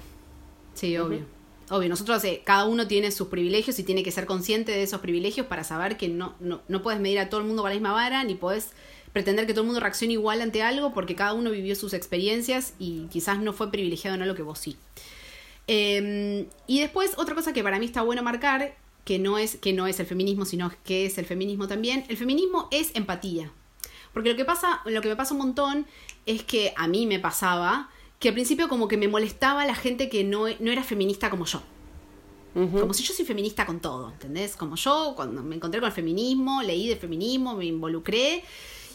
Sí, 0.73 0.97
obvio. 0.97 1.25
Obvio, 1.69 1.89
nosotros, 1.89 2.21
cada 2.43 2.65
uno 2.65 2.87
tiene 2.87 3.11
sus 3.11 3.27
privilegios 3.27 3.79
y 3.79 3.83
tiene 3.83 4.03
que 4.03 4.11
ser 4.11 4.25
consciente 4.27 4.71
de 4.71 4.83
esos 4.83 5.01
privilegios 5.01 5.47
para 5.47 5.63
saber 5.63 5.97
que 5.97 6.07
no, 6.07 6.35
no, 6.39 6.61
no 6.67 6.81
puedes 6.83 6.99
medir 6.99 7.19
a 7.19 7.29
todo 7.29 7.41
el 7.41 7.47
mundo 7.47 7.63
con 7.63 7.69
la 7.69 7.75
misma 7.75 7.91
vara, 7.91 8.23
ni 8.23 8.35
puedes 8.35 8.69
pretender 9.13 9.47
que 9.47 9.53
todo 9.53 9.61
el 9.61 9.67
mundo 9.67 9.79
reaccione 9.79 10.13
igual 10.13 10.41
ante 10.41 10.61
algo, 10.61 10.93
porque 10.93 11.15
cada 11.15 11.33
uno 11.33 11.49
vivió 11.49 11.75
sus 11.75 11.93
experiencias 11.93 12.73
y 12.77 13.07
quizás 13.07 13.39
no 13.39 13.53
fue 13.53 13.71
privilegiado 13.71 14.15
en 14.15 14.21
algo 14.21 14.35
que 14.35 14.43
vos 14.43 14.59
sí. 14.59 14.77
Em, 15.67 16.47
y 16.67 16.81
después, 16.81 17.13
otra 17.17 17.33
cosa 17.33 17.53
que 17.53 17.63
para 17.63 17.79
mí 17.79 17.85
está 17.85 18.03
bueno 18.03 18.21
marcar, 18.21 18.75
que 19.03 19.17
no, 19.17 19.37
es, 19.37 19.55
que 19.55 19.73
no 19.73 19.87
es 19.87 19.99
el 19.99 20.05
feminismo, 20.05 20.45
sino 20.45 20.71
que 20.83 21.05
es 21.05 21.17
el 21.17 21.25
feminismo 21.25 21.67
también, 21.67 22.05
el 22.09 22.17
feminismo 22.17 22.67
es 22.71 22.95
empatía. 22.95 23.51
Porque 24.13 24.29
lo 24.29 24.35
que 24.35 24.45
pasa, 24.45 24.81
lo 24.85 25.01
que 25.01 25.09
me 25.09 25.15
pasa 25.15 25.33
un 25.33 25.39
montón 25.39 25.87
es 26.25 26.43
que 26.43 26.73
a 26.77 26.87
mí 26.87 27.05
me 27.05 27.19
pasaba 27.19 27.89
que 28.19 28.29
al 28.29 28.33
principio 28.33 28.67
como 28.69 28.87
que 28.87 28.97
me 28.97 29.07
molestaba 29.07 29.65
la 29.65 29.75
gente 29.75 30.09
que 30.09 30.23
no, 30.23 30.45
no 30.59 30.71
era 30.71 30.83
feminista 30.83 31.29
como 31.29 31.45
yo. 31.45 31.61
Como 32.53 32.93
si 32.93 33.03
yo 33.03 33.13
soy 33.13 33.25
feminista 33.25 33.65
con 33.65 33.81
todo, 33.81 34.11
¿entendés? 34.11 34.55
Como 34.55 34.77
yo, 34.77 35.11
cuando 35.17 35.43
me 35.43 35.57
encontré 35.57 35.81
con 35.81 35.87
el 35.87 35.93
feminismo, 35.93 36.61
leí 36.61 36.87
de 36.87 36.95
feminismo, 36.95 37.53
me 37.53 37.65
involucré 37.65 38.45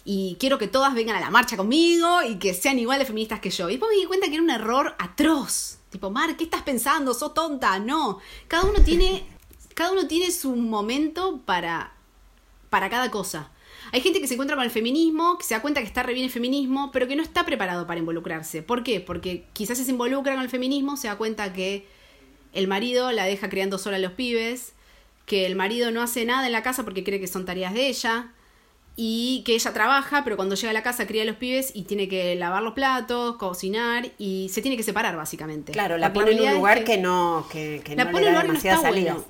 y 0.07 0.37
quiero 0.41 0.57
que 0.57 0.67
todas 0.67 0.95
vengan 0.95 1.17
a 1.17 1.21
la 1.21 1.29
marcha 1.29 1.59
conmigo 1.59 2.23
y 2.23 2.37
que 2.39 2.55
sean 2.55 2.79
igual 2.79 2.99
de 2.99 3.05
feministas 3.05 3.41
que 3.41 3.51
yo. 3.51 3.69
Y 3.69 3.73
después 3.73 3.91
me 3.91 4.01
di 4.01 4.07
cuenta 4.07 4.29
que 4.29 4.35
era 4.35 4.43
un 4.43 4.49
error 4.49 4.95
atroz. 4.99 5.77
Tipo, 5.91 6.11
Mar, 6.11 6.39
¿qué 6.39 6.45
estás 6.45 6.63
pensando? 6.63 7.13
¿Sos 7.13 7.35
tonta? 7.35 7.79
No. 7.79 8.19
Cada 8.49 8.65
uno 8.65 8.83
tiene, 8.83 9.27
cada 9.75 9.93
uno 9.93 10.07
tiene 10.07 10.33
su 10.33 10.57
momento 10.57 11.41
para, 11.45 11.93
para 12.71 12.89
cada 12.89 13.11
cosa. 13.11 13.51
Hay 13.93 14.01
gente 14.01 14.21
que 14.21 14.27
se 14.27 14.35
encuentra 14.35 14.57
con 14.57 14.65
el 14.65 14.71
feminismo, 14.71 15.37
que 15.39 15.45
se 15.45 15.55
da 15.55 15.63
cuenta 15.63 15.81
que 15.81 15.87
está 15.87 16.03
re 16.03 16.15
bien 16.15 16.27
el 16.27 16.31
feminismo, 16.31 16.91
pero 16.93 17.09
que 17.09 17.17
no 17.17 17.23
está 17.23 17.45
preparado 17.45 17.87
para 17.87 17.99
involucrarse. 18.01 18.63
¿Por 18.63 18.83
qué? 18.83 19.01
Porque 19.01 19.45
quizás 19.53 19.79
se 19.79 19.91
involucra 19.91 20.35
con 20.35 20.43
el 20.43 20.49
feminismo, 20.49 20.97
se 20.97 21.09
da 21.09 21.17
cuenta 21.17 21.53
que 21.53 21.87
el 22.53 22.69
marido 22.69 23.13
la 23.13 23.25
deja 23.25 23.49
criando 23.49 23.79
sola 23.79 23.97
a 23.97 24.01
los 24.01 24.13
pibes, 24.13 24.75
que 25.27 25.47
el 25.47 25.57
marido 25.57 25.91
no 25.91 26.03
hace 26.03 26.25
nada 26.25 26.47
en 26.47 26.53
la 26.53 26.63
casa 26.63 26.85
porque 26.85 27.05
cree 27.05 27.21
que 27.21 27.27
son 27.27 27.45
tareas 27.45 27.75
de 27.75 27.89
ella, 27.89 28.33
y 29.03 29.43
que 29.47 29.55
ella 29.55 29.73
trabaja, 29.73 30.25
pero 30.25 30.37
cuando 30.37 30.55
llega 30.55 30.71
a 30.71 30.75
la 30.75 30.83
casa 30.83 31.07
cría 31.07 31.23
a 31.23 31.25
los 31.25 31.37
pibes 31.37 31.71
y 31.75 31.85
tiene 31.85 32.07
que 32.07 32.35
lavar 32.35 32.63
los 32.63 32.75
platos, 32.75 33.37
cocinar 33.37 34.11
y 34.19 34.51
se 34.51 34.61
tiene 34.61 34.77
que 34.77 34.83
separar 34.83 35.17
básicamente. 35.17 35.73
Claro, 35.73 35.97
la 35.97 36.13
pone 36.13 36.33
en 36.33 36.41
un 36.41 36.55
lugar 36.55 36.85
que, 36.85 36.99
no, 36.99 37.47
que, 37.51 37.83
la 37.97 38.05
no 38.05 38.11
pone 38.11 38.27
en 38.27 38.29
un 38.29 38.35
lugar 38.35 38.47
que 38.47 38.53
no 38.53 38.59
está 38.59 38.91
bueno. 38.91 39.25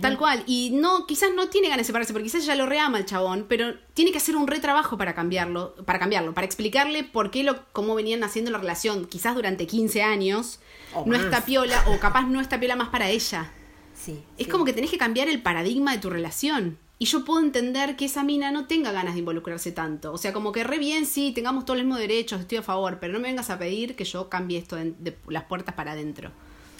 Tal 0.00 0.16
cual. 0.16 0.42
Y 0.46 0.70
no, 0.72 1.06
quizás 1.06 1.30
no 1.34 1.48
tiene 1.48 1.68
ganas 1.68 1.82
de 1.82 1.84
separarse, 1.84 2.12
porque 2.12 2.24
quizás 2.24 2.46
ya 2.46 2.54
lo 2.54 2.66
reama 2.66 2.98
el 2.98 3.04
chabón, 3.04 3.46
pero 3.48 3.74
tiene 3.94 4.10
que 4.10 4.18
hacer 4.18 4.36
un 4.36 4.46
retrabajo 4.46 4.96
para 4.96 5.14
cambiarlo, 5.14 5.74
para 5.84 5.98
cambiarlo, 5.98 6.32
para 6.34 6.46
explicarle 6.46 7.04
por 7.04 7.30
qué 7.30 7.42
lo, 7.42 7.64
cómo 7.72 7.94
venían 7.94 8.24
haciendo 8.24 8.50
la 8.50 8.58
relación, 8.58 9.06
quizás 9.06 9.34
durante 9.34 9.66
15 9.66 10.02
años, 10.02 10.60
no 11.04 11.14
está 11.14 11.44
piola, 11.44 11.84
o 11.88 11.98
capaz 11.98 12.26
no 12.26 12.40
está 12.40 12.58
piola 12.58 12.76
más 12.76 12.88
para 12.88 13.10
ella. 13.10 13.50
Sí, 13.94 14.22
es 14.38 14.48
como 14.48 14.64
que 14.64 14.72
tenés 14.72 14.90
que 14.90 14.98
cambiar 14.98 15.28
el 15.28 15.42
paradigma 15.42 15.92
de 15.92 15.98
tu 15.98 16.10
relación. 16.10 16.78
Y 16.98 17.04
yo 17.04 17.26
puedo 17.26 17.40
entender 17.40 17.94
que 17.96 18.06
esa 18.06 18.22
mina 18.22 18.50
no 18.50 18.66
tenga 18.66 18.90
ganas 18.90 19.12
de 19.12 19.18
involucrarse 19.20 19.70
tanto. 19.70 20.14
O 20.14 20.18
sea, 20.18 20.32
como 20.32 20.50
que 20.52 20.64
re 20.64 20.78
bien, 20.78 21.04
sí, 21.04 21.32
tengamos 21.32 21.66
todos 21.66 21.76
los 21.76 21.84
mismos 21.84 21.98
derechos, 21.98 22.40
estoy 22.40 22.56
a 22.58 22.62
favor, 22.62 22.98
pero 23.00 23.12
no 23.12 23.18
me 23.18 23.28
vengas 23.28 23.50
a 23.50 23.58
pedir 23.58 23.96
que 23.96 24.04
yo 24.04 24.30
cambie 24.30 24.58
esto 24.58 24.76
de, 24.76 24.94
de 24.98 25.14
las 25.28 25.44
puertas 25.44 25.74
para 25.74 25.92
adentro. 25.92 26.32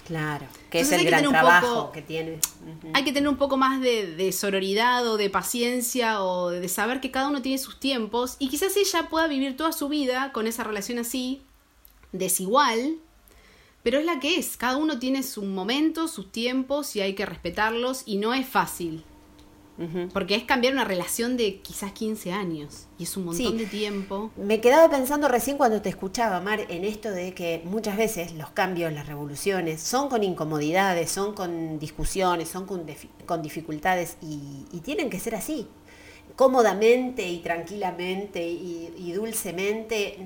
Claro, 0.07 0.45
que 0.69 0.79
es 0.79 0.91
el 0.93 1.03
gran 1.03 1.27
trabajo 1.27 1.91
que 1.91 2.01
tiene. 2.01 2.39
Hay 2.93 3.03
que 3.03 3.11
tener 3.11 3.27
un 3.27 3.35
poco 3.35 3.57
más 3.57 3.81
de, 3.81 4.15
de, 4.15 4.31
sororidad 4.31 5.05
o 5.05 5.17
de 5.17 5.29
paciencia 5.29 6.23
o 6.23 6.49
de 6.49 6.69
saber 6.69 7.01
que 7.01 7.11
cada 7.11 7.27
uno 7.27 7.41
tiene 7.41 7.57
sus 7.57 7.77
tiempos 7.77 8.37
y 8.39 8.47
quizás 8.47 8.77
ella 8.77 9.09
pueda 9.09 9.27
vivir 9.27 9.57
toda 9.57 9.73
su 9.73 9.89
vida 9.89 10.31
con 10.31 10.47
esa 10.47 10.63
relación 10.63 10.97
así, 10.97 11.41
desigual, 12.13 12.99
pero 13.83 13.99
es 13.99 14.05
la 14.05 14.21
que 14.21 14.39
es. 14.39 14.55
Cada 14.55 14.77
uno 14.77 14.97
tiene 14.97 15.23
sus 15.23 15.43
momentos, 15.43 16.11
sus 16.11 16.31
tiempos 16.31 16.95
y 16.95 17.01
hay 17.01 17.13
que 17.13 17.25
respetarlos 17.25 18.03
y 18.05 18.15
no 18.15 18.33
es 18.33 18.47
fácil. 18.47 19.03
Porque 20.11 20.33
es 20.33 20.43
cambiar 20.43 20.73
una 20.73 20.85
relación 20.85 21.37
de 21.37 21.59
quizás 21.59 21.91
15 21.91 22.31
años 22.31 22.87
y 22.97 23.03
es 23.03 23.15
un 23.15 23.25
montón 23.25 23.57
de 23.57 23.67
tiempo. 23.67 24.31
Me 24.35 24.59
quedaba 24.59 24.89
pensando 24.89 25.27
recién 25.27 25.57
cuando 25.57 25.83
te 25.83 25.89
escuchaba, 25.89 26.41
Mar, 26.41 26.61
en 26.69 26.83
esto 26.83 27.11
de 27.11 27.33
que 27.35 27.61
muchas 27.63 27.95
veces 27.95 28.33
los 28.33 28.49
cambios, 28.49 28.91
las 28.91 29.05
revoluciones, 29.05 29.79
son 29.81 30.09
con 30.09 30.23
incomodidades, 30.23 31.11
son 31.11 31.35
con 31.35 31.77
discusiones, 31.77 32.49
son 32.49 32.65
con, 32.65 32.87
con 33.27 33.41
dificultades 33.43 34.17
y, 34.21 34.65
tienen 34.83 35.09
que 35.09 35.19
ser 35.19 35.35
así. 35.35 35.67
Cómodamente 36.35 37.27
y 37.27 37.39
tranquilamente 37.39 38.47
y, 38.47 39.11
dulcemente 39.13 40.17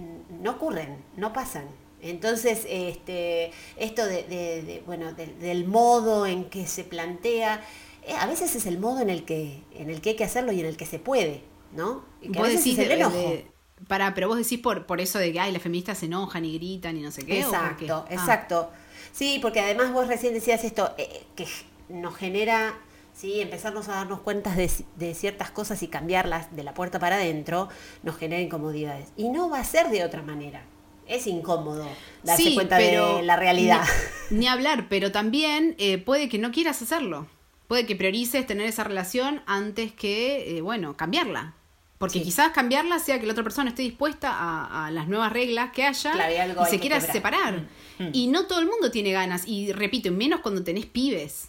no 0.41 0.51
ocurren, 0.51 0.97
no 1.17 1.33
pasan. 1.33 1.65
Entonces, 2.01 2.65
este, 2.69 3.51
esto 3.75 4.05
de, 4.05 4.81
bueno, 4.85 5.13
del 5.13 5.65
modo 5.65 6.25
en 6.25 6.45
que 6.45 6.67
se 6.67 6.83
plantea, 6.83 7.61
a 8.17 8.25
veces 8.25 8.55
es 8.55 8.65
el 8.65 8.79
modo 8.79 9.01
en 9.01 9.09
el 9.09 9.23
que 9.23 9.63
en 9.75 9.89
el 9.89 10.01
que 10.01 10.11
hay 10.11 10.15
que 10.15 10.23
hacerlo 10.23 10.51
y 10.51 10.59
en 10.59 10.65
el 10.65 10.77
que 10.77 10.85
se 10.85 10.99
puede, 10.99 11.43
¿no? 11.73 12.03
Y 12.21 12.31
que 12.31 12.39
a 12.39 12.43
veces 12.43 12.65
es 12.65 12.79
el 12.79 12.91
enojo. 12.91 13.35
para, 13.87 14.13
pero 14.13 14.27
vos 14.27 14.37
decís 14.37 14.59
por, 14.59 14.85
por 14.85 15.01
eso 15.01 15.19
de 15.19 15.31
que 15.31 15.39
ay, 15.39 15.51
las 15.51 15.61
feministas 15.61 15.99
se 15.99 16.07
enojan 16.07 16.45
y 16.45 16.55
gritan 16.55 16.97
y 16.97 17.01
no 17.01 17.11
sé 17.11 17.23
qué. 17.23 17.41
Exacto, 17.41 18.05
ah. 18.07 18.13
exacto. 18.13 18.69
Sí, 19.11 19.39
porque 19.41 19.59
además 19.59 19.91
vos 19.91 20.07
recién 20.07 20.33
decías 20.33 20.63
esto, 20.63 20.93
eh, 20.97 21.23
que 21.35 21.45
nos 21.89 22.15
genera, 22.15 22.79
sí, 23.13 23.41
empezarnos 23.41 23.89
a 23.89 23.93
darnos 23.93 24.21
cuenta 24.21 24.55
de, 24.55 24.71
de, 24.95 25.13
ciertas 25.13 25.51
cosas 25.51 25.83
y 25.83 25.87
cambiarlas 25.87 26.55
de 26.55 26.63
la 26.63 26.73
puerta 26.73 26.97
para 26.97 27.17
adentro, 27.17 27.67
nos 28.03 28.15
genera 28.15 28.41
incomodidades. 28.41 29.09
Y 29.17 29.29
no 29.29 29.49
va 29.49 29.59
a 29.59 29.65
ser 29.65 29.89
de 29.89 30.05
otra 30.05 30.21
manera. 30.21 30.63
Es 31.07 31.27
incómodo 31.27 31.85
darse 32.23 32.53
cuenta 32.53 32.77
de 32.77 33.21
la 33.23 33.35
realidad. 33.35 33.83
Ni, 34.29 34.47
hablar, 34.47 34.87
pero 34.87 35.11
también 35.11 35.75
eh, 35.77 35.97
puede 35.97 36.29
que 36.29 36.37
no 36.37 36.51
quieras 36.51 36.81
hacerlo 36.81 37.27
puede 37.71 37.85
que 37.85 37.95
priorices 37.95 38.45
tener 38.45 38.67
esa 38.67 38.83
relación 38.83 39.41
antes 39.45 39.93
que, 39.93 40.57
eh, 40.57 40.61
bueno, 40.61 40.97
cambiarla. 40.97 41.53
Porque 41.99 42.21
quizás 42.21 42.51
cambiarla 42.51 42.99
sea 42.99 43.17
que 43.17 43.25
la 43.25 43.31
otra 43.31 43.45
persona 43.45 43.69
esté 43.69 43.81
dispuesta 43.81 44.29
a, 44.29 44.91
las 44.91 45.07
nuevas 45.07 45.31
reglas 45.31 45.71
que 45.71 45.85
haya 45.85 46.11
y 46.29 46.69
se 46.69 46.81
quiera 46.81 46.99
separar. 46.99 47.61
Mm, 47.97 48.03
mm. 48.03 48.09
Y 48.11 48.27
no 48.27 48.45
todo 48.45 48.59
el 48.59 48.65
mundo 48.65 48.91
tiene 48.91 49.13
ganas. 49.13 49.47
Y 49.47 49.71
repito, 49.71 50.11
menos 50.11 50.41
cuando 50.41 50.65
tenés 50.65 50.85
pibes. 50.85 51.47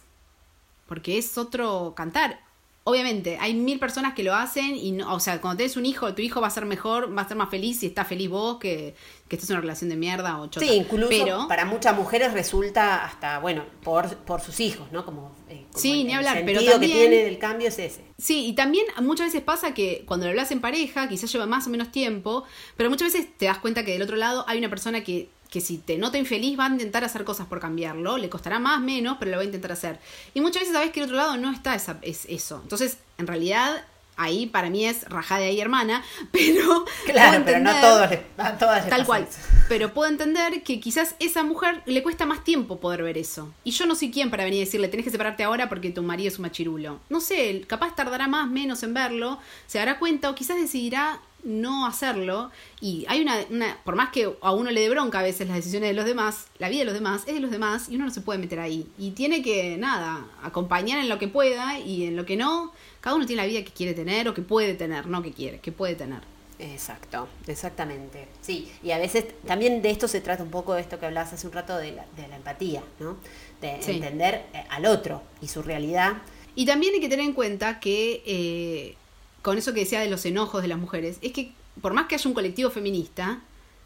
Porque 0.87 1.17
es 1.17 1.37
otro 1.37 1.93
cantar. 1.93 2.39
Obviamente, 2.85 3.37
hay 3.39 3.53
mil 3.53 3.79
personas 3.79 4.13
que 4.13 4.23
lo 4.23 4.35
hacen 4.35 4.75
y 4.75 4.91
no, 4.91 5.13
o 5.13 5.19
sea, 5.21 5.39
cuando 5.39 5.59
tenés 5.59 5.77
un 5.77 5.85
hijo, 5.85 6.13
tu 6.13 6.21
hijo 6.21 6.41
va 6.41 6.47
a 6.47 6.49
ser 6.49 6.65
mejor, 6.65 7.17
va 7.17 7.21
a 7.21 7.27
ser 7.27 7.37
más 7.37 7.49
feliz 7.49 7.79
si 7.79 7.85
está 7.85 8.03
feliz 8.03 8.29
vos 8.29 8.57
que, 8.57 8.93
que 9.29 9.37
estés 9.37 9.49
en 9.49 9.55
una 9.55 9.61
relación 9.61 9.89
de 9.89 9.95
mierda 9.95 10.41
o 10.41 10.47
chota. 10.47 10.65
Sí, 10.65 10.73
incluso 10.73 11.07
pero, 11.07 11.47
para 11.47 11.63
muchas 11.63 11.95
mujeres 11.95 12.33
resulta 12.33 13.05
hasta, 13.05 13.39
bueno, 13.39 13.63
por, 13.83 14.13
por 14.17 14.41
sus 14.41 14.59
hijos, 14.59 14.91
¿no? 14.91 15.05
Como, 15.05 15.33
eh, 15.47 15.65
sí, 15.73 16.03
ni 16.03 16.13
hablar, 16.13 16.39
el 16.39 16.45
pero 16.45 16.61
también, 16.61 16.91
que 16.91 16.97
tiene 16.97 17.23
del 17.23 17.37
cambio 17.37 17.69
es 17.69 17.79
ese. 17.79 18.03
Sí, 18.17 18.47
y 18.47 18.53
también 18.53 18.85
muchas 19.01 19.27
veces 19.27 19.41
pasa 19.41 19.73
que 19.73 20.03
cuando 20.05 20.25
lo 20.25 20.31
hablas 20.31 20.51
en 20.51 20.59
pareja, 20.59 21.07
quizás 21.07 21.31
lleva 21.31 21.45
más 21.45 21.65
o 21.67 21.69
menos 21.69 21.89
tiempo, 21.89 22.43
pero 22.75 22.89
muchas 22.89 23.13
veces 23.13 23.29
te 23.37 23.45
das 23.45 23.59
cuenta 23.59 23.85
que 23.85 23.93
del 23.93 24.01
otro 24.01 24.17
lado 24.17 24.43
hay 24.45 24.57
una 24.57 24.69
persona 24.69 25.05
que 25.05 25.29
que 25.53 25.61
si 25.61 25.77
te 25.77 25.99
nota 25.99 26.17
infeliz 26.17 26.57
va 26.59 26.65
a 26.65 26.69
intentar 26.69 27.03
hacer 27.03 27.23
cosas 27.23 27.45
por 27.45 27.59
cambiarlo, 27.59 28.17
le 28.17 28.27
costará 28.27 28.57
más, 28.57 28.81
menos, 28.81 29.17
pero 29.19 29.29
lo 29.29 29.37
va 29.37 29.43
a 29.43 29.45
intentar 29.45 29.71
hacer. 29.71 29.99
Y 30.33 30.41
muchas 30.41 30.61
veces 30.63 30.73
sabes 30.73 30.89
que 30.89 30.99
el 30.99 31.05
otro 31.05 31.15
lado 31.15 31.37
no 31.37 31.51
está 31.51 31.75
esa, 31.75 31.99
es 32.01 32.25
eso. 32.27 32.59
Entonces, 32.63 32.97
en 33.19 33.27
realidad, 33.27 33.85
ahí 34.15 34.47
para 34.47 34.71
mí 34.71 34.87
es 34.87 35.07
rajada 35.07 35.41
de 35.41 35.49
ahí 35.49 35.61
hermana, 35.61 36.03
pero... 36.31 36.85
Claro, 37.05 37.43
pero 37.45 37.59
no 37.59 37.69
a, 37.69 37.81
todos 37.81 38.09
a 38.39 38.57
todas 38.57 38.89
Tal 38.89 39.05
cual. 39.05 39.27
Pero 39.69 39.93
puedo 39.93 40.11
entender 40.11 40.61
que 40.63 40.79
quizás 40.79 41.15
esa 41.19 41.43
mujer 41.43 41.83
le 41.85 42.03
cuesta 42.03 42.25
más 42.25 42.43
tiempo 42.43 42.79
poder 42.79 43.01
ver 43.01 43.17
eso. 43.17 43.53
Y 43.63 43.71
yo 43.71 43.85
no 43.85 43.95
soy 43.95 44.11
quien 44.11 44.29
para 44.29 44.43
venir 44.43 44.61
a 44.61 44.65
decirle, 44.65 44.89
tenés 44.89 45.05
que 45.05 45.11
separarte 45.11 45.43
ahora 45.43 45.69
porque 45.69 45.89
tu 45.89 46.03
marido 46.03 46.27
es 46.27 46.37
un 46.37 46.41
machirulo. 46.43 46.99
No 47.09 47.21
sé, 47.21 47.63
capaz 47.65 47.95
tardará 47.95 48.27
más, 48.27 48.49
menos 48.49 48.83
en 48.83 48.93
verlo, 48.93 49.39
se 49.67 49.77
dará 49.77 49.99
cuenta 49.99 50.29
o 50.29 50.35
quizás 50.35 50.57
decidirá 50.57 51.21
no 51.43 51.85
hacerlo. 51.85 52.51
Y 52.81 53.05
hay 53.07 53.21
una, 53.21 53.37
una, 53.49 53.77
por 53.83 53.95
más 53.95 54.09
que 54.09 54.33
a 54.41 54.51
uno 54.51 54.71
le 54.71 54.81
dé 54.81 54.89
bronca 54.89 55.19
a 55.19 55.23
veces 55.23 55.47
las 55.47 55.57
decisiones 55.57 55.89
de 55.89 55.93
los 55.93 56.05
demás, 56.05 56.47
la 56.57 56.69
vida 56.69 56.79
de 56.79 56.85
los 56.85 56.93
demás 56.93 57.23
es 57.27 57.33
de 57.33 57.39
los 57.39 57.51
demás 57.51 57.89
y 57.89 57.95
uno 57.95 58.05
no 58.05 58.11
se 58.11 58.21
puede 58.21 58.39
meter 58.39 58.59
ahí. 58.59 58.87
Y 58.97 59.11
tiene 59.11 59.41
que, 59.41 59.77
nada, 59.77 60.25
acompañar 60.41 60.99
en 60.99 61.09
lo 61.09 61.19
que 61.19 61.27
pueda 61.27 61.79
y 61.79 62.05
en 62.05 62.15
lo 62.15 62.25
que 62.25 62.37
no. 62.37 62.71
Cada 63.01 63.15
uno 63.15 63.25
tiene 63.25 63.41
la 63.41 63.47
vida 63.47 63.63
que 63.63 63.71
quiere 63.71 63.93
tener 63.93 64.27
o 64.27 64.33
que 64.33 64.41
puede 64.41 64.73
tener, 64.73 65.07
no 65.07 65.21
que 65.21 65.31
quiere, 65.31 65.59
que 65.59 65.71
puede 65.71 65.95
tener. 65.95 66.21
Exacto, 66.59 67.27
exactamente. 67.47 68.27
Sí, 68.41 68.71
y 68.83 68.91
a 68.91 68.97
veces 68.97 69.25
también 69.45 69.81
de 69.81 69.89
esto 69.89 70.07
se 70.07 70.21
trata 70.21 70.43
un 70.43 70.51
poco 70.51 70.73
de 70.73 70.81
esto 70.81 70.99
que 70.99 71.05
hablabas 71.05 71.33
hace 71.33 71.47
un 71.47 71.53
rato 71.53 71.77
de 71.77 71.91
la, 71.91 72.05
de 72.15 72.27
la 72.27 72.37
empatía, 72.37 72.83
¿no? 72.99 73.17
De 73.59 73.75
entender 73.91 74.45
eh, 74.53 74.63
al 74.69 74.85
otro 74.85 75.21
y 75.41 75.47
su 75.47 75.61
realidad. 75.61 76.13
Y 76.55 76.65
también 76.65 76.93
hay 76.93 77.01
que 77.01 77.09
tener 77.09 77.25
en 77.25 77.33
cuenta 77.33 77.79
que 77.79 78.23
eh, 78.25 78.95
con 79.43 79.57
eso 79.59 79.73
que 79.73 79.81
decía 79.81 79.99
de 79.99 80.09
los 80.09 80.25
enojos 80.25 80.63
de 80.63 80.69
las 80.69 80.79
mujeres, 80.79 81.19
es 81.21 81.33
que 81.33 81.51
por 81.81 81.93
más 81.93 82.07
que 82.07 82.15
haya 82.15 82.27
un 82.27 82.33
colectivo 82.33 82.71
feminista, 82.71 83.41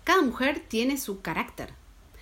cada 0.05 0.21
mujer 0.21 0.63
tiene 0.65 0.97
su 0.97 1.21
carácter. 1.21 1.73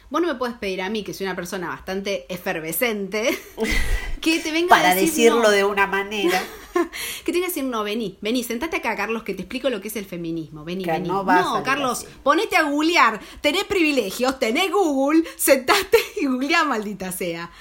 Vos 0.10 0.21
no 0.21 0.28
me 0.28 0.36
puedes 0.36 0.56
pedir 0.56 0.82
a 0.82 0.89
mí, 0.89 1.04
que 1.04 1.13
soy 1.13 1.26
una 1.26 1.36
persona 1.36 1.67
bastante 1.67 2.26
efervescente, 2.30 3.38
que 4.21 4.39
te 4.39 4.52
venga 4.52 4.69
Para 4.69 4.91
a 4.91 4.95
decir, 4.95 5.32
decirlo 5.32 5.52
de 5.52 5.63
una 5.65 5.86
manera. 5.86 6.41
que 7.26 7.26
te 7.26 7.34
venga 7.34 7.48
a 7.48 7.50
decir, 7.50 7.63
no, 7.63 7.84
vení, 7.84 8.17
vení, 8.21 8.43
sentate 8.43 8.78
acá, 8.78 8.95
Carlos, 8.95 9.24
que 9.24 9.34
te 9.34 9.41
explico 9.41 9.69
lo 9.69 9.82
que 9.82 9.89
es 9.89 9.95
el 9.95 10.06
feminismo. 10.06 10.63
Vení, 10.63 10.86
vení. 10.86 11.08
No, 11.08 11.24
no 11.24 11.63
Carlos, 11.63 12.06
ponete 12.24 12.56
a 12.56 12.63
googlear. 12.63 13.19
Tenés 13.41 13.65
privilegios, 13.65 14.39
tenés 14.39 14.71
Google, 14.71 15.24
sentate 15.36 15.98
y 16.21 16.28
googlea, 16.28 16.63
maldita 16.63 17.12
sea. 17.12 17.52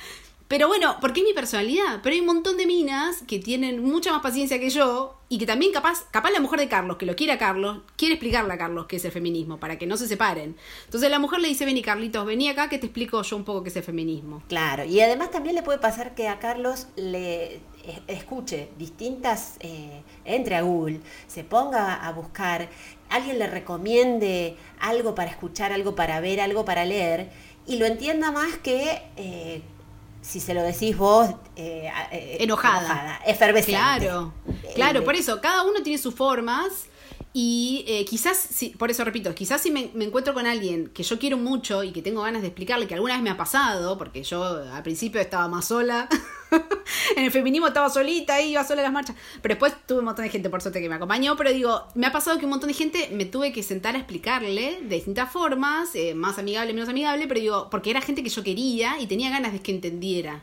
Pero 0.54 0.68
bueno, 0.68 0.98
porque 1.00 1.18
es 1.18 1.26
mi 1.26 1.32
personalidad. 1.32 1.98
Pero 2.00 2.14
hay 2.14 2.20
un 2.20 2.26
montón 2.26 2.56
de 2.56 2.64
minas 2.64 3.24
que 3.26 3.40
tienen 3.40 3.82
mucha 3.82 4.12
más 4.12 4.22
paciencia 4.22 4.60
que 4.60 4.70
yo 4.70 5.18
y 5.28 5.38
que 5.38 5.46
también 5.46 5.72
capaz, 5.72 6.04
capaz 6.12 6.30
la 6.30 6.38
mujer 6.38 6.60
de 6.60 6.68
Carlos, 6.68 6.96
que 6.96 7.06
lo 7.06 7.16
quiere 7.16 7.32
a 7.32 7.38
Carlos, 7.38 7.78
quiere 7.96 8.14
explicarle 8.14 8.54
a 8.54 8.56
Carlos 8.56 8.86
qué 8.86 8.94
es 8.94 9.04
el 9.04 9.10
feminismo, 9.10 9.58
para 9.58 9.78
que 9.78 9.86
no 9.88 9.96
se 9.96 10.06
separen. 10.06 10.54
Entonces 10.84 11.10
la 11.10 11.18
mujer 11.18 11.40
le 11.40 11.48
dice, 11.48 11.64
vení 11.64 11.82
Carlitos, 11.82 12.24
vení 12.24 12.48
acá 12.48 12.68
que 12.68 12.78
te 12.78 12.86
explico 12.86 13.20
yo 13.22 13.36
un 13.36 13.42
poco 13.42 13.64
qué 13.64 13.70
es 13.70 13.76
el 13.76 13.82
feminismo. 13.82 14.44
Claro, 14.46 14.84
y 14.84 15.00
además 15.00 15.32
también 15.32 15.56
le 15.56 15.64
puede 15.64 15.80
pasar 15.80 16.14
que 16.14 16.28
a 16.28 16.38
Carlos 16.38 16.86
le 16.94 17.58
escuche 18.06 18.68
distintas, 18.78 19.56
eh, 19.58 20.02
entre 20.24 20.54
a 20.54 20.62
Google, 20.62 21.00
se 21.26 21.42
ponga 21.42 21.94
a 21.94 22.12
buscar, 22.12 22.68
alguien 23.10 23.40
le 23.40 23.48
recomiende 23.48 24.56
algo 24.78 25.16
para 25.16 25.30
escuchar, 25.32 25.72
algo 25.72 25.96
para 25.96 26.20
ver, 26.20 26.40
algo 26.40 26.64
para 26.64 26.84
leer, 26.84 27.32
y 27.66 27.78
lo 27.78 27.86
entienda 27.86 28.30
más 28.30 28.56
que... 28.58 29.02
Eh, 29.16 29.62
si 30.24 30.40
se 30.40 30.54
lo 30.54 30.62
decís 30.62 30.96
vos, 30.96 31.28
eh, 31.54 31.90
eh, 32.10 32.38
enojada. 32.40 33.20
efervescente. 33.26 33.78
Claro, 33.78 34.32
claro, 34.74 35.04
por 35.04 35.14
eso, 35.14 35.40
cada 35.40 35.62
uno 35.64 35.82
tiene 35.82 35.98
sus 35.98 36.14
formas 36.14 36.86
y 37.34 37.84
eh, 37.86 38.04
quizás, 38.04 38.36
si, 38.38 38.70
por 38.70 38.90
eso 38.90 39.04
repito, 39.04 39.34
quizás 39.34 39.60
si 39.60 39.70
me, 39.70 39.90
encuentro 40.00 40.32
con 40.32 40.46
alguien 40.46 40.88
que 40.88 41.02
yo 41.02 41.18
quiero 41.18 41.36
mucho 41.36 41.84
y 41.84 41.92
que 41.92 42.00
tengo 42.00 42.22
ganas 42.22 42.42
de 42.42 42.48
explicarle 42.48 42.86
que 42.86 42.94
alguna 42.94 43.14
vez 43.14 43.22
me 43.22 43.30
ha 43.30 43.36
pasado, 43.36 43.98
porque 43.98 44.22
yo 44.22 44.44
al 44.44 44.82
principio 44.82 45.20
estaba 45.20 45.46
más 45.48 45.66
sola, 45.66 46.08
en 47.16 47.24
el 47.24 47.30
feminismo 47.30 47.66
estaba 47.66 47.88
solita, 47.90 48.40
iba 48.40 48.64
sola 48.64 48.82
a 48.82 48.84
las 48.84 48.92
marchas, 48.92 49.16
pero 49.42 49.54
después 49.54 49.74
tuve 49.86 50.00
un 50.00 50.06
montón 50.06 50.24
de 50.24 50.30
gente 50.30 50.50
por 50.50 50.62
suerte 50.62 50.80
que 50.80 50.88
me 50.88 50.94
acompañó, 50.94 51.36
pero 51.36 51.50
digo, 51.52 51.86
me 51.94 52.06
ha 52.06 52.12
pasado 52.12 52.38
que 52.38 52.44
un 52.44 52.50
montón 52.50 52.68
de 52.68 52.74
gente 52.74 53.10
me 53.12 53.24
tuve 53.24 53.52
que 53.52 53.62
sentar 53.62 53.94
a 53.94 53.98
explicarle 53.98 54.80
de 54.82 54.94
distintas 54.94 55.30
formas, 55.30 55.94
eh, 55.94 56.14
más 56.14 56.38
amigable, 56.38 56.72
menos 56.72 56.88
amigable, 56.88 57.26
pero 57.26 57.40
digo, 57.40 57.70
porque 57.70 57.90
era 57.90 58.00
gente 58.00 58.22
que 58.22 58.30
yo 58.30 58.42
quería 58.42 58.98
y 59.00 59.06
tenía 59.06 59.30
ganas 59.30 59.52
de 59.52 59.60
que 59.60 59.72
entendiera. 59.72 60.42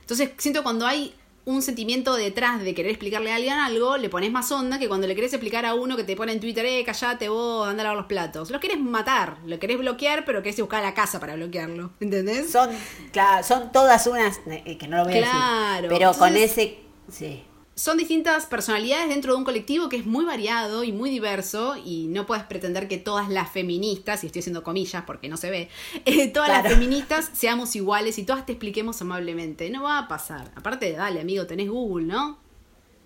Entonces 0.00 0.30
siento 0.38 0.62
cuando 0.62 0.86
hay 0.86 1.14
un 1.48 1.62
sentimiento 1.62 2.14
detrás 2.14 2.62
de 2.62 2.74
querer 2.74 2.90
explicarle 2.90 3.32
a 3.32 3.36
alguien 3.36 3.54
algo, 3.54 3.96
le 3.96 4.10
pones 4.10 4.30
más 4.30 4.52
onda 4.52 4.78
que 4.78 4.86
cuando 4.86 5.06
le 5.06 5.14
querés 5.14 5.32
explicar 5.32 5.64
a 5.64 5.72
uno 5.72 5.96
que 5.96 6.04
te 6.04 6.14
pone 6.14 6.32
en 6.32 6.40
Twitter, 6.40 6.62
eh, 6.66 6.84
callate 6.84 7.30
vos, 7.30 7.66
anda 7.66 7.80
a 7.80 7.84
lavar 7.84 7.96
los 7.96 8.06
platos. 8.06 8.50
Lo 8.50 8.60
querés 8.60 8.78
matar, 8.78 9.38
lo 9.46 9.58
querés 9.58 9.78
bloquear, 9.78 10.26
pero 10.26 10.42
querés 10.42 10.60
buscar 10.60 10.82
la 10.82 10.92
casa 10.92 11.18
para 11.18 11.36
bloquearlo. 11.36 11.90
¿Entendés? 12.00 12.50
Son, 12.50 12.68
claro, 13.12 13.42
son 13.42 13.72
todas 13.72 14.06
unas, 14.06 14.40
eh, 14.46 14.76
que 14.76 14.88
no 14.88 14.98
lo 14.98 15.04
voy 15.04 15.14
a 15.14 15.76
decir, 15.80 15.88
pero 15.88 16.12
con 16.12 16.36
ese, 16.36 16.80
sí 17.10 17.42
son 17.78 17.96
distintas 17.96 18.46
personalidades 18.46 19.08
dentro 19.08 19.32
de 19.32 19.38
un 19.38 19.44
colectivo 19.44 19.88
que 19.88 19.96
es 19.98 20.04
muy 20.04 20.24
variado 20.24 20.82
y 20.82 20.90
muy 20.90 21.10
diverso 21.10 21.76
y 21.76 22.08
no 22.08 22.26
puedes 22.26 22.42
pretender 22.42 22.88
que 22.88 22.98
todas 22.98 23.28
las 23.28 23.52
feministas, 23.52 24.24
y 24.24 24.26
estoy 24.26 24.40
haciendo 24.40 24.64
comillas 24.64 25.04
porque 25.06 25.28
no 25.28 25.36
se 25.36 25.48
ve, 25.48 25.68
eh, 26.04 26.26
todas 26.26 26.48
las 26.48 26.66
feministas 26.66 27.30
seamos 27.34 27.76
iguales 27.76 28.18
y 28.18 28.24
todas 28.24 28.44
te 28.44 28.52
expliquemos 28.52 29.00
amablemente. 29.00 29.70
No 29.70 29.84
va 29.84 29.98
a 29.98 30.08
pasar. 30.08 30.50
Aparte, 30.56 30.90
dale 30.90 31.20
amigo, 31.20 31.46
tenés 31.46 31.70
Google, 31.70 32.06
¿no? 32.06 32.40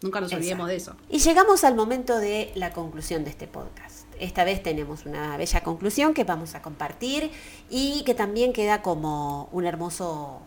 Nunca 0.00 0.22
nos 0.22 0.32
olvidemos 0.32 0.66
de 0.66 0.76
eso. 0.76 0.96
Y 1.10 1.18
llegamos 1.18 1.64
al 1.64 1.74
momento 1.74 2.18
de 2.18 2.50
la 2.54 2.72
conclusión 2.72 3.24
de 3.24 3.30
este 3.30 3.46
podcast. 3.46 4.06
Esta 4.18 4.42
vez 4.42 4.62
tenemos 4.62 5.04
una 5.04 5.36
bella 5.36 5.62
conclusión 5.62 6.14
que 6.14 6.24
vamos 6.24 6.54
a 6.54 6.62
compartir 6.62 7.30
y 7.68 8.04
que 8.04 8.14
también 8.14 8.54
queda 8.54 8.80
como 8.80 9.50
un 9.52 9.66
hermoso 9.66 10.40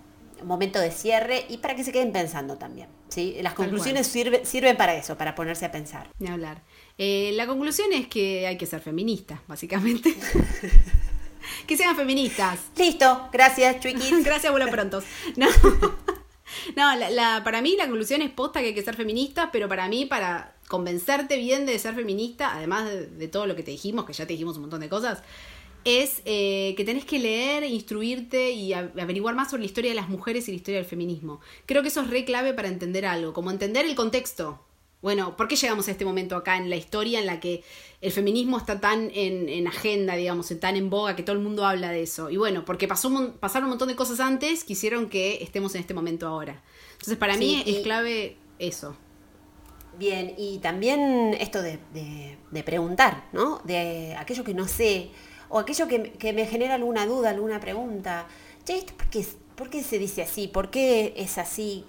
momento 0.45 0.79
de 0.79 0.91
cierre 0.91 1.45
y 1.49 1.57
para 1.57 1.75
que 1.75 1.83
se 1.83 1.91
queden 1.91 2.11
pensando 2.11 2.57
también. 2.57 2.87
¿sí? 3.09 3.37
Las 3.41 3.53
conclusiones 3.53 4.07
sirven 4.07 4.77
para 4.77 4.95
eso, 4.95 5.17
para 5.17 5.35
ponerse 5.35 5.65
a 5.65 5.71
pensar. 5.71 6.09
Ni 6.19 6.27
hablar. 6.27 6.61
Eh, 6.97 7.31
la 7.33 7.47
conclusión 7.47 7.91
es 7.93 8.07
que 8.07 8.47
hay 8.47 8.57
que 8.57 8.65
ser 8.65 8.81
feminista, 8.81 9.41
básicamente. 9.47 10.15
que 11.67 11.77
sean 11.77 11.95
feministas. 11.95 12.59
Listo, 12.77 13.29
gracias, 13.31 13.79
Chuiquis. 13.81 14.23
gracias, 14.23 14.51
vuelo 14.51 14.69
pronto. 14.69 15.03
No, 16.75 16.95
no 16.95 17.09
la, 17.09 17.43
para 17.43 17.61
mí 17.61 17.75
la 17.75 17.85
conclusión 17.85 18.21
es 18.21 18.29
posta 18.29 18.61
que 18.61 18.67
hay 18.67 18.73
que 18.73 18.83
ser 18.83 18.95
feminista, 18.95 19.49
pero 19.51 19.67
para 19.67 19.87
mí, 19.87 20.05
para 20.05 20.55
convencerte 20.67 21.37
bien 21.37 21.65
de 21.65 21.77
ser 21.79 21.95
feminista, 21.95 22.55
además 22.55 22.87
de, 22.87 23.27
todo 23.27 23.47
lo 23.47 23.55
que 23.55 23.63
te 23.63 23.71
dijimos, 23.71 24.05
que 24.05 24.13
ya 24.13 24.25
te 24.25 24.33
dijimos 24.33 24.55
un 24.55 24.61
montón 24.61 24.81
de 24.81 24.89
cosas, 24.89 25.23
es 25.85 26.21
eh, 26.25 26.73
que 26.75 26.83
tenés 26.83 27.05
que 27.05 27.19
leer, 27.19 27.63
instruirte 27.63 28.51
y 28.51 28.73
averiguar 28.73 29.35
más 29.35 29.51
sobre 29.51 29.61
la 29.61 29.67
historia 29.67 29.91
de 29.91 29.95
las 29.95 30.09
mujeres 30.09 30.47
y 30.47 30.51
la 30.51 30.57
historia 30.57 30.79
del 30.79 30.89
feminismo. 30.89 31.39
Creo 31.67 31.83
que 31.83 31.89
eso 31.89 32.01
es 32.01 32.09
re 32.09 32.25
clave 32.25 32.53
para 32.53 32.67
entender 32.67 33.05
algo, 33.05 33.33
como 33.33 33.51
entender 33.51 33.85
el 33.85 33.95
contexto. 33.95 34.59
Bueno, 35.01 35.37
¿por 35.37 35.47
qué 35.47 35.55
llegamos 35.55 35.87
a 35.87 35.91
este 35.91 36.03
momento 36.03 36.35
acá 36.35 36.57
en 36.57 36.71
la 36.71 36.75
historia 36.75 37.19
en 37.19 37.27
la 37.27 37.39
que 37.39 37.63
el 38.01 38.11
feminismo 38.11 38.57
está 38.57 38.81
tan 38.81 39.11
en, 39.13 39.67
agenda, 39.67 40.15
digamos, 40.15 40.51
tan 40.59 40.75
en 40.75 40.89
boga, 40.89 41.15
que 41.15 41.21
todo 41.21 41.35
el 41.35 41.43
mundo 41.43 41.63
habla 41.63 41.91
de 41.91 42.01
eso? 42.01 42.31
Y 42.31 42.37
bueno, 42.37 42.65
porque 42.65 42.87
pasó, 42.87 43.33
pasaron 43.39 43.65
un 43.65 43.69
montón 43.71 43.87
de 43.87 43.95
cosas 43.95 44.19
antes 44.19 44.63
que 44.63 44.73
hicieron 44.73 45.07
que 45.07 45.43
estemos 45.43 45.75
en 45.75 45.81
este 45.81 45.93
momento 45.93 46.27
ahora. 46.27 46.63
Entonces, 46.93 47.17
para 47.17 47.37
mí 47.37 47.61
es 47.67 47.81
clave 47.81 48.37
eso. 48.57 48.97
Bien, 49.99 50.33
y 50.37 50.57
también 50.57 51.37
esto 51.39 51.61
de, 51.61 51.77
preguntar, 52.63 53.29
¿no? 53.31 53.61
De 53.63 54.15
aquello 54.15 54.43
que 54.43 54.55
no 54.55 54.67
sé, 54.67 55.11
o 55.49 55.59
aquello 55.59 55.87
que, 55.87 56.33
me 56.33 56.45
genera 56.45 56.75
alguna 56.75 57.05
duda, 57.05 57.29
alguna 57.29 57.59
pregunta. 57.59 58.27
Che, 58.65 58.77
¿esto 58.77 58.93
por 58.95 59.07
qué, 59.07 59.25
por 59.55 59.69
qué 59.69 59.83
se 59.83 59.99
dice 59.99 60.23
así? 60.23 60.47
¿Por 60.47 60.69
qué 60.69 61.13
es 61.15 61.37
así? 61.37 61.85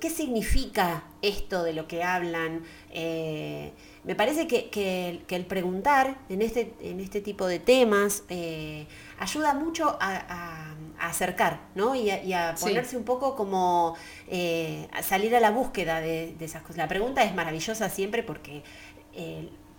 ¿Qué 0.00 0.10
significa 0.10 1.04
esto 1.22 1.62
de 1.62 1.72
lo 1.72 1.86
que 1.86 2.02
hablan? 2.02 2.64
Eh, 2.90 3.72
me 4.04 4.14
parece 4.14 4.46
que, 4.46 5.24
el 5.28 5.46
preguntar 5.46 6.18
en 6.28 6.42
este, 6.42 6.74
en 6.80 7.00
este 7.00 7.20
tipo 7.20 7.46
de 7.46 7.58
temas 7.58 8.24
eh, 8.28 8.86
ayuda 9.18 9.54
mucho 9.54 9.96
a, 10.00 10.74
acercar, 10.98 11.60
¿no? 11.74 11.94
Y 11.94 12.10
a, 12.10 12.54
ponerse 12.60 12.96
un 12.96 13.04
poco 13.04 13.36
como 13.36 13.96
eh, 14.28 14.88
a 14.92 15.02
salir 15.02 15.36
a 15.36 15.40
la 15.40 15.50
búsqueda 15.50 16.00
de, 16.00 16.34
esas 16.40 16.62
cosas. 16.62 16.78
La 16.78 16.88
pregunta 16.88 17.22
es 17.22 17.34
maravillosa 17.34 17.88
siempre 17.88 18.22
porque 18.22 18.62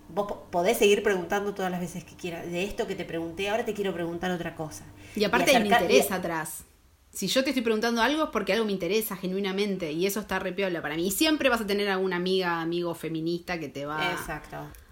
vos 0.08 0.32
podés 0.50 0.78
seguir 0.78 1.02
preguntando 1.02 1.54
todas 1.54 1.70
las 1.70 1.80
veces 1.80 2.04
que 2.04 2.14
quieras. 2.14 2.46
De 2.46 2.64
esto 2.64 2.86
que 2.86 2.94
te 2.94 3.04
pregunté, 3.04 3.48
ahora 3.48 3.64
te 3.64 3.74
quiero 3.74 3.92
preguntar 3.92 4.30
otra 4.30 4.54
cosa. 4.54 4.84
Y 5.14 5.24
aparte 5.24 5.50
hay 5.50 5.62
un 5.62 5.66
interés 5.66 6.10
atrás. 6.10 6.64
Si 7.12 7.26
yo 7.26 7.42
te 7.42 7.50
estoy 7.50 7.62
preguntando 7.62 8.02
algo 8.02 8.24
es 8.24 8.30
porque 8.30 8.52
algo 8.52 8.64
me 8.64 8.72
interesa 8.72 9.16
genuinamente 9.16 9.92
y 9.92 10.06
eso 10.06 10.20
está 10.20 10.38
repiola 10.38 10.82
para 10.82 10.94
mí. 10.94 11.06
Y 11.06 11.10
siempre 11.10 11.48
vas 11.48 11.60
a 11.60 11.66
tener 11.66 11.88
alguna 11.88 12.16
amiga, 12.16 12.60
amigo 12.60 12.94
feminista 12.94 13.58
que 13.58 13.68
te 13.68 13.86
va 13.86 14.16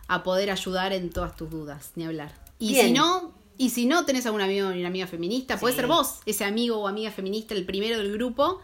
a 0.08 0.22
poder 0.22 0.50
ayudar 0.50 0.92
en 0.92 1.10
todas 1.10 1.36
tus 1.36 1.50
dudas, 1.50 1.92
ni 1.94 2.04
hablar. 2.04 2.32
Y 2.58 2.74
si 2.74 2.92
no, 2.92 3.34
y 3.58 3.70
si 3.70 3.86
no 3.86 4.04
tenés 4.04 4.26
algún 4.26 4.40
amigo 4.40 4.70
ni 4.70 4.80
una 4.80 4.88
amiga 4.88 5.06
feminista, 5.06 5.58
puede 5.58 5.74
ser 5.74 5.86
vos, 5.86 6.20
ese 6.26 6.44
amigo 6.44 6.78
o 6.78 6.88
amiga 6.88 7.10
feminista, 7.10 7.54
el 7.54 7.66
primero 7.66 7.98
del 7.98 8.12
grupo, 8.12 8.60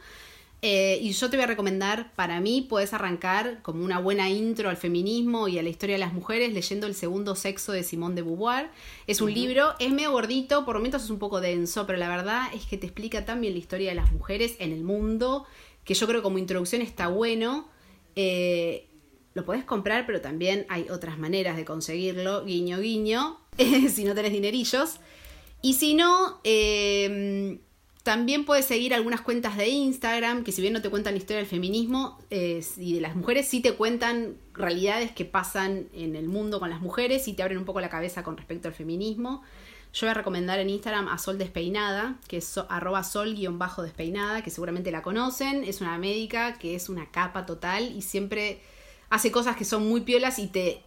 eh, 0.64 1.00
y 1.02 1.10
yo 1.10 1.28
te 1.28 1.36
voy 1.36 1.42
a 1.42 1.48
recomendar, 1.48 2.12
para 2.14 2.40
mí 2.40 2.64
puedes 2.68 2.92
arrancar 2.92 3.60
como 3.62 3.84
una 3.84 3.98
buena 3.98 4.30
intro 4.30 4.70
al 4.70 4.76
feminismo 4.76 5.48
y 5.48 5.58
a 5.58 5.62
la 5.62 5.68
historia 5.68 5.96
de 5.96 5.98
las 5.98 6.12
mujeres 6.12 6.52
leyendo 6.52 6.86
El 6.86 6.94
segundo 6.94 7.34
sexo 7.34 7.72
de 7.72 7.82
Simone 7.82 8.14
de 8.14 8.22
Beauvoir. 8.22 8.70
Es 9.08 9.20
un 9.20 9.34
libro, 9.34 9.74
es 9.80 9.90
medio 9.90 10.12
gordito, 10.12 10.64
por 10.64 10.76
momentos 10.76 11.02
es 11.02 11.10
un 11.10 11.18
poco 11.18 11.40
denso, 11.40 11.84
pero 11.84 11.98
la 11.98 12.08
verdad 12.08 12.46
es 12.54 12.64
que 12.64 12.78
te 12.78 12.86
explica 12.86 13.24
también 13.24 13.54
la 13.54 13.58
historia 13.58 13.88
de 13.88 13.96
las 13.96 14.12
mujeres 14.12 14.54
en 14.60 14.70
el 14.70 14.84
mundo, 14.84 15.46
que 15.82 15.94
yo 15.94 16.06
creo 16.06 16.20
que 16.20 16.22
como 16.22 16.38
introducción 16.38 16.80
está 16.80 17.08
bueno. 17.08 17.68
Eh, 18.14 18.86
lo 19.34 19.44
podés 19.44 19.64
comprar, 19.64 20.06
pero 20.06 20.20
también 20.20 20.64
hay 20.68 20.86
otras 20.90 21.18
maneras 21.18 21.56
de 21.56 21.64
conseguirlo, 21.64 22.44
guiño, 22.44 22.78
guiño, 22.78 23.40
si 23.92 24.04
no 24.04 24.14
tenés 24.14 24.30
dinerillos. 24.30 25.00
Y 25.60 25.74
si 25.74 25.94
no, 25.94 26.40
eh, 26.44 27.58
también 28.02 28.44
puedes 28.44 28.64
seguir 28.64 28.94
algunas 28.94 29.20
cuentas 29.20 29.56
de 29.56 29.68
Instagram 29.68 30.42
que 30.42 30.50
si 30.50 30.60
bien 30.60 30.72
no 30.74 30.82
te 30.82 30.90
cuentan 30.90 31.16
historia 31.16 31.38
del 31.38 31.46
feminismo 31.46 32.18
eh, 32.30 32.64
y 32.76 32.94
de 32.94 33.00
las 33.00 33.14
mujeres, 33.14 33.46
sí 33.46 33.60
te 33.60 33.74
cuentan 33.74 34.36
realidades 34.54 35.12
que 35.12 35.24
pasan 35.24 35.88
en 35.92 36.16
el 36.16 36.28
mundo 36.28 36.58
con 36.58 36.70
las 36.70 36.80
mujeres 36.80 37.28
y 37.28 37.34
te 37.34 37.42
abren 37.42 37.58
un 37.58 37.64
poco 37.64 37.80
la 37.80 37.88
cabeza 37.88 38.24
con 38.24 38.36
respecto 38.36 38.66
al 38.66 38.74
feminismo. 38.74 39.42
Yo 39.92 40.06
voy 40.06 40.10
a 40.10 40.14
recomendar 40.14 40.58
en 40.58 40.70
Instagram 40.70 41.06
a 41.08 41.18
Sol 41.18 41.38
Despeinada, 41.38 42.16
que 42.26 42.38
es 42.38 42.58
arroba 42.68 43.04
sol-despeinada, 43.04 44.42
que 44.42 44.50
seguramente 44.50 44.90
la 44.90 45.02
conocen. 45.02 45.64
Es 45.64 45.80
una 45.80 45.96
médica 45.98 46.58
que 46.58 46.74
es 46.74 46.88
una 46.88 47.10
capa 47.10 47.46
total 47.46 47.92
y 47.94 48.02
siempre 48.02 48.62
hace 49.10 49.30
cosas 49.30 49.54
que 49.54 49.66
son 49.66 49.86
muy 49.86 50.00
piolas 50.00 50.38
y 50.38 50.48
te 50.48 50.82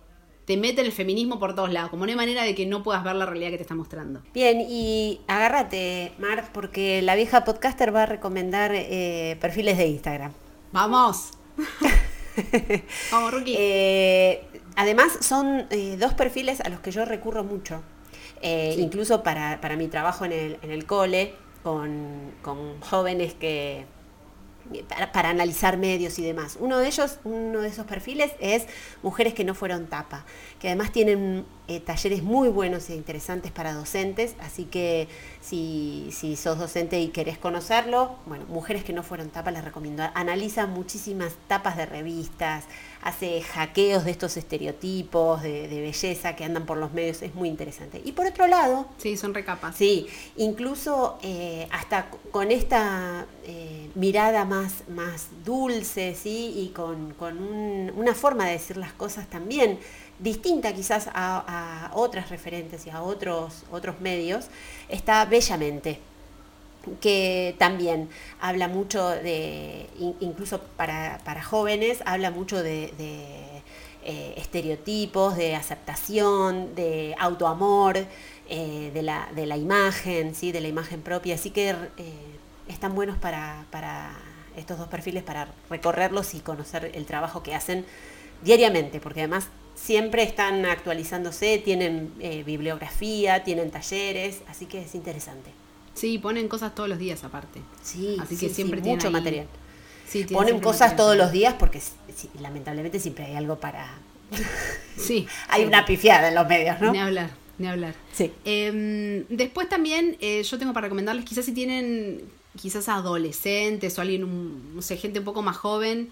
te 0.46 0.58
mete 0.58 0.82
el 0.82 0.91
feminismo 0.91 1.39
por 1.39 1.56
todos 1.56 1.72
lados, 1.72 1.89
como 1.89 2.06
no 2.06 2.12
hay 2.12 2.16
manera 2.16 2.43
de 2.43 2.54
que 2.54 2.66
no 2.66 2.84
puedas 2.84 3.04
ver 3.04 3.16
la 3.16 3.26
realidad 3.26 3.50
que 3.50 3.58
te 3.58 3.64
está 3.64 3.76
mostrando. 3.76 4.22
Bien, 4.34 4.62
y 4.62 5.20
agárrate, 5.28 6.12
Mar, 6.20 6.50
porque 6.54 7.02
la 7.02 7.16
vieja 7.16 7.43
podcaster 7.43 7.93
va 7.93 8.04
a 8.04 8.06
recomendar 8.06 8.72
eh, 8.74 9.38
perfiles 9.41 9.78
de 9.78 9.88
Instagram. 9.88 10.32
Vamos. 10.72 11.32
Vamos, 13.12 13.34
Ruki. 13.34 13.56
Eh, 13.58 14.43
además, 14.76 15.18
son 15.22 15.66
eh, 15.72 15.98
dos 16.00 16.14
perfiles 16.14 16.62
a 16.62 16.70
los 16.70 16.80
que 16.80 16.91
yo 16.91 17.06
recurro 17.06 17.43
mucho, 17.43 17.82
incluso 18.78 19.24
para, 19.24 19.76
mi 19.78 19.88
trabajo 19.88 20.26
en 20.26 20.32
el, 20.32 20.60
en 20.62 20.70
el 20.70 20.86
cole, 20.86 21.34
con, 21.64 22.34
con 22.43 22.80
jóvenes 22.82 23.34
que 23.34 23.86
para, 25.11 25.30
analizar 25.30 25.78
medios 25.78 26.20
y 26.20 26.24
demás. 26.24 26.57
Uno 26.59 26.78
de 26.78 26.88
ellos, 26.88 27.20
uno 27.24 27.61
de 27.61 27.68
esos 27.68 27.86
perfiles 27.86 28.32
es 28.39 28.66
mujeres 29.03 29.34
que 29.34 29.43
no 29.43 29.53
fueron 29.53 29.88
tapa, 29.88 30.26
que 30.59 30.68
además 30.68 30.91
tienen 30.91 31.45
eh, 31.68 31.80
talleres 31.80 32.24
muy 32.24 32.49
buenos 32.49 32.89
e 32.89 32.95
interesantes 32.95 33.51
para 33.51 33.74
docentes, 33.74 34.36
así 34.39 34.66
que 34.66 35.07
si, 35.41 36.09
si, 36.11 36.36
sos 36.36 36.59
docente 36.59 36.99
y 36.99 37.09
querés 37.09 37.38
conocerlo, 37.38 38.16
bueno, 38.26 38.45
mujeres 38.47 38.84
que 38.84 38.93
no 38.93 39.03
fueron 39.03 39.30
tapa 39.30 39.51
les 39.51 39.63
recomiendo. 39.63 40.03
Analiza 40.13 40.68
muchísimas 40.68 41.34
tapas 41.47 41.78
de 41.78 41.86
revistas, 41.86 42.66
hace 43.05 43.41
hackeos 43.41 44.03
de 44.03 44.11
estos 44.11 44.36
estereotipos 44.36 45.43
de, 45.43 45.68
belleza 45.68 46.36
que 46.36 46.43
andan 46.43 46.66
por 46.66 46.78
los 46.78 46.91
medios, 46.91 47.22
es 47.22 47.36
muy 47.36 47.49
interesante. 47.49 48.01
Y 48.03 48.13
por 48.13 48.26
otro 48.26 48.47
lado... 48.47 48.88
Sí, 48.97 49.16
son 49.16 49.34
recapas. 49.34 49.76
Sí, 49.76 50.07
incluso 50.38 51.20
eh, 51.22 51.68
hasta 51.72 52.09
con 52.32 52.51
esta 52.51 53.26
eh, 53.45 53.89
mirada 53.93 54.43
más, 54.45 54.55
más 54.89 55.28
dulce, 55.43 56.16
¿sí? 56.16 56.53
Y 56.58 56.70
con, 56.70 57.16
una 57.95 58.14
forma 58.14 58.45
de 58.45 58.53
decir 58.53 58.78
las 58.78 58.93
cosas 58.93 59.28
también 59.28 59.80
distinta 60.20 60.74
quizás 60.74 61.10
a, 61.14 61.91
otras 61.93 62.30
referentes 62.30 62.86
y 62.88 62.89
a 62.89 63.01
otros, 63.01 63.64
otros 63.72 63.99
medios, 63.99 64.47
está 64.89 65.26
bellamente 65.26 65.99
que 67.01 67.56
también 67.58 68.10
habla 68.39 68.68
mucho 68.68 69.10
de, 69.10 69.88
incluso 70.20 70.62
para, 70.78 71.20
jóvenes, 71.43 71.99
habla 72.06 72.30
mucho 72.30 72.62
de, 72.62 72.93
eh, 74.03 74.34
estereotipos, 74.38 75.36
de 75.36 75.56
aceptación, 75.56 76.76
de 76.76 77.16
autoamor, 77.18 77.97
eh, 78.47 78.91
de, 78.93 79.01
la, 79.01 79.28
de, 79.36 79.47
la, 79.47 79.58
imagen, 79.58 80.36
¿sí? 80.36 80.51
de 80.51 80.62
la 80.62 80.68
imagen 80.68 81.01
propia. 81.01 81.34
Así 81.34 81.49
que 81.49 81.72
eh, 81.72 81.76
están 82.68 82.93
buenos 82.93 83.18
para, 83.18 83.66
para 83.72 84.16
estos 84.58 84.78
dos 84.78 84.88
perfiles, 84.88 85.24
para 85.24 85.49
recorrerlos 85.70 86.34
y 86.34 86.39
conocer 86.39 86.91
el 86.93 87.06
trabajo 87.06 87.43
que 87.43 87.56
hacen 87.56 87.86
diariamente, 88.43 88.99
porque 88.99 89.22
además 89.22 89.47
siempre 89.76 90.24
están 90.24 90.66
actualizándose, 90.66 91.58
tienen 91.58 92.14
bibliografía, 92.45 93.43
tienen 93.43 93.72
talleres, 93.72 94.41
así 94.47 94.66
que 94.66 94.82
es 94.82 94.95
interesante. 94.95 95.51
Sí, 95.95 96.18
ponen 96.18 96.47
cosas 96.47 96.76
todos 96.76 96.89
los 96.89 96.99
días 96.99 97.24
aparte. 97.24 97.62
Sí, 97.82 98.18
así 98.22 98.38
que 98.38 98.49
siempre 98.49 98.84
sí, 98.84 98.89
mucho 98.89 99.10
material. 99.10 99.47
Sí, 100.08 100.26
ponen 100.26 100.60
cosas 100.60 100.95
todos 100.95 101.18
los 101.18 101.32
días 101.32 101.56
porque 101.58 101.82
lamentablemente 102.39 102.99
siempre 102.99 103.26
hay 103.26 103.36
algo 103.36 103.60
para... 103.60 103.88
sí. 104.97 105.26
hay 105.47 105.64
una 105.64 105.86
pifiada 105.86 106.28
en 106.28 106.36
los 106.36 106.47
medios, 106.47 106.80
¿no? 106.82 106.91
Ni 106.91 106.99
hablar, 106.99 107.30
ni 107.58 107.68
hablar. 107.68 107.95
Sí. 108.12 108.32
Em, 108.43 109.26
después 109.30 109.70
también 109.70 110.18
eh, 110.20 110.43
yo 110.43 110.60
tengo 110.60 110.74
para 110.74 110.86
recomendarles, 110.86 111.26
quizás 111.26 111.45
si 111.45 111.53
tienen 111.53 112.24
quizás 112.60 112.89
adolescentes 112.89 113.97
o 113.97 114.01
alguien, 114.01 114.76
no 114.76 114.82
sé, 114.82 114.97
gente 114.97 115.20
un 115.20 115.26
poco 115.26 115.41
más 115.41 115.58
joven 115.58 116.12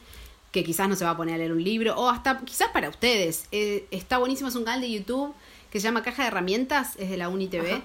que 0.52 0.64
quizás 0.64 0.88
no 0.88 0.96
se 0.96 1.04
va 1.04 1.12
a 1.12 1.18
poner 1.18 1.36
a 1.36 1.38
leer 1.40 1.52
un 1.52 1.64
libro, 1.64 1.96
o 1.96 2.10
hasta 2.10 2.40
quizás 2.42 2.70
para 2.70 2.88
ustedes. 2.88 3.46
Eh, 3.52 3.88
está 3.90 4.20
buenísimo, 4.20 4.50
es 4.50 4.56
un 4.56 4.64
canal 4.64 4.82
de 4.82 4.92
YouTube 4.92 5.34
que 5.72 5.80
se 5.80 5.86
llama 5.86 6.04
Caja 6.04 6.22
de 6.22 6.28
Herramientas, 6.28 6.94
es 7.00 7.10
de 7.10 7.18
la 7.18 7.30
UniTV. 7.30 7.82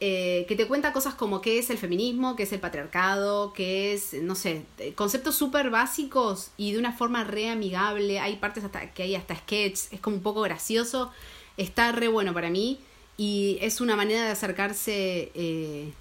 eh, 0.00 0.44
que 0.48 0.56
te 0.56 0.66
cuenta 0.66 0.92
cosas 0.92 1.14
como 1.14 1.40
qué 1.40 1.58
es 1.58 1.70
el 1.70 1.78
feminismo, 1.78 2.36
qué 2.36 2.42
es 2.42 2.52
el 2.52 2.60
patriarcado, 2.60 3.54
qué 3.54 3.94
es, 3.94 4.12
no 4.12 4.34
sé, 4.34 4.64
eh, 4.78 4.92
conceptos 4.92 5.34
súper 5.34 5.70
básicos 5.70 6.50
y 6.58 6.72
de 6.72 6.78
una 6.78 6.92
forma 6.92 7.24
re 7.24 7.48
amigable. 7.48 8.20
Hay 8.20 8.36
partes 8.36 8.64
hasta 8.64 8.92
que 8.92 9.04
hay 9.04 9.14
hasta 9.14 9.34
sketches, 9.34 9.88
es 9.92 10.00
como 10.00 10.16
un 10.16 10.22
poco 10.22 10.42
gracioso. 10.42 11.10
Está 11.56 11.92
re 11.92 12.08
bueno 12.08 12.34
para 12.34 12.50
mí 12.50 12.80
y 13.16 13.56
es 13.62 13.80
una 13.80 13.96
manera 13.96 14.24
de 14.24 14.30
acercarse 14.32 15.30
eh, 15.34 15.92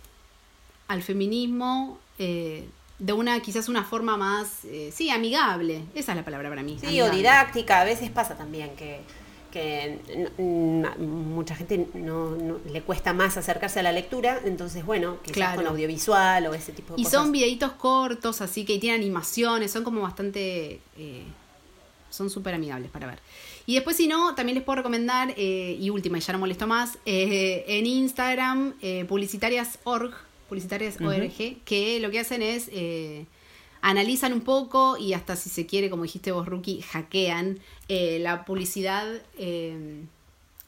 al 0.94 1.04
feminismo 1.04 2.00
de 2.18 3.14
una 3.14 3.39
quizás 3.41 3.68
una 3.68 3.84
forma 3.84 4.16
más, 4.16 4.60
sí, 4.91 5.10
amigable. 5.10 5.84
Esa 5.94 6.14
es 6.14 6.18
la 6.18 6.24
palabra 6.24 6.50
para 6.50 6.64
mí. 6.64 6.78
Sí, 6.80 7.02
o 7.02 7.10
didáctica. 7.10 7.82
A 7.82 7.84
veces 7.84 8.10
pasa 8.10 8.38
también 8.38 8.76
que 8.76 9.02
que 9.54 10.00
mucha 10.98 11.56
gente 11.56 11.88
no, 11.94 12.36
le 12.72 12.82
cuesta 12.82 13.14
más 13.14 13.38
acercarse 13.38 13.82
a 13.82 13.84
la 13.84 13.91
lectura, 13.91 14.41
entonces 14.46 14.84
bueno, 14.84 15.20
quizás 15.22 15.56
con 15.56 15.68
audiovisual 15.68 16.48
o 16.48 16.56
ese 16.56 16.72
tipo 16.72 16.96
de 16.96 17.02
y 17.02 17.04
cosas. 17.04 17.14
Y 17.14 17.24
son 17.24 17.32
videitos 17.32 17.74
cortos, 17.74 18.41
así 18.41 18.66
que 18.66 18.80
tienen 18.80 19.02
animaciones, 19.02 19.72
son 19.72 19.84
como 19.84 20.02
bastante... 20.02 20.82
Eh, 20.98 21.24
son 22.10 22.32
súper 22.32 22.56
amigables 22.56 22.89
para 22.91 23.08
ver. 23.08 23.20
Y 23.68 23.76
después, 23.76 23.96
si 23.96 24.08
no, 24.08 24.34
también 24.36 24.56
les 24.56 24.64
puedo 24.64 24.78
recomendar, 24.78 25.34
eh, 25.38 25.78
y 25.80 25.89
última, 25.91 26.18
y 26.18 26.22
ya 26.22 26.34
no 26.34 26.39
molesto 26.39 26.66
más, 26.66 26.98
eh, 27.06 27.64
en 27.68 27.86
Instagram, 27.86 28.74
publicitarias.org, 29.08 30.16
publicitarias.org, 30.54 31.64
que 31.66 31.99
lo 31.99 32.12
que 32.12 32.20
hacen 32.20 32.41
es 32.41 32.70
analizan 33.84 34.32
un 34.32 34.41
poco 34.41 34.97
y 34.97 35.14
hasta 35.14 35.36
si 35.36 35.49
se 35.49 35.66
quiere, 35.66 35.89
como 35.89 36.04
dijiste 36.04 36.32
vos, 36.32 36.47
Rookie, 36.47 36.82
hackean 36.82 37.60
eh, 37.89 38.18
la 38.20 38.45
publicidad 38.45 39.06
eh, 39.38 40.06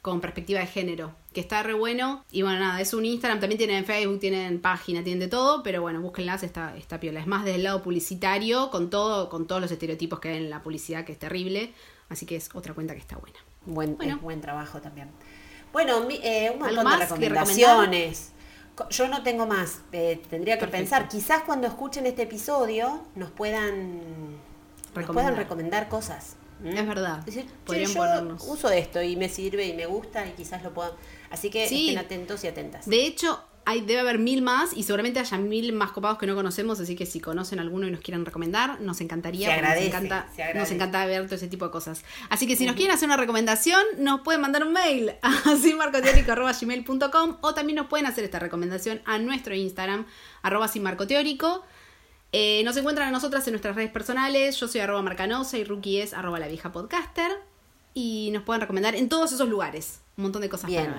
con 0.02 0.20
perspectiva 0.20 0.60
de 0.60 0.66
género, 0.66 1.14
que 1.32 1.40
está 1.40 1.62
re 1.62 1.72
bueno. 1.72 2.22
Y 2.30 2.42
bueno, 2.42 2.58
nada, 2.60 2.80
es 2.80 2.92
un 2.92 3.06
Instagram, 3.06 3.40
también 3.40 3.56
tienen 3.56 3.86
Facebook, 3.86 4.20
tienen 4.20 4.60
página, 4.60 5.02
tienen 5.02 5.18
de 5.20 5.28
todo, 5.28 5.62
pero 5.62 5.80
bueno, 5.80 6.02
búsquenlas, 6.02 6.42
está, 6.42 6.76
está 6.76 7.00
piola. 7.00 7.18
Es 7.18 7.26
más 7.26 7.44
desde 7.44 7.56
el 7.56 7.62
lado 7.62 7.82
publicitario, 7.82 8.70
con 8.70 8.90
todo, 8.90 9.30
con 9.30 9.46
todos 9.46 9.62
los 9.62 9.70
estereotipos 9.70 10.20
que 10.20 10.28
hay 10.28 10.36
en 10.36 10.50
la 10.50 10.62
publicidad, 10.62 11.06
que 11.06 11.12
es 11.12 11.18
terrible. 11.18 11.72
Así 12.10 12.26
que 12.26 12.36
es 12.36 12.50
otra 12.54 12.74
cuenta 12.74 12.92
que 12.92 13.00
está 13.00 13.16
buena. 13.16 13.38
Buen, 13.64 13.96
buen 14.20 14.40
trabajo 14.42 14.80
también. 14.82 15.08
Bueno, 15.72 16.06
eh, 16.10 16.50
un 16.52 16.60
montón 16.60 16.84
de 16.84 17.28
recomendaciones. 17.28 18.32
Yo 18.90 19.08
no 19.08 19.22
tengo 19.22 19.46
más, 19.46 19.80
eh, 19.92 20.22
tendría 20.28 20.58
que 20.58 20.66
pensar. 20.66 21.08
Quizás 21.08 21.42
cuando 21.42 21.66
escuchen 21.66 22.06
este 22.06 22.22
episodio 22.22 23.04
nos 23.14 23.30
puedan 23.30 24.00
recomendar, 24.94 25.12
puedan 25.12 25.36
recomendar 25.36 25.88
cosas. 25.88 26.36
Es 26.64 26.86
verdad. 26.86 27.24
Podrían 27.64 27.92
yo 27.92 28.36
uso 28.46 28.70
esto 28.70 29.02
y 29.02 29.16
me 29.16 29.28
sirve 29.28 29.66
y 29.66 29.74
me 29.74 29.86
gusta 29.86 30.26
y 30.26 30.32
quizás 30.32 30.62
lo 30.62 30.72
puedan. 30.72 30.92
Así 31.30 31.50
que 31.50 31.64
estén 31.64 31.98
atentos 31.98 32.44
y 32.44 32.48
atentas. 32.48 32.86
De 32.86 33.06
hecho, 33.06 33.42
hay, 33.68 33.80
debe 33.80 33.98
haber 33.98 34.20
mil 34.20 34.42
más 34.42 34.72
y 34.76 34.84
seguramente 34.84 35.18
haya 35.18 35.36
mil 35.38 35.72
más 35.72 35.90
copados 35.90 36.18
que 36.18 36.26
no 36.26 36.36
conocemos, 36.36 36.78
así 36.78 36.94
que 36.94 37.04
si 37.04 37.18
conocen 37.18 37.58
alguno 37.58 37.88
y 37.88 37.90
nos 37.90 38.00
quieran 38.00 38.24
recomendar, 38.24 38.80
nos 38.80 39.00
encantaría. 39.00 39.60
nos, 39.60 39.76
encanta, 39.82 40.28
nos 40.54 40.70
encanta 40.70 41.04
ver 41.04 41.24
todo 41.24 41.34
ese 41.34 41.48
tipo 41.48 41.64
de 41.64 41.72
cosas. 41.72 42.04
Así 42.30 42.46
que 42.46 42.54
si 42.54 42.64
nos 42.64 42.76
quieren 42.76 42.94
hacer 42.94 43.08
una 43.08 43.16
recomendación, 43.16 43.82
nos 43.98 44.20
pueden 44.20 44.40
mandar 44.40 44.62
un 44.62 44.72
mail 44.72 45.14
a 45.20 45.56
sinmarcoteórico.gmail.com 45.60 47.38
o 47.40 47.54
también 47.54 47.76
nos 47.76 47.88
pueden 47.88 48.06
hacer 48.06 48.22
esta 48.22 48.38
recomendación 48.38 49.02
a 49.04 49.18
nuestro 49.18 49.52
Instagram, 49.52 50.06
arroba 50.42 50.68
sinmarcoteórico. 50.68 51.64
Eh, 52.30 52.62
nos 52.64 52.76
encuentran 52.76 53.08
a 53.08 53.10
nosotras 53.10 53.44
en 53.48 53.54
nuestras 53.54 53.74
redes 53.74 53.90
personales. 53.90 54.60
Yo 54.60 54.68
soy 54.68 54.80
arroba 54.80 55.02
marcanosa 55.02 55.58
y 55.58 55.64
Rookie 55.64 56.00
es 56.02 56.14
arroba 56.14 56.38
la 56.38 56.46
vieja 56.46 56.70
podcaster. 56.70 57.32
Y 57.94 58.30
nos 58.32 58.44
pueden 58.44 58.60
recomendar 58.60 58.94
en 58.94 59.08
todos 59.08 59.32
esos 59.32 59.48
lugares. 59.48 60.02
Un 60.16 60.22
montón 60.22 60.42
de 60.42 60.48
cosas 60.48 60.68
Bien. 60.68 60.94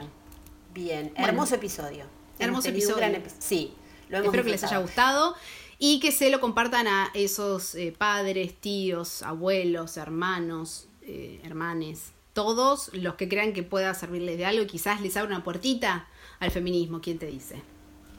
Bien, 0.74 1.14
hermoso 1.16 1.56
episodio. 1.56 2.27
Hermoso 2.40 2.70
episodio. 2.70 3.22
sí, 3.40 3.74
lo 4.10 4.18
Espero 4.20 4.44
que 4.44 4.52
les 4.52 4.64
haya 4.64 4.78
gustado 4.78 5.36
y 5.80 6.00
que 6.00 6.12
se 6.12 6.30
lo 6.30 6.40
compartan 6.40 6.88
a 6.88 7.12
esos 7.14 7.76
eh, 7.76 7.94
padres, 7.98 8.56
tíos, 8.60 9.22
abuelos, 9.24 9.98
hermanos, 9.98 10.88
eh, 11.02 11.40
hermanes, 11.44 12.14
todos 12.34 12.94
los 12.94 13.16
que 13.16 13.28
crean 13.30 13.54
que 13.54 13.64
pueda 13.64 13.94
servirles 13.94 14.38
de 14.38 14.46
algo 14.46 14.64
y 14.64 14.68
quizás 14.68 15.02
les 15.02 15.18
abra 15.18 15.36
una 15.36 15.44
puertita 15.44 16.08
al 16.40 16.52
feminismo, 16.52 17.02
¿quién 17.02 17.18
te 17.20 17.26
dice? 17.26 17.62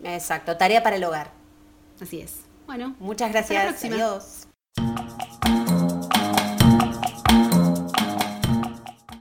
Exacto, 0.03 0.57
tarea 0.57 0.83
para 0.83 0.97
el 0.97 1.05
hogar. 1.05 1.33
Así 2.01 2.21
es. 2.21 2.41
Bueno, 2.67 2.95
muchas 3.01 3.33
gracias. 3.33 3.85
Adiós. 3.85 4.47